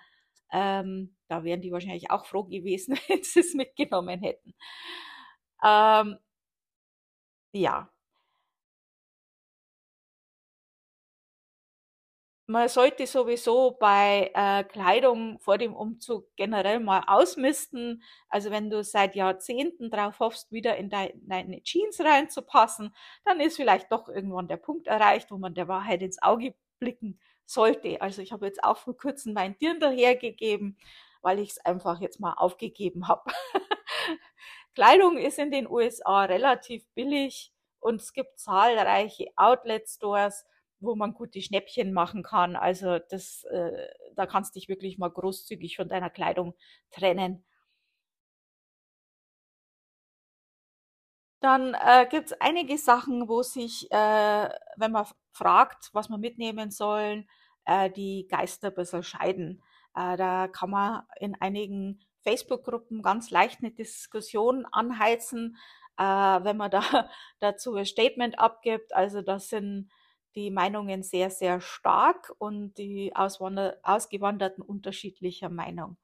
Ähm, 0.53 1.17
da 1.29 1.45
wären 1.45 1.61
die 1.61 1.73
wahrscheinlich 1.73 2.11
auch 2.11 2.27
froh 2.27 2.45
gewesen, 2.45 2.99
wenn 3.09 3.23
sie 3.23 3.41
es 3.41 3.55
mitgenommen 3.55 4.21
hätten. 4.21 4.55
Ähm, 5.63 6.19
ja, 7.53 7.91
man 12.47 12.69
sollte 12.69 13.07
sowieso 13.07 13.73
bei 13.79 14.31
äh, 14.35 14.65
Kleidung 14.65 15.39
vor 15.41 15.59
dem 15.59 15.75
Umzug 15.75 16.35
generell 16.37 16.81
mal 16.81 17.05
ausmisten. 17.07 18.03
Also 18.31 18.51
wenn 18.51 18.71
du 18.71 18.83
seit 18.83 19.15
Jahrzehnten 19.17 19.91
darauf 19.91 20.19
hoffst, 20.19 20.51
wieder 20.51 20.77
in 20.79 20.89
deine 20.89 21.63
Jeans 21.63 22.01
reinzupassen, 22.01 22.95
dann 23.25 23.41
ist 23.41 23.57
vielleicht 23.57 23.93
doch 23.93 24.09
irgendwann 24.09 24.49
der 24.49 24.57
Punkt 24.57 24.87
erreicht, 24.87 25.31
wo 25.31 25.37
man 25.37 25.55
der 25.55 25.69
Wahrheit 25.69 26.01
ins 26.03 26.23
Auge 26.23 26.55
blicken 26.81 27.21
sollte. 27.49 28.01
Also 28.01 28.23
ich 28.23 28.33
habe 28.33 28.47
jetzt 28.47 28.63
auch 28.63 28.77
vor 28.79 28.97
kurzem 28.97 29.33
mein 29.33 29.59
Dirndl 29.59 29.91
hergegeben, 29.91 30.77
weil 31.23 31.39
ich 31.39 31.51
es 31.51 31.65
einfach 31.65 32.01
jetzt 32.01 32.21
mal 32.21 32.35
aufgegeben 32.35 33.09
habe. 33.09 33.31
Kleidung 34.75 35.19
ist 35.19 35.39
in 35.39 35.51
den 35.51 35.69
USA 35.69 36.25
relativ 36.25 36.87
billig 36.95 37.53
und 37.81 38.01
es 38.01 38.13
gibt 38.13 38.39
zahlreiche 38.39 39.27
Outlet-Stores, 39.37 40.45
wo 40.81 40.95
man 40.95 41.15
gute 41.15 41.43
Schnäppchen 41.43 41.93
machen 41.93 42.23
kann. 42.23 42.55
Also 42.55 42.99
das, 42.99 43.45
äh, 43.45 43.89
da 44.15 44.27
kannst 44.27 44.55
dich 44.55 44.69
wirklich 44.69 44.99
mal 44.99 45.11
großzügig 45.11 45.77
von 45.77 45.89
deiner 45.89 46.11
Kleidung 46.11 46.55
trennen. 46.91 47.45
Dann 51.41 51.75
äh, 51.75 52.07
gibt 52.11 52.27
es 52.27 52.41
einige 52.41 52.79
Sachen, 52.79 53.29
wo 53.29 53.43
sich, 53.43 53.91
äh, 53.93 54.49
wenn 54.77 54.93
man 54.93 55.07
fragt, 55.33 55.91
was 55.93 56.09
man 56.09 56.21
mitnehmen 56.21 56.71
sollen, 56.71 57.29
äh, 57.69 57.91
die 57.91 58.27
Geister 58.29 58.69
ein 58.69 58.75
bisschen 58.75 59.03
scheiden. 59.05 59.63
Äh, 59.95 60.17
da 60.17 60.49
kann 60.49 60.71
man 60.71 61.03
in 61.21 61.35
einigen 61.41 62.01
Facebook-Gruppen 62.23 63.03
ganz 63.03 63.31
leicht 63.31 63.61
eine 63.61 63.71
Diskussion 63.71 64.67
anheizen, 64.73 65.57
äh, 65.99 66.03
wenn 66.03 66.57
man 66.57 66.71
da 66.71 67.11
dazu 67.39 67.75
ein 67.75 67.85
Statement 67.85 68.39
abgibt. 68.39 68.95
Also 68.95 69.23
das 69.23 69.51
sind 69.51 69.91
die 70.35 70.51
Meinungen 70.51 71.03
sehr, 71.03 71.31
sehr 71.31 71.61
stark 71.61 72.33
und 72.39 72.75
die 72.79 73.15
Auswander 73.15 73.77
Ausgewanderten 73.83 74.63
unterschiedlicher 74.63 75.49
Meinung. 75.49 75.97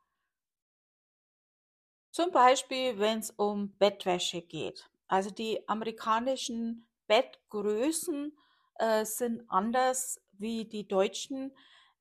Zum 2.10 2.30
Beispiel, 2.30 2.98
wenn 2.98 3.18
es 3.20 3.30
um 3.30 3.76
Bettwäsche 3.76 4.42
geht. 4.42 4.88
Also 5.08 5.30
die 5.30 5.68
amerikanischen 5.68 6.86
Bettgrößen 7.06 8.36
äh, 8.76 9.04
sind 9.04 9.42
anders 9.48 10.23
wie 10.38 10.64
die 10.64 10.86
deutschen. 10.86 11.52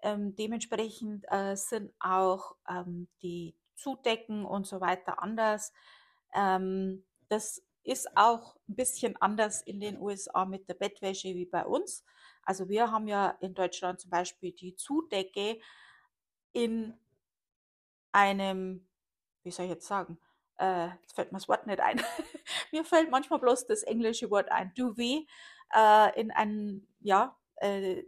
Ähm, 0.02 0.36
dementsprechend 0.36 1.26
äh, 1.30 1.56
sind 1.56 1.94
auch 2.00 2.56
ähm, 2.70 3.08
die 3.22 3.56
Zudecken 3.76 4.46
und 4.46 4.68
so 4.68 4.82
weiter 4.82 5.22
anders. 5.22 5.72
Ähm, 6.34 7.04
das 7.30 7.62
ist 7.84 8.16
auch 8.16 8.56
ein 8.68 8.76
bisschen 8.76 9.16
anders 9.18 9.62
in 9.62 9.80
den 9.80 10.00
USA 10.00 10.46
mit 10.46 10.68
der 10.70 10.76
Bettwäsche 10.76 11.30
wie 11.30 11.46
bei 11.46 11.66
uns. 11.66 12.04
Also 12.44 12.70
wir 12.70 12.92
haben 12.92 13.08
ja 13.08 13.38
in 13.42 13.54
Deutschland 13.54 14.00
zum 14.00 14.10
Beispiel 14.10 14.52
die 14.52 14.76
Zudecke 14.76 15.60
in 16.52 16.94
einem, 18.12 18.88
wie 19.44 19.52
soll 19.52 19.66
ich 19.66 19.72
jetzt 19.72 19.88
sagen, 19.88 20.18
äh, 20.60 20.90
jetzt 21.02 21.14
fällt 21.14 21.32
mir 21.32 21.40
das 21.40 21.48
Wort 21.48 21.68
nicht 21.68 21.80
ein. 21.80 22.02
mir 22.72 22.86
fällt 22.86 23.10
manchmal 23.10 23.40
bloß 23.40 23.68
das 23.68 23.84
englische 23.84 24.30
Wort 24.30 24.52
ein, 24.52 24.74
Duvet, 24.76 25.28
äh, 25.76 26.20
in 26.20 26.32
einem, 26.32 26.88
ja, 27.00 27.36
äh, 27.56 28.04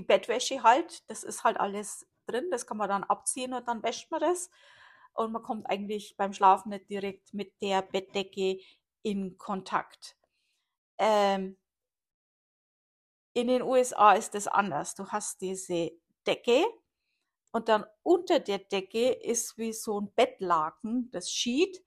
die 0.00 0.06
Bettwäsche 0.06 0.62
halt, 0.62 1.08
das 1.10 1.24
ist 1.24 1.44
halt 1.44 1.60
alles 1.60 2.06
drin, 2.26 2.50
das 2.50 2.66
kann 2.66 2.78
man 2.78 2.88
dann 2.88 3.04
abziehen 3.04 3.52
und 3.52 3.68
dann 3.68 3.82
wäscht 3.82 4.10
man 4.10 4.20
das. 4.20 4.50
Und 5.12 5.32
man 5.32 5.42
kommt 5.42 5.68
eigentlich 5.68 6.16
beim 6.16 6.32
Schlafen 6.32 6.70
nicht 6.70 6.88
direkt 6.88 7.34
mit 7.34 7.60
der 7.60 7.82
Bettdecke 7.82 8.58
in 9.02 9.36
Kontakt. 9.36 10.16
Ähm, 10.96 11.58
in 13.34 13.48
den 13.48 13.60
USA 13.62 14.12
ist 14.14 14.34
es 14.34 14.46
anders. 14.46 14.94
Du 14.94 15.06
hast 15.08 15.42
diese 15.42 15.92
Decke 16.26 16.64
und 17.52 17.68
dann 17.68 17.84
unter 18.02 18.40
der 18.40 18.58
Decke 18.58 19.10
ist 19.10 19.58
wie 19.58 19.74
so 19.74 20.00
ein 20.00 20.12
Bettlaken, 20.14 21.10
das 21.10 21.30
Sheet. 21.30 21.84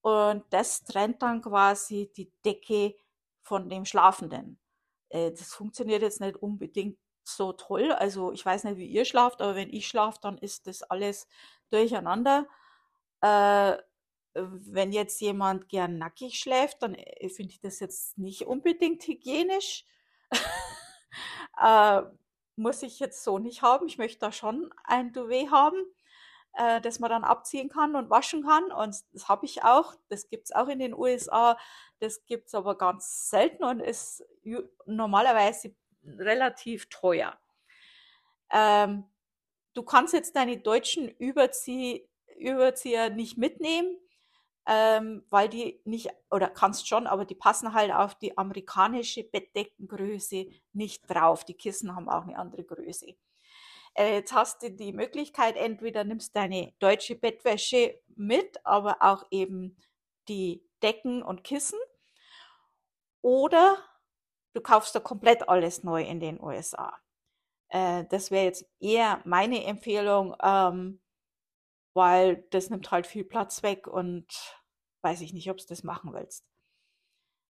Und 0.00 0.44
das 0.50 0.82
trennt 0.82 1.22
dann 1.22 1.40
quasi 1.40 2.10
die 2.16 2.32
Decke 2.44 2.96
von 3.42 3.68
dem 3.68 3.84
Schlafenden. 3.84 4.58
Äh, 5.08 5.30
das 5.30 5.54
funktioniert 5.54 6.02
jetzt 6.02 6.20
nicht 6.20 6.36
unbedingt 6.36 6.98
so 7.28 7.52
toll. 7.52 7.92
Also 7.92 8.32
ich 8.32 8.44
weiß 8.44 8.64
nicht, 8.64 8.76
wie 8.76 8.86
ihr 8.86 9.04
schlaft, 9.04 9.40
aber 9.42 9.54
wenn 9.54 9.72
ich 9.72 9.88
schlafe, 9.88 10.18
dann 10.22 10.38
ist 10.38 10.66
das 10.66 10.82
alles 10.82 11.26
durcheinander. 11.70 12.46
Äh, 13.20 13.76
wenn 14.34 14.92
jetzt 14.92 15.20
jemand 15.20 15.68
gern 15.68 15.98
nackig 15.98 16.38
schläft, 16.38 16.82
dann 16.82 16.94
äh, 16.94 17.28
finde 17.28 17.52
ich 17.52 17.60
das 17.60 17.80
jetzt 17.80 18.18
nicht 18.18 18.42
unbedingt 18.42 19.06
hygienisch. 19.06 19.84
äh, 21.62 22.02
muss 22.56 22.82
ich 22.82 22.98
jetzt 23.00 23.24
so 23.24 23.38
nicht 23.38 23.62
haben. 23.62 23.86
Ich 23.86 23.98
möchte 23.98 24.20
da 24.20 24.32
schon 24.32 24.72
ein 24.84 25.12
Duvet 25.12 25.50
haben, 25.50 25.76
äh, 26.54 26.80
das 26.80 26.98
man 26.98 27.10
dann 27.10 27.24
abziehen 27.24 27.68
kann 27.68 27.96
und 27.96 28.10
waschen 28.10 28.44
kann. 28.44 28.72
Und 28.72 28.96
das 29.12 29.28
habe 29.28 29.46
ich 29.46 29.64
auch. 29.64 29.94
Das 30.08 30.28
gibt 30.28 30.46
es 30.46 30.52
auch 30.52 30.68
in 30.68 30.78
den 30.78 30.94
USA. 30.94 31.56
Das 32.00 32.24
gibt 32.26 32.48
es 32.48 32.54
aber 32.54 32.76
ganz 32.76 33.30
selten 33.30 33.64
und 33.64 33.80
ist 33.80 34.24
normalerweise 34.86 35.74
relativ 36.06 36.88
teuer. 36.88 37.38
Ähm, 38.52 39.04
du 39.74 39.82
kannst 39.82 40.14
jetzt 40.14 40.36
deine 40.36 40.58
deutschen 40.58 41.08
Überzieh 41.08 42.08
Überzieher 42.36 43.10
nicht 43.10 43.38
mitnehmen, 43.38 43.96
ähm, 44.66 45.24
weil 45.30 45.48
die 45.48 45.80
nicht, 45.84 46.10
oder 46.30 46.48
kannst 46.48 46.88
schon, 46.88 47.06
aber 47.06 47.24
die 47.24 47.34
passen 47.34 47.74
halt 47.74 47.92
auf 47.92 48.14
die 48.14 48.36
amerikanische 48.36 49.24
Bettdeckengröße 49.24 50.46
nicht 50.72 51.08
drauf. 51.08 51.44
Die 51.44 51.54
Kissen 51.54 51.94
haben 51.94 52.08
auch 52.08 52.22
eine 52.24 52.38
andere 52.38 52.64
Größe. 52.64 53.14
Äh, 53.94 54.14
jetzt 54.14 54.32
hast 54.32 54.62
du 54.62 54.70
die 54.70 54.92
Möglichkeit, 54.92 55.56
entweder 55.56 56.04
nimmst 56.04 56.34
deine 56.34 56.72
deutsche 56.78 57.14
Bettwäsche 57.14 58.00
mit, 58.16 58.58
aber 58.64 58.96
auch 59.00 59.24
eben 59.30 59.76
die 60.28 60.64
Decken 60.82 61.22
und 61.22 61.44
Kissen. 61.44 61.78
Oder 63.22 63.78
du 64.54 64.60
kaufst 64.60 64.94
da 64.94 65.00
komplett 65.00 65.48
alles 65.48 65.84
neu 65.84 66.02
in 66.02 66.20
den 66.20 66.40
USA. 66.40 66.96
Äh, 67.68 68.04
das 68.10 68.30
wäre 68.30 68.44
jetzt 68.44 68.66
eher 68.80 69.20
meine 69.24 69.64
Empfehlung, 69.64 70.34
ähm, 70.42 71.00
weil 71.94 72.46
das 72.50 72.70
nimmt 72.70 72.90
halt 72.90 73.06
viel 73.06 73.24
Platz 73.24 73.62
weg 73.62 73.86
und 73.86 74.26
weiß 75.02 75.20
ich 75.20 75.32
nicht, 75.32 75.50
ob 75.50 75.58
du 75.58 75.64
das 75.68 75.82
machen 75.82 76.12
willst. 76.12 76.44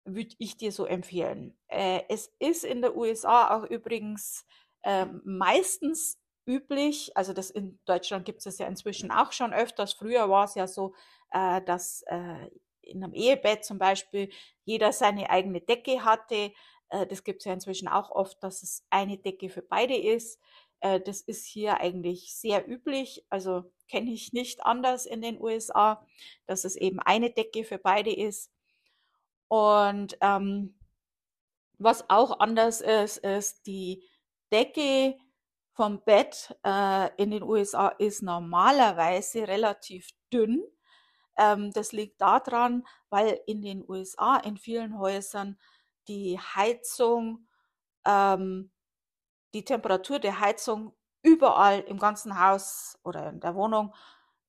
Würde 0.07 0.35
ich 0.39 0.57
dir 0.57 0.73
so 0.73 0.87
empfehlen. 0.87 1.59
Äh, 1.69 2.03
es 2.09 2.33
ist 2.39 2.65
in 2.65 2.83
der 2.83 2.97
USA 2.97 3.57
auch 3.57 3.65
übrigens 3.65 4.47
äh, 4.83 5.07
meistens 5.25 6.19
üblich, 6.47 7.17
also 7.17 7.33
das 7.33 7.51
in 7.51 7.81
Deutschland 7.87 8.27
gibt 8.27 8.45
es 8.45 8.59
ja 8.59 8.67
inzwischen 8.67 9.11
auch 9.11 9.33
schon 9.33 9.55
öfters. 9.55 9.95
Früher 9.95 10.29
war 10.29 10.45
es 10.45 10.55
ja 10.55 10.67
so, 10.67 10.95
äh, 11.31 11.63
dass 11.63 12.03
äh, 12.07 12.51
in 12.83 13.03
einem 13.03 13.15
Ehebett 13.15 13.65
zum 13.65 13.79
Beispiel 13.79 14.31
jeder 14.65 14.93
seine 14.93 15.31
eigene 15.31 15.61
Decke 15.61 16.05
hatte. 16.05 16.53
Äh, 16.95 17.07
das 17.07 17.25
gibt 17.25 17.41
es 17.41 17.47
ja 17.47 17.53
inzwischen 17.53 17.89
auch 17.89 18.11
oft, 18.11 18.43
dass 18.43 18.63
es 18.63 18.85
eine 18.91 19.19
Decke 19.19 19.49
für 19.49 19.63
beide 19.63 19.97
ist. 19.97 20.41
Äh, 20.81 21.01
das 21.01 21.21
ist 21.21 21.45
hier 21.47 21.81
eigentlich 21.81 22.35
sehr 22.35 22.69
üblich. 22.69 23.25
Also 23.31 23.65
kenne 23.89 24.13
ich 24.13 24.33
nicht 24.33 24.65
anders 24.65 25.07
in 25.07 25.21
den 25.21 25.41
USA, 25.41 26.07
dass 26.47 26.65
es 26.65 26.77
eben 26.77 27.01
eine 27.01 27.31
Decke 27.31 27.65
für 27.65 27.79
beide 27.79 28.15
ist. 28.15 28.51
Und 29.49 30.17
ähm, 30.21 30.75
was 31.79 32.09
auch 32.09 32.39
anders 32.41 32.81
ist, 32.81 33.19
ist 33.19 33.67
die 33.67 34.09
Decke 34.53 35.17
vom 35.73 36.01
Bett 36.05 36.57
äh, 36.65 37.11
in 37.17 37.33
den 37.33 37.43
USA 37.43 37.89
ist 37.89 38.23
normalerweise 38.23 39.49
relativ 39.49 40.11
dünn. 40.33 40.63
Ähm, 41.37 41.73
das 41.73 41.91
liegt 41.91 42.21
daran, 42.21 42.87
weil 43.11 43.41
in 43.47 43.61
den 43.61 43.85
USA 43.89 44.37
in 44.37 44.57
vielen 44.57 44.99
Häusern 44.99 45.59
die 46.09 46.39
Heizung, 46.39 47.47
ähm, 48.05 48.71
die 49.55 49.65
Temperatur 49.65 50.19
der 50.19 50.41
Heizung 50.41 50.95
überall 51.23 51.81
im 51.81 51.99
ganzen 51.99 52.39
Haus 52.41 52.99
oder 53.03 53.31
in 53.31 53.41
der 53.41 53.55
Wohnung 53.55 53.95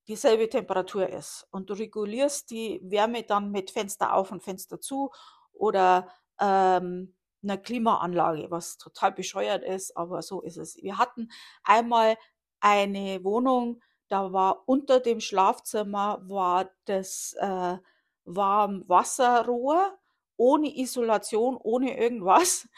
dieselbe 0.08 0.48
Temperatur 0.48 1.08
ist. 1.08 1.46
Und 1.50 1.70
du 1.70 1.74
regulierst 1.74 2.50
die 2.50 2.80
Wärme 2.84 3.22
dann 3.22 3.50
mit 3.50 3.70
Fenster 3.70 4.14
auf 4.14 4.30
und 4.30 4.42
Fenster 4.42 4.80
zu 4.80 5.10
oder 5.52 6.08
ähm, 6.40 7.14
einer 7.42 7.58
Klimaanlage, 7.58 8.50
was 8.50 8.78
total 8.78 9.12
bescheuert 9.12 9.64
ist, 9.64 9.96
aber 9.96 10.22
so 10.22 10.42
ist 10.42 10.56
es. 10.56 10.76
Wir 10.76 10.98
hatten 10.98 11.30
einmal 11.64 12.16
eine 12.60 13.22
Wohnung, 13.24 13.80
da 14.08 14.32
war 14.32 14.62
unter 14.66 15.00
dem 15.00 15.20
Schlafzimmer 15.20 16.20
war 16.28 16.70
das 16.84 17.34
äh, 17.40 17.78
Warmwasserrohr 18.24 19.98
ohne 20.36 20.76
Isolation, 20.76 21.56
ohne 21.56 21.98
irgendwas. 21.98 22.68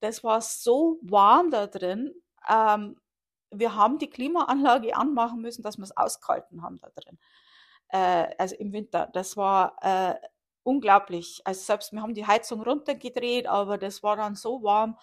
Das 0.00 0.22
war 0.24 0.40
so 0.40 0.98
warm 1.02 1.50
da 1.50 1.66
drin. 1.66 2.14
Ähm, 2.48 3.00
wir 3.50 3.74
haben 3.74 3.98
die 3.98 4.10
Klimaanlage 4.10 4.96
anmachen 4.96 5.40
müssen, 5.40 5.62
dass 5.62 5.78
wir 5.78 5.84
es 5.84 5.96
ausgehalten 5.96 6.62
haben 6.62 6.78
da 6.78 6.90
drin. 6.94 7.18
Äh, 7.88 8.34
also 8.38 8.56
im 8.56 8.72
Winter. 8.72 9.08
Das 9.12 9.36
war 9.36 9.76
äh, 9.80 10.14
unglaublich. 10.62 11.40
Also 11.44 11.62
selbst 11.62 11.92
wir 11.92 12.02
haben 12.02 12.14
die 12.14 12.26
Heizung 12.26 12.62
runtergedreht, 12.62 13.46
aber 13.46 13.78
das 13.78 14.02
war 14.02 14.16
dann 14.16 14.34
so 14.34 14.62
warm, 14.62 14.98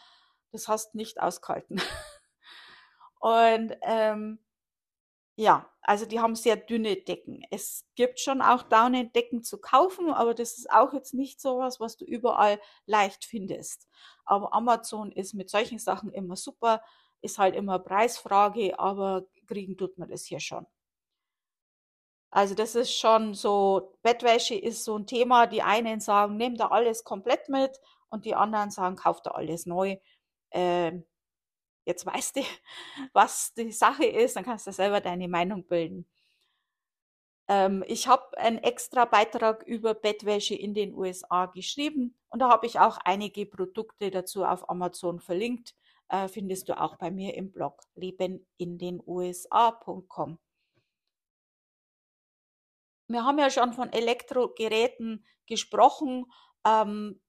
das 0.52 0.68
hast 0.68 0.94
nicht 0.94 1.22
ausgehalten. 1.22 1.82
Und 3.20 3.76
ähm, 3.82 4.40
ja, 5.36 5.69
also 5.82 6.06
die 6.06 6.19
haben 6.19 6.36
sehr 6.36 6.56
dünne 6.56 6.96
Decken. 6.96 7.43
Es 7.52 7.86
gibt 7.96 8.19
schon 8.19 8.41
auch 8.41 8.63
Daunendecken 8.63 9.43
zu 9.43 9.60
kaufen, 9.60 10.12
aber 10.12 10.34
das 10.34 10.58
ist 10.58 10.72
auch 10.72 10.93
jetzt 10.93 11.13
nicht 11.13 11.41
so 11.41 11.60
was, 11.60 11.80
was 11.80 11.98
du 11.98 12.06
überall 12.06 12.60
leicht 12.86 13.26
findest. 13.26 13.88
Aber 14.26 14.54
Amazon 14.54 15.12
ist 15.12 15.34
mit 15.34 15.50
solchen 15.50 15.80
Sachen 15.80 16.12
immer 16.13 16.36
super, 16.36 16.82
ist 17.22 17.39
halt 17.39 17.56
immer 17.56 17.80
Preisfrage, 17.80 18.80
aber 18.80 19.26
kriegen 19.48 19.78
tut 19.78 19.98
man 19.98 20.10
das 20.10 20.26
hier 20.26 20.39
schon. 20.39 20.65
Also 22.32 22.56
das 22.56 22.76
ist 22.76 22.93
schon 22.98 23.36
so, 23.36 23.96
Bettwäsche 24.02 24.56
ist 24.56 24.84
so 24.84 24.98
ein 24.98 25.06
Thema. 25.06 25.46
Die 25.48 25.62
einen 25.62 26.00
sagen, 26.00 26.36
nimm 26.38 26.56
da 26.58 26.69
alles 26.69 27.04
komplett 27.04 27.48
mit 27.48 27.80
und 28.10 28.26
die 28.26 28.34
anderen 28.36 28.72
sagen, 28.72 28.96
kauf 28.96 29.22
da 29.22 29.32
alles 29.32 29.65
neu. 29.67 29.98
Ähm, 30.52 31.06
jetzt 31.86 32.06
weißt 32.06 32.38
du, 32.38 32.41
was 33.13 33.54
die 33.54 33.72
Sache 33.72 34.06
ist, 34.06 34.36
dann 34.36 34.46
kannst 34.46 34.67
du 34.67 34.72
selber 34.72 35.02
deine 35.02 35.28
Meinung 35.28 35.65
bilden. 35.65 36.08
Ähm, 37.48 37.84
ich 37.88 38.08
habe 38.08 38.38
einen 38.38 38.58
extra 38.60 39.06
Beitrag 39.06 39.63
über 39.63 39.93
Bettwäsche 39.93 40.56
in 40.56 40.74
den 40.74 40.93
USA 40.93 41.48
geschrieben 41.48 42.17
und 42.30 42.39
da 42.39 42.50
habe 42.50 42.65
ich 42.65 42.80
auch 42.80 42.98
einige 43.04 43.46
Produkte 43.46 44.12
dazu 44.12 44.46
auf 44.46 44.69
Amazon 44.69 45.19
verlinkt. 45.19 45.76
Äh, 46.10 46.28
findest 46.28 46.69
du 46.69 46.80
auch 46.80 46.96
bei 46.98 47.12
mir 47.12 47.36
im 47.36 47.52
Blog 47.52 47.82
lebenindenusa.com. 47.96 50.39
Wir 53.08 53.26
haben 53.26 53.38
ja 53.38 53.50
schon 53.50 53.74
von 53.74 53.91
Elektrogeräten 53.91 55.26
gesprochen. 55.46 56.32
Ähm, 56.65 57.19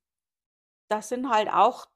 das 0.88 1.08
sind 1.08 1.28
halt 1.28 1.52
auch 1.52 1.86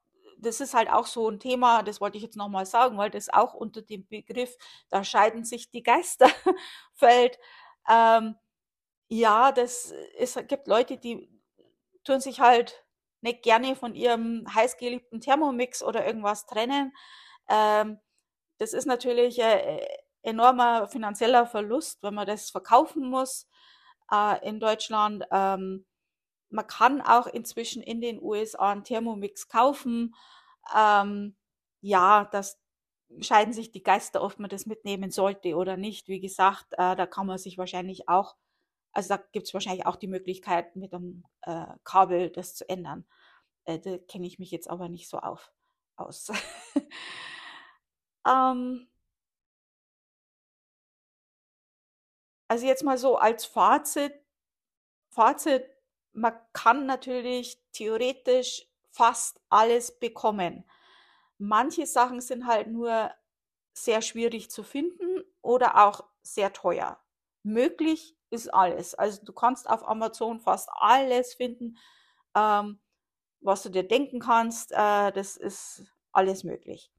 das 0.41 0.61
ist 0.61 0.73
halt 0.73 0.89
auch 0.89 1.05
so 1.07 1.29
ein 1.29 1.39
Thema, 1.39 1.83
das 1.83 2.01
wollte 2.01 2.17
ich 2.17 2.23
jetzt 2.23 2.37
nochmal 2.37 2.65
sagen, 2.65 2.97
weil 2.97 3.09
das 3.11 3.29
auch 3.29 3.53
unter 3.53 3.81
dem 3.81 4.07
Begriff, 4.07 4.55
da 4.89 5.03
scheiden 5.03 5.45
sich 5.45 5.69
die 5.71 5.83
Geister 5.83 6.29
fällt. 6.93 7.39
Ähm, 7.89 8.35
ja, 9.09 9.51
das 9.51 9.93
es 10.17 10.35
gibt 10.47 10.67
Leute, 10.67 10.97
die 10.97 11.29
tun 12.03 12.21
sich 12.21 12.39
halt 12.39 12.85
nicht 13.21 13.43
gerne 13.43 13.75
von 13.75 13.95
ihrem 13.95 14.45
heißgeliebten 14.53 15.21
Thermomix 15.21 15.83
oder 15.83 16.05
irgendwas 16.05 16.45
trennen. 16.45 16.93
Ähm, 17.49 17.99
das 18.59 18.73
ist 18.73 18.85
natürlich 18.85 19.41
ein 19.43 19.79
enormer 20.23 20.87
finanzieller 20.89 21.47
Verlust, 21.47 22.03
wenn 22.03 22.13
man 22.15 22.27
das 22.27 22.49
verkaufen 22.51 23.09
muss 23.09 23.47
äh, 24.11 24.47
in 24.47 24.59
Deutschland. 24.59 25.25
Ähm, 25.31 25.85
man 26.49 26.67
kann 26.67 27.01
auch 27.01 27.27
inzwischen 27.27 27.81
in 27.81 28.01
den 28.01 28.21
USA 28.21 28.71
einen 28.71 28.83
Thermomix 28.83 29.47
kaufen. 29.47 30.15
Ähm, 30.75 31.35
ja, 31.81 32.25
das 32.31 32.59
scheiden 33.21 33.53
sich 33.53 33.71
die 33.71 33.83
Geister, 33.83 34.23
ob 34.23 34.39
man 34.39 34.49
das 34.49 34.65
mitnehmen 34.65 35.11
sollte 35.11 35.55
oder 35.55 35.77
nicht. 35.77 36.07
Wie 36.07 36.19
gesagt, 36.19 36.73
äh, 36.73 36.95
da 36.95 37.05
kann 37.05 37.27
man 37.27 37.37
sich 37.37 37.57
wahrscheinlich 37.57 38.09
auch, 38.09 38.35
also 38.93 39.09
da 39.09 39.17
gibt 39.31 39.47
es 39.47 39.53
wahrscheinlich 39.53 39.85
auch 39.85 39.95
die 39.95 40.07
Möglichkeit, 40.07 40.75
mit 40.75 40.93
einem 40.93 41.23
äh, 41.41 41.65
Kabel 41.83 42.29
das 42.29 42.55
zu 42.55 42.67
ändern. 42.69 43.05
Äh, 43.65 43.79
da 43.79 43.97
kenne 43.97 44.27
ich 44.27 44.39
mich 44.39 44.51
jetzt 44.51 44.69
aber 44.69 44.89
nicht 44.89 45.09
so 45.09 45.19
auf, 45.19 45.51
aus. 45.95 46.31
ähm, 48.27 48.87
also 52.47 52.65
jetzt 52.65 52.83
mal 52.83 52.97
so 52.97 53.17
als 53.17 53.45
Fazit, 53.45 54.13
Fazit 55.09 55.63
man 56.13 56.33
kann 56.53 56.85
natürlich 56.85 57.61
theoretisch 57.71 58.67
fast 58.91 59.41
alles 59.49 59.97
bekommen. 59.99 60.65
Manche 61.37 61.85
Sachen 61.85 62.21
sind 62.21 62.47
halt 62.47 62.67
nur 62.67 63.11
sehr 63.73 64.01
schwierig 64.01 64.51
zu 64.51 64.63
finden 64.63 65.23
oder 65.41 65.85
auch 65.87 66.03
sehr 66.21 66.53
teuer. 66.53 66.99
Möglich 67.43 68.17
ist 68.29 68.53
alles. 68.53 68.95
Also 68.95 69.23
du 69.23 69.33
kannst 69.33 69.69
auf 69.69 69.87
Amazon 69.87 70.39
fast 70.39 70.69
alles 70.73 71.33
finden, 71.35 71.77
ähm, 72.35 72.79
was 73.41 73.63
du 73.63 73.69
dir 73.69 73.87
denken 73.87 74.19
kannst. 74.19 74.71
Äh, 74.71 75.11
das 75.11 75.37
ist 75.37 75.83
alles 76.11 76.43
möglich. 76.43 76.91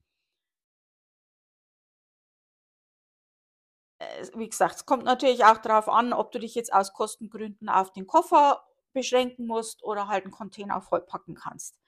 Äh, 3.99 4.27
wie 4.35 4.49
gesagt, 4.49 4.77
es 4.77 4.87
kommt 4.87 5.05
natürlich 5.05 5.45
auch 5.45 5.59
darauf 5.59 5.89
an, 5.89 6.13
ob 6.13 6.33
du 6.33 6.39
dich 6.39 6.55
jetzt 6.55 6.73
aus 6.73 6.93
Kostengründen 6.93 7.69
auf 7.69 7.93
den 7.93 8.07
Koffer 8.07 8.65
beschränken 8.93 9.47
musst 9.47 9.83
oder 9.83 10.09
halt 10.09 10.25
einen 10.25 10.33
Container 10.33 10.81
vollpacken 10.81 11.35
kannst. 11.35 11.81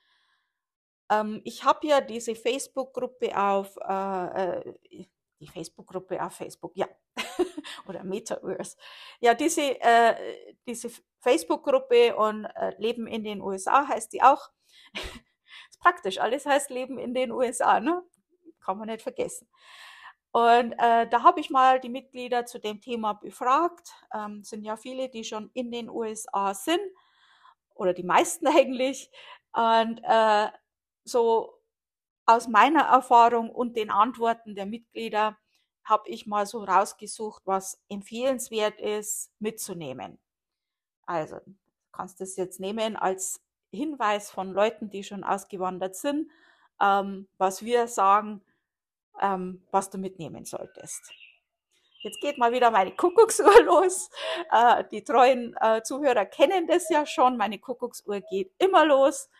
Ähm, 1.11 1.41
ich 1.45 1.65
habe 1.65 1.87
ja 1.87 2.01
diese 2.01 2.35
Facebook-Gruppe 2.35 3.37
auf, 3.37 3.77
äh, 3.77 4.65
äh 4.65 4.75
die 5.43 5.49
Facebook-Gruppe 5.49 6.25
auf 6.25 6.35
Facebook, 6.35 6.77
ja, 6.77 6.87
oder 7.89 8.05
Metaverse. 8.05 8.77
Ja, 9.21 9.35
diese, 9.35 9.81
äh, 9.81 10.55
diese 10.67 10.89
Facebook-Gruppe 11.19 12.15
und 12.17 12.45
äh, 12.45 12.75
Leben 12.79 13.09
in 13.09 13.25
den 13.25 13.41
USA 13.41 13.89
heißt 13.89 14.13
die 14.13 14.23
auch. 14.23 14.51
ist 14.95 15.81
praktisch, 15.81 16.19
alles 16.19 16.47
heißt 16.47 16.71
Leben 16.71 16.97
in 16.97 17.13
den 17.13 17.33
USA, 17.33 17.81
ne? 17.81 18.03
Kann 18.61 18.79
man 18.79 18.87
nicht 18.87 19.03
vergessen. 19.03 19.49
Und 20.33 20.73
äh, 20.79 21.07
da 21.09 21.23
habe 21.23 21.41
ich 21.41 21.51
mal 21.51 21.79
die 21.79 21.91
Mitglieder 21.91 22.47
zu 22.47 22.59
dem 22.59 22.81
Thema 22.81 23.13
befragt. 23.13 23.93
Ähm, 24.15 24.43
sind 24.43 24.65
ja 24.65 24.77
viele, 24.77 25.11
die 25.11 25.25
schon 25.25 25.51
in 25.53 25.71
den 25.71 25.91
USA 25.91 26.55
sind 26.55 26.81
oder 27.75 27.93
die 27.93 28.03
meisten 28.03 28.47
eigentlich. 28.49 29.11
Und 29.53 30.01
äh, 30.05 30.49
so 31.05 31.59
aus 32.25 32.49
meiner 32.49 32.85
Erfahrung 32.85 33.51
und 33.51 33.77
den 33.77 33.91
Antworten 33.91 34.55
der 34.55 34.67
Mitglieder 34.67 35.37
habe 35.85 36.09
ich 36.09 36.27
mal 36.27 36.47
so 36.47 36.65
rausgesucht, 36.65 37.43
was 37.45 37.83
empfehlenswert 37.89 38.81
ist 38.81 39.33
mitzunehmen. 39.39 40.19
Also 41.07 41.41
kannst 41.91 42.21
du 42.21 42.25
es 42.25 42.37
jetzt 42.37 42.61
nehmen 42.61 42.97
als 42.97 43.43
Hinweis 43.71 44.31
von 44.31 44.53
Leuten, 44.53 44.91
die 44.91 45.03
schon 45.03 45.25
ausgewandert 45.25 45.97
sind, 45.97 46.31
ähm, 46.81 47.29
was 47.37 47.63
wir 47.63 47.89
sagen, 47.89 48.43
ähm, 49.21 49.67
was 49.71 49.91
du 49.91 49.99
mitnehmen 49.99 50.45
solltest. 50.45 51.13
Jetzt 52.03 52.21
geht 52.21 52.37
mal 52.37 52.53
wieder 52.53 52.71
meine 52.71 52.95
Kuckucksuhr 52.95 53.63
los. 53.65 54.11
Äh, 54.51 54.85
die 54.91 55.05
treuen 55.05 55.57
äh, 55.61 55.83
Zuhörer 55.83 56.27
kennen 56.27 56.67
das 56.67 56.89
ja 56.89 57.07
schon. 57.07 57.37
Meine 57.37 57.59
Kuckucksuhr 57.59 58.21
geht 58.23 58.53
immer 58.59 58.85
los, 58.85 59.31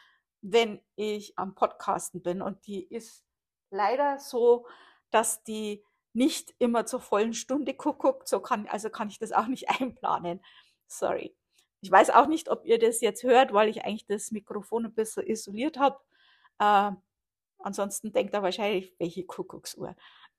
wenn 0.43 0.81
ich 0.95 1.37
am 1.37 1.55
Podcasten 1.57 2.23
bin. 2.23 2.41
Und 2.41 2.67
die 2.67 2.85
ist 2.85 3.25
leider 3.71 4.19
so, 4.21 4.67
dass 5.11 5.43
die 5.43 5.85
nicht 6.13 6.55
immer 6.59 6.87
zur 6.87 7.01
vollen 7.01 7.35
Stunde 7.35 7.75
kuckuckt. 7.75 8.29
So 8.29 8.41
kann, 8.41 8.69
also 8.69 8.91
kann 8.91 9.09
ich 9.09 9.19
das 9.19 9.33
auch 9.33 9.47
nicht 9.47 9.69
einplanen. 9.81 10.41
Sorry. 10.87 11.35
Ich 11.81 11.91
weiß 11.91 12.11
auch 12.11 12.29
nicht, 12.29 12.49
ob 12.49 12.65
ihr 12.65 12.79
das 12.79 13.01
jetzt 13.01 13.25
hört, 13.25 13.53
weil 13.53 13.69
ich 13.69 13.85
eigentlich 13.85 14.07
das 14.07 14.31
Mikrofon 14.31 14.87
ein 14.87 14.95
bisschen 14.95 15.27
isoliert 15.27 15.79
habe. 15.79 15.99
Äh, 16.61 16.93
ansonsten 17.65 18.13
denkt 18.13 18.35
er 18.35 18.43
wahrscheinlich, 18.43 18.95
welche 18.99 19.25
Kuckucksuhr. 19.25 19.97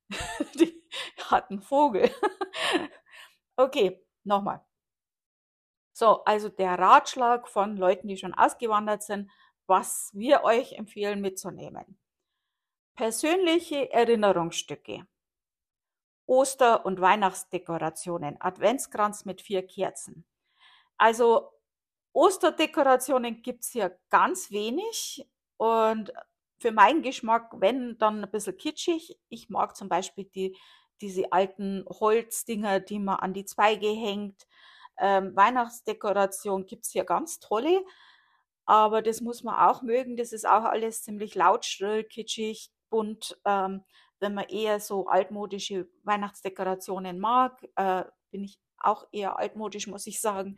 Die 0.56 0.84
hat 1.30 1.50
einen 1.50 1.62
Vogel. 1.62 2.10
okay, 3.58 4.06
nochmal. 4.24 4.66
So, 5.94 6.24
also 6.24 6.50
der 6.50 6.80
Ratschlag 6.80 7.48
von 7.48 7.78
Leuten, 7.78 8.08
die 8.08 8.18
schon 8.18 8.34
ausgewandert 8.34 9.04
sind, 9.04 9.30
was 9.68 10.10
wir 10.14 10.44
euch 10.44 10.74
empfehlen 10.74 11.22
mitzunehmen. 11.22 12.00
Persönliche 12.96 13.92
Erinnerungsstücke. 13.92 15.08
Oster- 16.26 16.86
und 16.86 17.02
Weihnachtsdekorationen, 17.02 18.40
Adventskranz 18.40 19.26
mit 19.26 19.42
vier 19.42 19.66
Kerzen. 19.66 20.26
Also 20.98 21.52
Osterdekorationen 22.14 23.42
gibt's 23.42 23.72
hier 23.72 23.98
ganz 24.10 24.52
wenig 24.52 25.28
und 25.58 26.14
für 26.64 26.72
meinen 26.72 27.02
Geschmack, 27.02 27.52
wenn, 27.58 27.98
dann 27.98 28.24
ein 28.24 28.32
bisschen 28.32 28.56
kitschig. 28.56 29.20
Ich 29.28 29.50
mag 29.50 29.76
zum 29.76 29.90
Beispiel 29.90 30.24
die, 30.34 30.58
diese 31.02 31.34
alten 31.34 31.84
Holzdinger, 31.90 32.80
die 32.80 33.00
man 33.00 33.20
an 33.20 33.34
die 33.34 33.44
Zweige 33.44 33.88
hängt. 33.88 34.48
Ähm, 34.98 35.36
Weihnachtsdekoration 35.36 36.66
gibt's 36.66 36.92
hier 36.92 37.04
ganz 37.04 37.40
tolle, 37.40 37.84
aber 38.66 39.02
das 39.02 39.20
muss 39.20 39.44
man 39.44 39.56
auch 39.56 39.82
mögen. 39.82 40.16
Das 40.16 40.32
ist 40.32 40.48
auch 40.48 40.64
alles 40.64 41.04
ziemlich 41.04 41.36
laut, 41.36 41.66
schrill, 41.66 42.06
kitschig, 42.06 42.72
bunt. 42.90 43.38
Ähm, 43.44 43.84
wenn 44.22 44.34
man 44.34 44.46
eher 44.46 44.80
so 44.80 45.08
altmodische 45.08 45.90
Weihnachtsdekorationen 46.04 47.20
mag, 47.20 47.62
äh, 47.76 48.06
bin 48.32 48.46
ich 48.46 48.58
auch 48.78 49.06
eher 49.12 49.38
altmodisch, 49.38 49.88
muss 49.88 50.08
ich 50.08 50.22
sagen, 50.22 50.56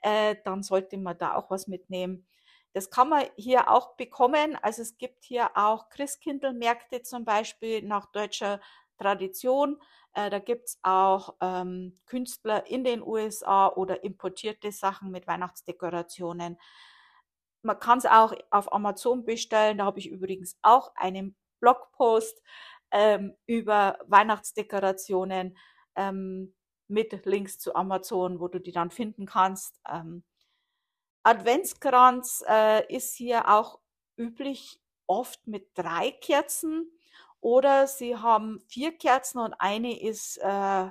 äh, 0.00 0.34
dann 0.44 0.62
sollte 0.62 0.96
man 0.96 1.18
da 1.18 1.34
auch 1.34 1.50
was 1.50 1.66
mitnehmen. 1.66 2.26
Das 2.72 2.90
kann 2.90 3.08
man 3.08 3.26
hier 3.36 3.70
auch 3.70 3.96
bekommen. 3.96 4.56
Also 4.62 4.82
es 4.82 4.96
gibt 4.96 5.24
hier 5.24 5.50
auch 5.56 5.88
Christkindlmärkte 5.90 7.02
zum 7.02 7.24
Beispiel 7.24 7.82
nach 7.82 8.06
deutscher 8.12 8.60
Tradition. 8.98 9.80
Äh, 10.14 10.30
da 10.30 10.38
gibt's 10.38 10.78
auch 10.82 11.34
ähm, 11.40 12.00
Künstler 12.06 12.66
in 12.66 12.84
den 12.84 13.02
USA 13.02 13.68
oder 13.68 14.04
importierte 14.04 14.72
Sachen 14.72 15.10
mit 15.10 15.26
Weihnachtsdekorationen. 15.26 16.58
Man 17.62 17.78
kann 17.78 17.98
es 17.98 18.06
auch 18.06 18.34
auf 18.50 18.72
Amazon 18.72 19.24
bestellen. 19.24 19.78
Da 19.78 19.84
habe 19.84 19.98
ich 19.98 20.08
übrigens 20.08 20.56
auch 20.62 20.92
einen 20.96 21.36
Blogpost 21.60 22.42
ähm, 22.90 23.36
über 23.46 23.98
Weihnachtsdekorationen. 24.06 25.56
Ähm, 25.94 26.54
mit 26.92 27.24
Links 27.24 27.58
zu 27.58 27.74
Amazon, 27.74 28.38
wo 28.38 28.48
du 28.48 28.60
die 28.60 28.72
dann 28.72 28.90
finden 28.90 29.26
kannst. 29.26 29.80
Ähm, 29.88 30.22
Adventskranz 31.22 32.44
äh, 32.48 32.94
ist 32.94 33.14
hier 33.14 33.48
auch 33.48 33.78
üblich, 34.16 34.80
oft 35.06 35.46
mit 35.46 35.76
drei 35.76 36.10
Kerzen 36.10 36.90
oder 37.40 37.86
sie 37.86 38.16
haben 38.16 38.60
vier 38.68 38.96
Kerzen 38.96 39.38
und 39.40 39.52
eine 39.54 40.00
ist 40.00 40.38
äh, 40.38 40.88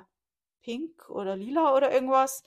pink 0.62 1.08
oder 1.08 1.34
lila 1.36 1.74
oder 1.74 1.90
irgendwas. 1.92 2.44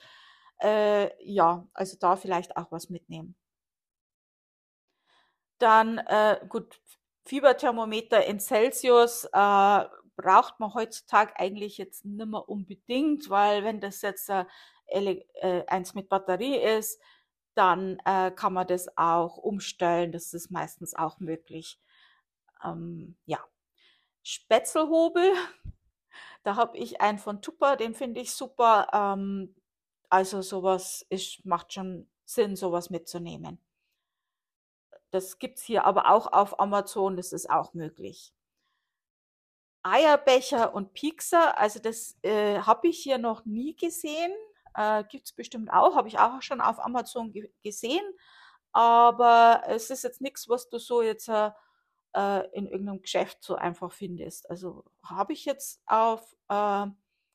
Äh, 0.62 1.10
ja, 1.22 1.66
also 1.74 1.96
da 1.98 2.16
vielleicht 2.16 2.56
auch 2.56 2.70
was 2.72 2.88
mitnehmen. 2.88 3.34
Dann, 5.58 5.98
äh, 5.98 6.40
gut, 6.48 6.80
Fieberthermometer 7.24 8.24
in 8.24 8.40
Celsius 8.40 9.24
äh, 9.24 9.84
braucht 10.16 10.60
man 10.60 10.74
heutzutage 10.74 11.38
eigentlich 11.38 11.76
jetzt 11.78 12.04
nicht 12.04 12.26
mehr 12.26 12.48
unbedingt, 12.48 13.28
weil 13.28 13.64
wenn 13.64 13.80
das 13.80 14.02
jetzt 14.02 14.30
äh, 14.30 14.44
äh, 14.86 15.66
eins 15.66 15.94
mit 15.94 16.08
Batterie 16.08 16.56
ist, 16.56 17.00
dann 17.56 17.98
äh, 18.04 18.30
kann 18.30 18.52
man 18.52 18.66
das 18.66 18.96
auch 18.96 19.38
umstellen. 19.38 20.12
Das 20.12 20.34
ist 20.34 20.50
meistens 20.50 20.94
auch 20.94 21.18
möglich. 21.20 21.80
Ähm, 22.64 23.16
ja. 23.24 23.42
Spätzelhobel, 24.22 25.32
da 26.42 26.56
habe 26.56 26.76
ich 26.76 27.00
einen 27.00 27.18
von 27.18 27.42
Tupper, 27.42 27.76
den 27.76 27.94
finde 27.94 28.20
ich 28.20 28.32
super. 28.32 28.88
Ähm, 28.92 29.54
also 30.10 30.42
sowas 30.42 31.06
ist, 31.08 31.44
macht 31.46 31.72
schon 31.72 32.08
Sinn, 32.24 32.56
sowas 32.56 32.90
mitzunehmen. 32.90 33.58
Das 35.10 35.38
gibt's 35.38 35.62
hier 35.62 35.84
aber 35.84 36.10
auch 36.10 36.32
auf 36.32 36.60
Amazon, 36.60 37.16
das 37.16 37.32
ist 37.32 37.48
auch 37.48 37.72
möglich. 37.72 38.34
Eierbecher 39.82 40.74
und 40.74 40.92
Piekser, 40.94 41.56
also 41.56 41.78
das 41.78 42.16
äh, 42.22 42.58
habe 42.60 42.88
ich 42.88 42.98
hier 42.98 43.18
noch 43.18 43.44
nie 43.44 43.76
gesehen. 43.76 44.32
Äh, 44.76 45.04
Gibt 45.04 45.26
es 45.26 45.32
bestimmt 45.32 45.72
auch, 45.72 45.96
habe 45.96 46.08
ich 46.08 46.18
auch 46.18 46.42
schon 46.42 46.60
auf 46.60 46.78
Amazon 46.78 47.32
ge 47.32 47.50
gesehen. 47.62 48.04
Aber 48.72 49.62
es 49.66 49.90
ist 49.90 50.04
jetzt 50.04 50.20
nichts, 50.20 50.48
was 50.48 50.68
du 50.68 50.78
so 50.78 51.02
jetzt 51.02 51.28
äh, 51.28 51.50
äh, 52.14 52.46
in 52.52 52.66
irgendeinem 52.66 53.00
Geschäft 53.02 53.42
so 53.42 53.56
einfach 53.56 53.92
findest. 53.92 54.50
Also 54.50 54.84
habe 55.02 55.32
ich 55.32 55.44
jetzt 55.46 55.80
auf 55.86 56.34
äh, 56.48 56.86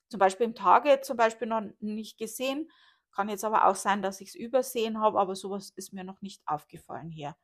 zum 0.10 0.20
Beispiel 0.20 0.46
im 0.46 0.56
Tage 0.56 1.02
zum 1.02 1.18
Beispiel 1.18 1.48
noch 1.48 1.64
nicht 1.80 2.18
gesehen. 2.18 2.70
Kann 3.12 3.30
jetzt 3.30 3.44
aber 3.44 3.66
auch 3.68 3.76
sein, 3.76 4.02
dass 4.02 4.22
ich 4.22 4.30
es 4.30 4.36
übersehen 4.36 5.00
habe, 5.00 5.20
aber 5.20 5.36
sowas 5.36 5.72
ist 5.76 5.94
mir 5.94 6.04
noch 6.04 6.22
nicht 6.22 6.42
aufgefallen 6.46 7.10
hier. 7.10 7.36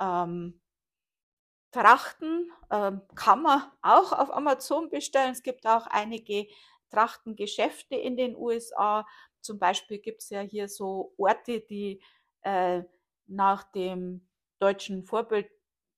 Ähm, 0.00 0.60
Trachten 1.72 2.50
ähm, 2.70 3.00
kann 3.14 3.42
man 3.42 3.62
auch 3.80 4.12
auf 4.12 4.32
Amazon 4.32 4.90
bestellen. 4.90 5.32
Es 5.32 5.42
gibt 5.42 5.66
auch 5.66 5.86
einige 5.86 6.46
Trachtengeschäfte 6.92 7.96
in 7.96 8.16
den 8.16 8.36
USA. 8.36 9.06
Zum 9.40 9.58
Beispiel 9.58 9.98
gibt 9.98 10.22
es 10.22 10.30
ja 10.30 10.40
hier 10.40 10.68
so 10.68 11.14
Orte, 11.16 11.60
die 11.60 12.00
äh, 12.42 12.82
nach 13.26 13.64
dem 13.72 14.28
deutschen 14.58 15.04
Vorbild 15.04 15.50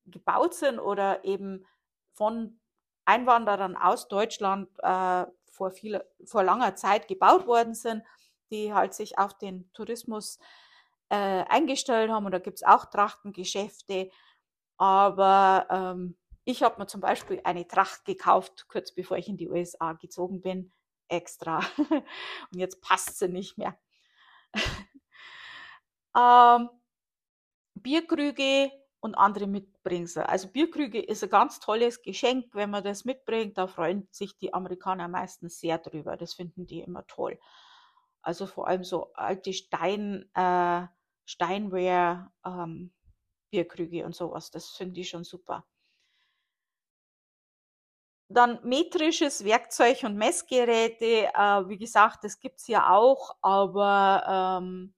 gebaut 0.07 0.55
sind 0.55 0.79
oder 0.79 1.25
eben 1.25 1.67
von 2.13 2.59
Einwanderern 3.05 3.77
aus 3.77 4.09
Deutschland 4.09 4.69
äh, 4.83 5.27
vor, 5.51 5.71
viel, 5.71 6.03
vor 6.25 6.43
langer 6.43 6.75
Zeit 6.75 7.09
gebaut 7.09 7.47
worden 7.47 7.75
sind, 7.75 8.03
die 8.51 8.73
halt 8.73 8.95
sich 8.95 9.19
auf 9.19 9.37
den 9.37 9.71
Tourismus 9.73 10.39
äh, 11.11 11.45
eingestellt 11.49 12.11
haben. 12.11 12.27
Und 12.27 12.33
da 12.33 12.39
gibt 12.39 12.59
es 12.59 12.63
auch 12.63 12.87
Trachtengeschäfte. 12.87 14.11
Aber 14.77 15.67
ähm, 15.71 16.17
ich 16.45 16.63
habe 16.63 16.81
mir 16.81 16.87
zum 16.87 17.01
Beispiel 17.01 17.41
eine 17.45 17.67
Tracht 17.67 18.05
gekauft, 18.05 18.67
kurz 18.69 18.93
bevor 18.93 19.17
ich 19.17 19.29
in 19.29 19.37
die 19.37 19.49
USA 19.49 19.93
gezogen 19.95 20.41
bin, 20.41 20.73
extra. 21.09 21.59
Und 22.53 22.59
jetzt 22.59 22.81
passt 22.81 23.19
sie 23.19 23.29
nicht 23.29 23.59
mehr. 23.59 23.79
ähm, 26.17 26.71
Bierkrüge 27.75 28.71
und 29.01 29.15
andere 29.17 29.47
Mitbringsel. 29.47 30.23
Also 30.23 30.49
Bierkrüge 30.49 30.99
ist 30.99 31.23
ein 31.23 31.29
ganz 31.29 31.61
tolles 31.61 32.01
Geschenk, 32.01 32.55
wenn 32.55 32.71
man 32.71 32.83
das 32.83 33.05
mitbringt. 33.05 33.59
Da 33.59 33.67
freuen 33.67 34.09
sich 34.11 34.39
die 34.39 34.55
Amerikaner 34.55 35.09
meistens 35.09 35.61
sehr 35.61 35.77
drüber. 35.79 36.17
Das 36.17 36.33
finden 36.33 36.67
die 36.67 36.81
immer 36.81 37.07
toll. 37.07 37.39
Also 38.23 38.47
vor 38.47 38.67
allem 38.67 38.85
so 38.85 39.13
alte 39.13 39.53
Stein, 39.53 40.31
äh, 40.35 40.87
Steinware, 41.27 42.31
ähm, 42.47 42.95
Bierkrüge 43.51 44.07
und 44.07 44.15
sowas. 44.15 44.51
Das 44.51 44.71
finde 44.71 45.01
ich 45.01 45.11
schon 45.11 45.25
super. 45.25 45.67
Dann 48.29 48.59
metrisches 48.63 49.45
Werkzeug 49.45 50.03
und 50.05 50.17
Messgeräte. 50.17 51.31
Äh, 51.35 51.69
wie 51.69 51.79
gesagt, 51.79 52.25
das 52.25 52.41
gibt 52.41 52.61
es 52.61 52.67
ja 52.67 52.91
auch, 52.91 53.37
aber 53.43 54.61
ähm, 54.61 54.95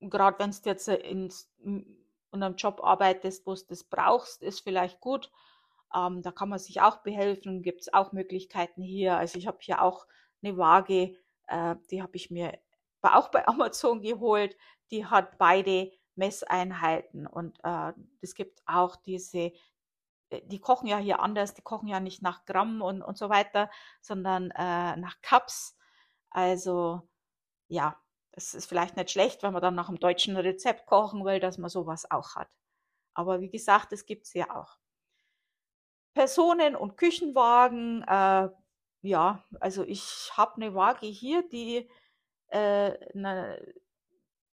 gerade 0.00 0.38
wenn 0.38 0.50
du 0.50 0.56
jetzt 0.64 0.88
in, 0.88 1.32
in 1.64 2.02
einem 2.32 2.56
Job 2.56 2.80
arbeitest, 2.82 3.46
wo 3.46 3.54
du 3.54 3.62
das 3.68 3.84
brauchst, 3.84 4.42
ist 4.42 4.60
vielleicht 4.60 5.00
gut. 5.00 5.30
Ähm, 5.94 6.22
da 6.22 6.32
kann 6.32 6.48
man 6.48 6.58
sich 6.58 6.80
auch 6.80 6.98
behelfen, 6.98 7.62
gibt 7.62 7.82
es 7.82 7.92
auch 7.94 8.12
Möglichkeiten 8.12 8.82
hier. 8.82 9.16
Also 9.16 9.38
ich 9.38 9.46
habe 9.46 9.58
hier 9.60 9.82
auch 9.82 10.06
eine 10.42 10.56
Waage, 10.56 11.16
äh, 11.46 11.76
die 11.90 12.02
habe 12.02 12.16
ich 12.16 12.30
mir 12.30 12.58
auch 13.02 13.28
bei 13.28 13.46
Amazon 13.48 14.02
geholt. 14.02 14.56
Die 14.90 15.06
hat 15.06 15.38
beide 15.38 15.92
Messeinheiten 16.14 17.26
und 17.26 17.58
äh, 17.62 17.92
es 18.20 18.34
gibt 18.34 18.62
auch 18.66 18.96
diese, 18.96 19.52
die 20.30 20.60
kochen 20.60 20.88
ja 20.88 20.98
hier 20.98 21.20
anders, 21.20 21.54
die 21.54 21.62
kochen 21.62 21.88
ja 21.88 22.00
nicht 22.00 22.22
nach 22.22 22.44
Gramm 22.44 22.82
und, 22.82 23.02
und 23.02 23.16
so 23.16 23.28
weiter, 23.28 23.70
sondern 24.00 24.50
äh, 24.52 24.96
nach 24.96 25.20
Cups. 25.22 25.76
Also 26.30 27.08
ja, 27.68 28.00
es 28.32 28.54
ist 28.54 28.66
vielleicht 28.66 28.96
nicht 28.96 29.10
schlecht, 29.10 29.42
wenn 29.42 29.52
man 29.52 29.62
dann 29.62 29.74
nach 29.74 29.88
einem 29.88 29.98
deutschen 29.98 30.36
Rezept 30.36 30.86
kochen 30.86 31.24
will, 31.24 31.40
dass 31.40 31.58
man 31.58 31.70
sowas 31.70 32.10
auch 32.10 32.34
hat. 32.36 32.48
Aber 33.14 33.40
wie 33.40 33.50
gesagt, 33.50 33.92
es 33.92 34.04
gibt 34.06 34.26
es 34.26 34.34
ja 34.34 34.54
auch. 34.54 34.78
Personen- 36.14 36.76
und 36.76 36.96
Küchenwagen, 36.96 38.02
äh, 38.02 38.48
ja, 39.02 39.44
also 39.60 39.84
ich 39.84 40.30
habe 40.36 40.56
eine 40.56 40.74
Waage 40.74 41.06
hier, 41.06 41.48
die, 41.48 41.88
äh, 42.48 42.92
ne, 43.14 43.74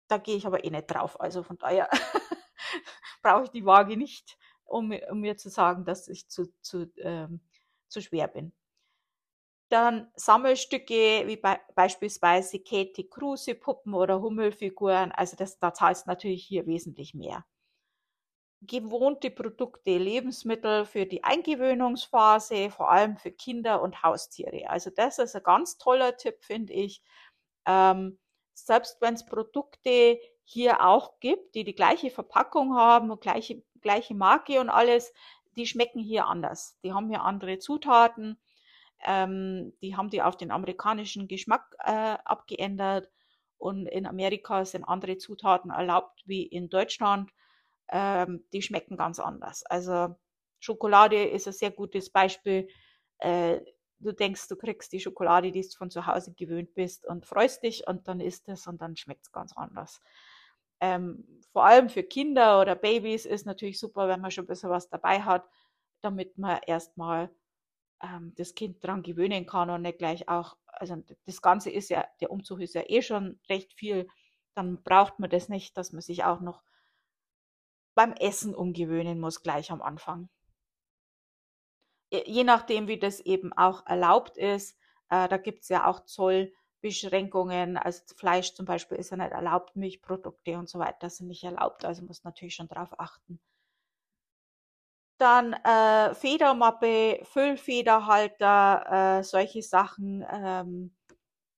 da 0.09 0.19
gehe 0.19 0.37
ich 0.37 0.47
aber 0.47 0.65
eh 0.65 0.71
nicht 0.71 0.89
drauf. 0.89 1.21
Also 1.21 1.43
von 1.43 1.59
daher 1.59 1.89
brauche 3.23 3.45
ich 3.45 3.51
die 3.51 3.65
Waage 3.65 3.97
nicht, 3.97 4.39
um, 4.73 4.93
um, 5.11 5.21
mir 5.21 5.37
zu 5.37 5.49
sagen, 5.49 5.85
dass 5.85 6.09
ich 6.09 6.29
zu, 6.29 6.53
zu, 6.61 6.91
ähm, 6.97 7.41
zu 7.89 8.01
schwer 8.01 8.29
bin. 8.29 8.53
Dann 9.69 10.11
Sammelstücke 10.17 11.27
wie 11.27 11.37
be 11.37 11.59
beispielsweise 11.75 12.61
Katie 12.61 13.09
Kruse 13.09 13.55
Puppen 13.55 13.95
oder 13.95 14.21
Hummelfiguren. 14.21 15.13
Also 15.13 15.37
das, 15.37 15.59
da 15.59 15.71
du 15.71 15.85
natürlich 16.07 16.45
hier 16.45 16.67
wesentlich 16.67 17.15
mehr. 17.15 17.45
Gewohnte 18.61 19.31
Produkte, 19.31 19.99
Lebensmittel 19.99 20.85
für 20.85 21.07
die 21.07 21.25
Eingewöhnungsphase, 21.25 22.71
vor 22.71 22.91
allem 22.91 23.17
für 23.17 23.33
Kinder 23.33 23.83
und 23.83 24.03
Haustiere. 24.03 24.69
Also 24.69 24.91
das 24.91 25.19
ist 25.19 25.35
ein 25.35 25.43
ganz 25.43 25.79
toller 25.79 26.17
Tipp, 26.17 26.45
finde 26.45 26.73
ich. 26.75 27.03
Ähm, 27.67 28.19
selbst 28.55 29.01
wenn 29.01 29.15
es 29.15 29.25
Produkte 29.27 30.19
hier 30.45 30.85
auch 30.87 31.19
gibt, 31.21 31.55
die 31.55 31.65
die 31.65 31.75
gleiche 31.75 32.11
Verpackung 32.11 32.77
haben 32.77 33.11
und 33.11 33.21
gleiche, 33.21 33.63
gleiche 33.83 34.15
Marke 34.15 34.61
und 34.61 34.71
alles, 34.71 35.13
die 35.57 35.67
schmecken 35.67 36.01
hier 36.01 36.27
anders. 36.27 36.79
Die 36.83 36.93
haben 36.93 37.09
hier 37.09 37.23
andere 37.23 37.59
Zutaten 37.59 38.39
ähm, 39.05 39.73
die 39.83 39.97
haben 39.97 40.11
die 40.11 40.23
auf 40.23 40.37
den 40.37 40.51
amerikanischen 40.51 41.29
Geschmack 41.29 41.75
äh, 41.85 42.17
abgeändert 42.25 43.11
und 43.59 43.87
in 43.87 44.07
Amerika 44.07 44.65
sind 44.65 44.85
andere 44.85 45.19
Zutaten 45.19 45.71
erlaubt 45.71 46.23
wie 46.27 46.45
in 46.45 46.69
Deutschland. 46.69 47.31
Ähm, 47.89 48.45
die 48.53 48.63
schmecken 48.63 48.97
ganz 48.97 49.19
anders. 49.19 49.65
Also 49.67 50.15
Schokolade 50.61 51.25
ist 51.25 51.47
ein 51.49 51.53
sehr 51.53 51.73
gutes 51.73 52.11
Beispiel. 52.11 52.69
Äh, 53.19 53.61
du 53.99 54.13
denkst, 54.13 54.49
du 54.49 54.57
kriegst 54.57 54.93
die 54.93 55.01
Schokolade, 55.01 55.51
die 55.51 55.63
du 55.63 55.77
von 55.77 55.91
zu 55.91 56.07
Hause 56.07 56.33
gewöhnt 56.35 56.75
bist 56.75 57.07
und 57.07 57.27
freust 57.27 57.63
dich 57.65 57.87
und 57.87 58.07
dann 58.09 58.21
isst 58.21 58.49
es 58.49 58.67
und 58.67 58.81
dann 58.81 58.97
schmeckt 58.97 59.27
es 59.27 59.33
ganz 59.33 59.53
anders. 59.57 60.01
Ähm, 60.83 61.25
vor 61.53 61.65
allem 61.65 61.89
für 61.89 62.03
Kinder 62.03 62.61
oder 62.61 62.75
Babys 62.75 63.25
ist 63.25 63.47
natürlich 63.47 63.79
super, 63.79 64.09
wenn 64.09 64.21
man 64.21 64.33
schon 64.33 64.45
ein 64.45 64.49
bisschen 64.49 64.69
was 64.69 64.89
dabei 64.89 65.23
hat, 65.23 65.49
damit 66.01 66.37
man 66.39 66.59
erstmal 66.67 67.31
ähm, 68.03 68.35
das 68.37 68.57
Kind 68.57 68.83
dran 68.85 69.05
gewöhnen 69.05 69.47
kann 69.47 69.71
und 69.71 69.83
nicht 69.83 69.99
gleich 69.99 70.29
auch, 70.29 70.57
also 70.67 70.97
das 71.25 71.41
Ganze 71.41 71.71
ist 71.71 71.89
ja, 71.89 72.05
der 72.21 72.33
Umzug 72.33 72.61
ist 72.61 72.75
ja 72.75 72.83
eh 72.87 73.01
schon 73.01 73.39
recht 73.49 73.73
viel, 73.75 74.09
dann 74.55 74.83
braucht 74.83 75.21
man 75.21 75.31
das 75.31 75.49
nicht, 75.49 75.77
dass 75.77 75.93
man 75.93 76.03
sich 76.03 76.25
auch 76.25 76.41
noch 76.41 76.63
beim 77.95 78.13
Essen 78.15 78.53
umgewöhnen 78.53 79.21
muss, 79.21 79.43
gleich 79.43 79.71
am 79.71 79.83
Anfang. 79.83 80.31
Je 82.11 82.43
nachdem, 82.43 82.89
wie 82.89 82.99
das 82.99 83.21
eben 83.21 83.53
auch 83.53 83.87
erlaubt 83.87 84.37
ist, 84.37 84.77
äh, 85.11 85.29
da 85.29 85.37
gibt 85.37 85.63
es 85.63 85.69
ja 85.69 85.87
auch 85.87 86.01
Zollbeschränkungen, 86.83 87.77
also 87.77 88.03
Fleisch 88.17 88.55
zum 88.55 88.67
Beispiel 88.67 88.99
ist 88.99 89.11
ja 89.11 89.17
nicht 89.17 89.33
erlaubt, 89.33 89.77
Milchprodukte 89.77 90.59
und 90.59 90.69
so 90.69 90.79
weiter 90.79 91.09
sind 91.09 91.29
nicht 91.29 91.45
erlaubt, 91.45 91.85
also 91.85 92.03
muss 92.03 92.25
natürlich 92.25 92.55
schon 92.55 92.69
darauf 92.69 92.99
achten. 92.99 93.41
Dann 95.19 95.53
äh, 95.53 96.15
Federmappe, 96.15 97.21
Füllfederhalter, 97.25 99.19
äh, 99.21 99.23
solche 99.23 99.63
Sachen 99.63 100.27
ähm, 100.29 100.97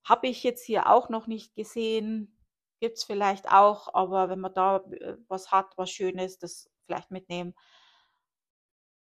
habe 0.05 0.27
ich 0.27 0.43
jetzt 0.43 0.65
hier 0.65 0.91
auch 0.91 1.09
noch 1.09 1.27
nicht 1.27 1.55
gesehen. 1.55 2.39
Gibt 2.81 2.99
es 2.99 3.05
vielleicht 3.05 3.51
auch, 3.51 3.95
aber 3.95 4.29
wenn 4.29 4.41
man 4.41 4.53
da 4.53 4.85
äh, 4.91 5.17
was 5.29 5.51
hat, 5.51 5.73
was 5.79 5.91
Schönes, 5.91 6.39
das 6.39 6.71
vielleicht 6.85 7.11
mitnehmen. 7.11 7.55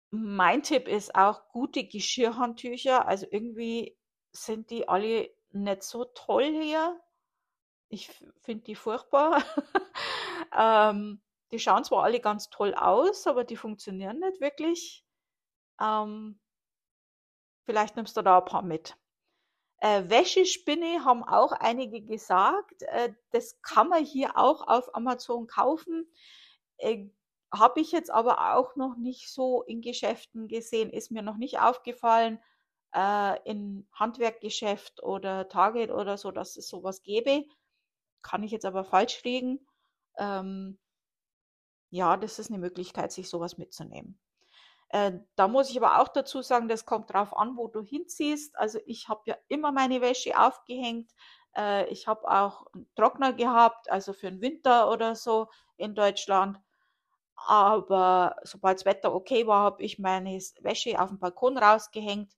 Mein 0.09 0.63
Tipp 0.63 0.87
ist 0.87 1.13
auch 1.13 1.47
gute 1.49 1.83
Geschirrhandtücher. 1.83 3.07
Also 3.07 3.27
irgendwie 3.29 3.95
sind 4.31 4.71
die 4.71 4.87
alle 4.89 5.29
nicht 5.51 5.83
so 5.83 6.05
toll 6.05 6.45
hier. 6.45 6.99
Ich 7.89 8.09
finde 8.41 8.63
die 8.65 8.75
furchtbar. 8.75 9.43
ähm, 10.57 11.21
die 11.51 11.59
schauen 11.59 11.83
zwar 11.83 12.03
alle 12.03 12.19
ganz 12.19 12.49
toll 12.49 12.75
aus, 12.75 13.25
aber 13.25 13.43
die 13.43 13.57
funktionieren 13.57 14.19
nicht 14.19 14.39
wirklich. 14.39 15.03
Ähm, 15.81 16.39
vielleicht 17.65 17.95
nimmst 17.95 18.15
du 18.17 18.21
da 18.21 18.39
ein 18.39 18.45
paar 18.45 18.61
mit. 18.61 18.95
Äh, 19.77 20.09
Wäschespinne 20.09 21.05
haben 21.05 21.23
auch 21.23 21.51
einige 21.53 22.01
gesagt. 22.01 22.83
Äh, 22.83 23.13
das 23.31 23.61
kann 23.61 23.89
man 23.89 24.03
hier 24.03 24.37
auch 24.37 24.67
auf 24.67 24.93
Amazon 24.93 25.47
kaufen. 25.47 26.11
Äh, 26.77 27.07
Habe 27.51 27.79
ich 27.81 27.91
jetzt 27.91 28.11
aber 28.11 28.55
auch 28.55 28.75
noch 28.75 28.95
nicht 28.97 29.31
so 29.31 29.63
in 29.63 29.81
Geschäften 29.81 30.47
gesehen, 30.47 30.91
ist 30.91 31.11
mir 31.11 31.23
noch 31.23 31.37
nicht 31.37 31.59
aufgefallen 31.59 32.39
äh, 32.93 33.39
in 33.49 33.87
Handwerkgeschäft 33.93 35.03
oder 35.03 35.47
Target 35.49 35.91
oder 35.91 36.17
so, 36.17 36.31
dass 36.31 36.57
es 36.57 36.67
sowas 36.67 37.03
gäbe. 37.03 37.45
Kann 38.21 38.43
ich 38.43 38.51
jetzt 38.51 38.65
aber 38.65 38.83
falsch 38.83 39.23
liegen. 39.23 39.65
Ähm, 40.17 40.79
ja, 41.91 42.17
das 42.17 42.39
ist 42.39 42.49
eine 42.49 42.59
Möglichkeit, 42.59 43.11
sich 43.11 43.29
sowas 43.29 43.57
mitzunehmen. 43.57 44.19
Äh, 44.89 45.13
da 45.35 45.47
muss 45.47 45.69
ich 45.69 45.77
aber 45.77 46.01
auch 46.01 46.07
dazu 46.07 46.41
sagen, 46.41 46.67
das 46.67 46.85
kommt 46.85 47.13
drauf 47.13 47.35
an, 47.35 47.55
wo 47.57 47.67
du 47.67 47.81
hinziehst. 47.81 48.57
Also 48.57 48.79
ich 48.85 49.07
habe 49.07 49.21
ja 49.25 49.37
immer 49.47 49.71
meine 49.71 50.01
Wäsche 50.01 50.39
aufgehängt. 50.39 51.11
Äh, 51.55 51.87
ich 51.89 52.07
habe 52.07 52.29
auch 52.29 52.65
einen 52.73 52.89
Trockner 52.95 53.33
gehabt, 53.33 53.89
also 53.91 54.13
für 54.13 54.31
den 54.31 54.41
Winter 54.41 54.89
oder 54.91 55.15
so 55.15 55.47
in 55.77 55.95
Deutschland. 55.95 56.59
Aber 57.35 58.35
sobald 58.43 58.79
das 58.79 58.85
Wetter 58.85 59.13
okay 59.13 59.47
war, 59.47 59.63
habe 59.63 59.83
ich 59.83 59.99
meine 59.99 60.37
Wäsche 60.61 60.99
auf 61.01 61.09
dem 61.09 61.19
Balkon 61.19 61.57
rausgehängt. 61.57 62.33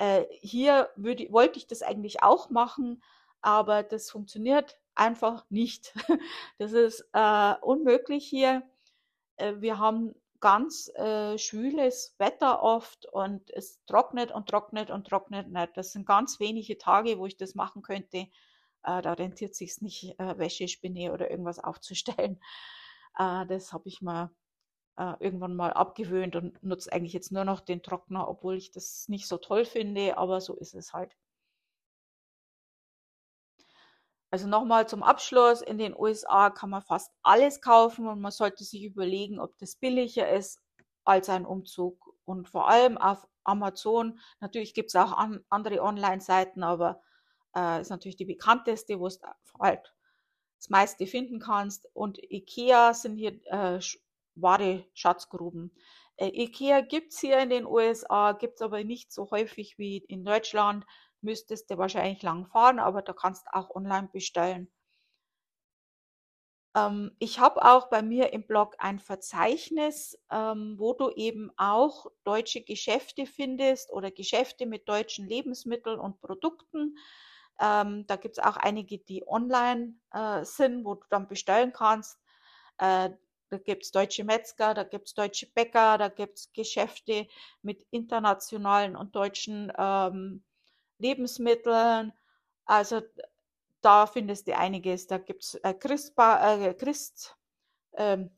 Äh, 0.00 0.24
hier 0.40 0.88
würde, 0.96 1.30
wollte 1.30 1.58
ich 1.58 1.66
das 1.66 1.82
eigentlich 1.82 2.22
auch 2.22 2.48
machen, 2.48 3.02
aber 3.42 3.82
das 3.82 4.10
funktioniert 4.10 4.78
einfach 4.94 5.44
nicht. 5.50 5.92
Das 6.58 6.72
ist 6.72 7.06
äh, 7.12 7.54
unmöglich 7.60 8.26
hier. 8.26 8.62
Äh, 9.36 9.56
wir 9.58 9.78
haben 9.78 10.14
ganz 10.40 10.88
äh, 10.94 11.36
schwüles 11.36 12.14
Wetter 12.16 12.62
oft 12.62 13.04
und 13.12 13.50
es 13.50 13.84
trocknet 13.84 14.32
und 14.32 14.48
trocknet 14.48 14.90
und 14.90 15.06
trocknet 15.06 15.48
nicht. 15.50 15.76
Das 15.76 15.92
sind 15.92 16.06
ganz 16.06 16.40
wenige 16.40 16.78
Tage, 16.78 17.18
wo 17.18 17.26
ich 17.26 17.36
das 17.36 17.54
machen 17.54 17.82
könnte. 17.82 18.28
Äh, 18.82 19.02
da 19.02 19.12
rentiert 19.12 19.54
sich 19.54 19.82
nicht, 19.82 20.18
äh, 20.18 20.38
Wäschespinne 20.38 21.12
oder 21.12 21.30
irgendwas 21.30 21.58
aufzustellen. 21.58 22.40
Äh, 23.18 23.44
das 23.48 23.72
habe 23.72 23.88
ich 23.88 24.00
mal 24.02 24.30
äh, 25.00 25.14
irgendwann 25.18 25.56
mal 25.56 25.72
abgewöhnt 25.72 26.36
und 26.36 26.62
nutze 26.62 26.92
eigentlich 26.92 27.14
jetzt 27.14 27.32
nur 27.32 27.44
noch 27.44 27.60
den 27.60 27.82
Trockner, 27.82 28.28
obwohl 28.28 28.56
ich 28.56 28.70
das 28.70 29.08
nicht 29.08 29.26
so 29.26 29.38
toll 29.38 29.64
finde, 29.64 30.18
aber 30.18 30.42
so 30.42 30.54
ist 30.54 30.74
es 30.74 30.92
halt. 30.92 31.16
Also 34.30 34.46
nochmal 34.46 34.86
zum 34.86 35.02
Abschluss, 35.02 35.62
in 35.62 35.78
den 35.78 35.96
USA 35.96 36.50
kann 36.50 36.68
man 36.68 36.82
fast 36.82 37.12
alles 37.22 37.62
kaufen 37.62 38.06
und 38.06 38.20
man 38.20 38.30
sollte 38.30 38.62
sich 38.62 38.84
überlegen, 38.84 39.40
ob 39.40 39.56
das 39.58 39.74
billiger 39.74 40.28
ist 40.30 40.60
als 41.04 41.30
ein 41.30 41.46
Umzug. 41.46 42.14
Und 42.26 42.48
vor 42.48 42.68
allem 42.68 42.98
auf 42.98 43.26
Amazon, 43.42 44.20
natürlich 44.38 44.74
gibt 44.74 44.90
es 44.90 44.96
auch 44.96 45.12
an, 45.12 45.42
andere 45.48 45.82
Online-Seiten, 45.82 46.62
aber 46.62 47.00
äh, 47.56 47.80
ist 47.80 47.90
natürlich 47.90 48.16
die 48.16 48.26
bekannteste, 48.26 49.00
wo 49.00 49.08
du 49.08 49.16
halt 49.58 49.94
das 50.58 50.68
meiste 50.68 51.06
finden 51.06 51.40
kannst. 51.40 51.88
Und 51.94 52.18
Ikea 52.30 52.92
sind 52.92 53.16
hier 53.16 53.40
äh, 53.46 53.80
wahre 54.42 54.86
Schatzgruben. 54.94 55.74
Äh, 56.16 56.28
Ikea 56.28 56.80
gibt 56.82 57.12
es 57.12 57.20
hier 57.20 57.38
in 57.38 57.50
den 57.50 57.66
USA, 57.66 58.32
gibt 58.32 58.56
es 58.56 58.62
aber 58.62 58.84
nicht 58.84 59.12
so 59.12 59.30
häufig 59.30 59.78
wie 59.78 59.98
in 59.98 60.24
Deutschland 60.24 60.84
müsstest 61.22 61.70
du 61.70 61.78
wahrscheinlich 61.78 62.22
lang 62.22 62.46
fahren, 62.46 62.78
aber 62.78 63.02
da 63.02 63.12
kannst 63.12 63.46
du 63.46 63.54
auch 63.54 63.70
online 63.74 64.08
bestellen. 64.12 64.70
Ähm, 66.76 67.12
ich 67.18 67.40
habe 67.40 67.64
auch 67.64 67.88
bei 67.88 68.02
mir 68.02 68.32
im 68.32 68.46
Blog 68.46 68.76
ein 68.78 68.98
Verzeichnis, 68.98 70.18
ähm, 70.30 70.76
wo 70.78 70.94
du 70.94 71.10
eben 71.10 71.50
auch 71.56 72.06
deutsche 72.24 72.62
Geschäfte 72.62 73.26
findest 73.26 73.92
oder 73.92 74.10
Geschäfte 74.10 74.66
mit 74.66 74.88
deutschen 74.88 75.26
Lebensmitteln 75.26 75.98
und 75.98 76.20
Produkten. 76.20 76.96
Ähm, 77.60 78.06
da 78.06 78.16
gibt 78.16 78.38
es 78.38 78.44
auch 78.44 78.56
einige, 78.56 78.98
die 78.98 79.26
online 79.26 79.94
äh, 80.12 80.44
sind, 80.44 80.84
wo 80.84 80.94
du 80.94 81.06
dann 81.10 81.28
bestellen 81.28 81.72
kannst. 81.72 82.18
Äh, 82.78 83.10
Da 83.50 83.58
gibt 83.58 83.84
es 83.84 83.90
deutsche 83.90 84.22
Metzger, 84.22 84.74
da 84.74 84.84
gibt 84.84 85.08
es 85.08 85.14
deutsche 85.14 85.46
Bäcker, 85.46 85.98
da 85.98 86.08
gibt 86.08 86.38
es 86.38 86.52
Geschäfte 86.52 87.26
mit 87.62 87.84
internationalen 87.90 88.94
und 88.94 89.16
deutschen 89.16 89.72
ähm, 89.76 90.44
Lebensmitteln. 90.98 92.12
Also 92.64 93.02
da 93.80 94.06
findest 94.06 94.46
du 94.46 94.56
einiges. 94.56 95.08
Da 95.08 95.18
gibt 95.18 95.42
es 95.42 95.54
äh, 95.56 95.74
Christba 95.74 96.54
äh, 96.54 96.74
Christ, 96.74 97.36
ähm, 97.94 98.30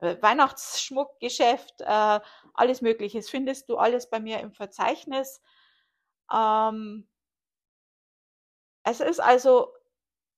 äh, 0.00 0.16
Weihnachtsschmuckgeschäft, 0.20 1.80
äh, 1.82 2.20
alles 2.54 2.80
Mögliche. 2.80 3.18
Das 3.18 3.30
findest 3.30 3.68
du 3.68 3.76
alles 3.76 4.10
bei 4.10 4.18
mir 4.18 4.40
im 4.40 4.52
Verzeichnis. 4.52 5.40
Ähm, 6.32 7.06
es 8.82 8.98
ist 8.98 9.20
also 9.20 9.72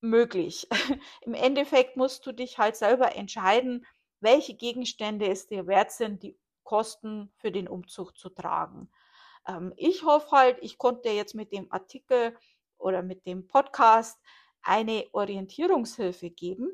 möglich. 0.01 0.69
Im 1.23 1.35
Endeffekt 1.35 1.97
musst 1.97 2.27
du 2.27 2.33
dich 2.33 2.59
halt 2.59 2.77
selber 2.77 3.17
entscheiden, 3.17 3.87
welche 4.21 4.55
Gegenstände 4.55 5.29
es 5.29 5.47
dir 5.47 5.67
wert 5.67 5.93
sind, 5.93 6.23
die 6.23 6.39
Kosten 6.65 7.33
für 7.37 7.51
den 7.51 7.69
Umzug 7.69 8.17
zu 8.17 8.29
tragen. 8.29 8.91
Ähm, 9.47 9.73
ich 9.77 10.05
hoffe 10.05 10.31
halt, 10.31 10.59
ich 10.61 10.79
konnte 10.79 11.11
jetzt 11.11 11.35
mit 11.35 11.53
dem 11.53 11.71
Artikel 11.73 12.37
oder 12.79 13.03
mit 13.03 13.27
dem 13.27 13.47
Podcast 13.47 14.21
eine 14.63 15.07
Orientierungshilfe 15.13 16.31
geben, 16.31 16.71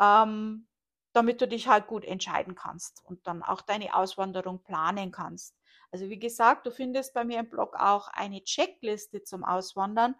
ähm, 0.00 0.68
damit 1.12 1.40
du 1.40 1.48
dich 1.48 1.68
halt 1.68 1.86
gut 1.86 2.04
entscheiden 2.04 2.54
kannst 2.54 3.02
und 3.04 3.26
dann 3.26 3.42
auch 3.42 3.60
deine 3.60 3.94
Auswanderung 3.94 4.62
planen 4.62 5.12
kannst. 5.12 5.56
Also 5.90 6.08
wie 6.08 6.18
gesagt, 6.18 6.66
du 6.66 6.70
findest 6.70 7.14
bei 7.14 7.24
mir 7.24 7.38
im 7.38 7.48
Blog 7.48 7.76
auch 7.76 8.08
eine 8.08 8.42
Checkliste 8.42 9.22
zum 9.22 9.44
Auswandern. 9.44 10.16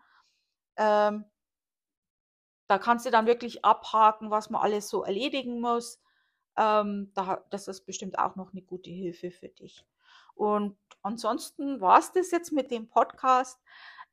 Ähm, 0.77 1.25
da 2.69 2.79
kannst 2.79 3.07
du 3.07 3.11
dann 3.11 3.27
wirklich 3.27 3.65
abhaken, 3.65 4.31
was 4.31 4.51
man 4.51 4.63
alles 4.63 4.89
so 4.89 5.03
erledigen 5.03 5.61
muss. 5.61 6.01
Ähm, 6.57 7.11
da, 7.15 7.45
das 7.51 7.69
ist 7.69 7.87
bestimmt 7.87 8.19
auch 8.19 8.37
noch 8.37 8.53
eine 8.53 8.63
gute 8.63 8.91
Hilfe 8.91 9.31
für 9.31 9.49
dich. 9.49 9.85
Und 10.35 10.77
ansonsten 11.03 11.81
war 11.81 11.99
es 11.99 12.13
das 12.13 12.31
jetzt 12.31 12.53
mit 12.53 12.71
dem 12.71 12.89
Podcast. 12.89 13.61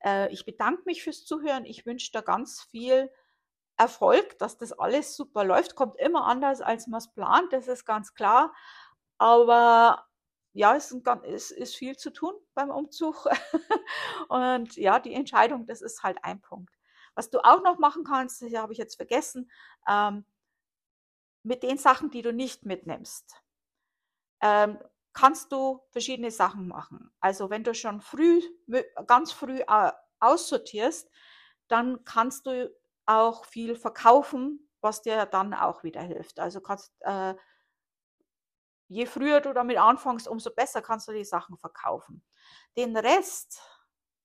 Äh, 0.04 0.32
ich 0.32 0.46
bedanke 0.46 0.84
mich 0.86 1.04
fürs 1.04 1.26
Zuhören. 1.26 1.66
Ich 1.66 1.86
wünsche 1.86 2.12
da 2.12 2.22
ganz 2.22 2.62
viel 2.62 3.12
Erfolg, 3.78 4.38
dass 4.38 4.58
das 4.58 4.74
alles 4.74 5.16
super 5.16 5.44
läuft. 5.44 5.76
Kommt 5.76 5.98
immer 6.00 6.26
anders, 6.26 6.62
als 6.62 6.88
man 6.88 7.00
es 7.00 7.12
plant, 7.12 7.52
das 7.52 7.68
ist 7.68 7.86
ganz 7.86 8.14
klar. 8.14 8.54
Aber 9.18 10.06
ja, 10.54 10.76
es 10.76 10.92
ist, 10.92 11.08
es 11.24 11.52
ist 11.52 11.76
viel 11.76 11.96
zu 11.98 12.12
tun 12.12 12.34
beim 12.54 12.70
Umzug. 12.70 13.28
Und 14.30 14.76
ja, 14.76 15.00
die 15.00 15.14
Entscheidung, 15.14 15.66
das 15.66 15.82
ist 15.82 16.04
halt 16.04 16.18
ein 16.24 16.42
Punkt. 16.42 16.74
Was 17.16 17.30
du 17.30 17.40
auch 17.40 17.62
noch 17.64 17.78
machen 17.78 18.04
kannst, 18.04 18.42
das 18.42 18.54
habe 18.54 18.74
ich 18.74 18.80
jetzt 18.80 18.96
vergessen, 18.96 19.50
ähm, 19.88 20.26
mit 21.44 21.64
den 21.64 21.78
Sachen, 21.78 22.12
die 22.12 22.22
du 22.22 22.34
nicht 22.34 22.66
mitnimmst, 22.66 23.36
ähm, 24.42 24.80
kannst 25.14 25.52
du 25.52 25.82
verschiedene 25.92 26.32
Sachen 26.32 26.68
machen. 26.68 27.12
Also 27.20 27.50
wenn 27.50 27.64
du 27.64 27.74
schon 27.74 28.02
früh, 28.02 28.42
ganz 29.08 29.32
früh 29.32 29.60
äh, 29.60 29.92
aussortierst, 30.20 31.10
dann 31.68 32.04
kannst 32.06 32.46
du 32.46 32.74
auch 33.06 33.46
viel 33.46 33.76
verkaufen, 33.76 34.70
was 34.82 35.02
dir 35.02 35.26
dann 35.26 35.54
auch 35.54 35.84
wieder 35.84 36.02
hilft. 36.02 36.40
Also 36.40 36.62
kannst, 36.62 36.94
äh, 37.02 37.36
je 38.88 39.06
früher 39.06 39.42
du 39.42 39.54
damit 39.54 39.78
anfängst, 39.78 40.28
umso 40.28 40.52
besser 40.52 40.82
kannst 40.82 41.08
du 41.08 41.14
die 41.14 41.26
Sachen 41.26 41.58
verkaufen. 41.58 42.24
Den 42.78 42.96
Rest, 42.96 43.62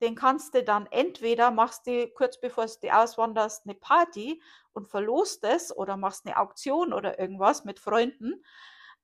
den 0.01 0.15
kannst 0.15 0.55
du 0.55 0.63
dann 0.63 0.87
entweder 0.87 1.51
machst 1.51 1.87
du 1.87 2.09
kurz 2.09 2.39
bevor 2.41 2.67
du 2.67 2.95
auswanderst 2.95 3.65
eine 3.65 3.75
Party 3.75 4.43
und 4.73 4.89
verlost 4.89 5.45
es 5.45 5.75
oder 5.75 5.97
machst 5.97 6.27
eine 6.27 6.37
Auktion 6.37 6.93
oder 6.93 7.19
irgendwas 7.19 7.65
mit 7.65 7.81
Freunden. 7.81 8.45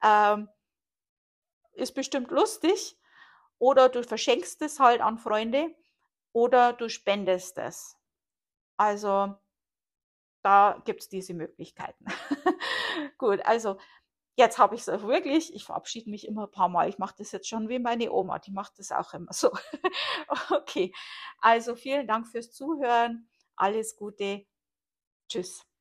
Ähm, 0.03 0.49
ist 1.73 1.95
bestimmt 1.95 2.31
lustig. 2.31 2.99
Oder 3.59 3.89
du 3.89 4.03
verschenkst 4.03 4.61
es 4.63 4.81
halt 4.81 5.01
an 5.01 5.19
Freunde 5.19 5.75
oder 6.33 6.73
du 6.73 6.89
spendest 6.89 7.59
es. 7.59 7.97
Also 8.77 9.37
da 10.43 10.83
gibt 10.85 11.03
es 11.03 11.09
diese 11.09 11.35
Möglichkeiten. 11.35 12.05
Gut, 13.19 13.41
also 13.45 13.79
jetzt 14.37 14.59
habe 14.59 14.75
ich 14.75 14.83
es 14.83 14.89
auch 14.89 15.03
wirklich. 15.03 15.55
Ich 15.55 15.65
verabschiede 15.65 16.11
mich 16.11 16.27
immer 16.27 16.45
ein 16.45 16.51
paar 16.51 16.69
Mal. 16.69 16.89
Ich 16.89 16.99
mache 16.99 17.15
das 17.19 17.33
jetzt 17.33 17.49
schon 17.49 17.69
wie 17.69 17.79
meine 17.79 18.13
Oma, 18.13 18.39
die 18.39 18.53
macht 18.53 18.79
das 18.79 18.93
auch 18.93 19.15
immer 19.15 19.33
so. 19.33 19.51
okay, 20.51 20.93
also 21.39 21.75
vielen 21.77 22.07
Dank 22.07 22.27
fürs 22.29 22.53
Zuhören. 22.53 23.29
Alles 23.57 23.97
Gute. 23.97 24.47
Tschüss. 25.29 25.72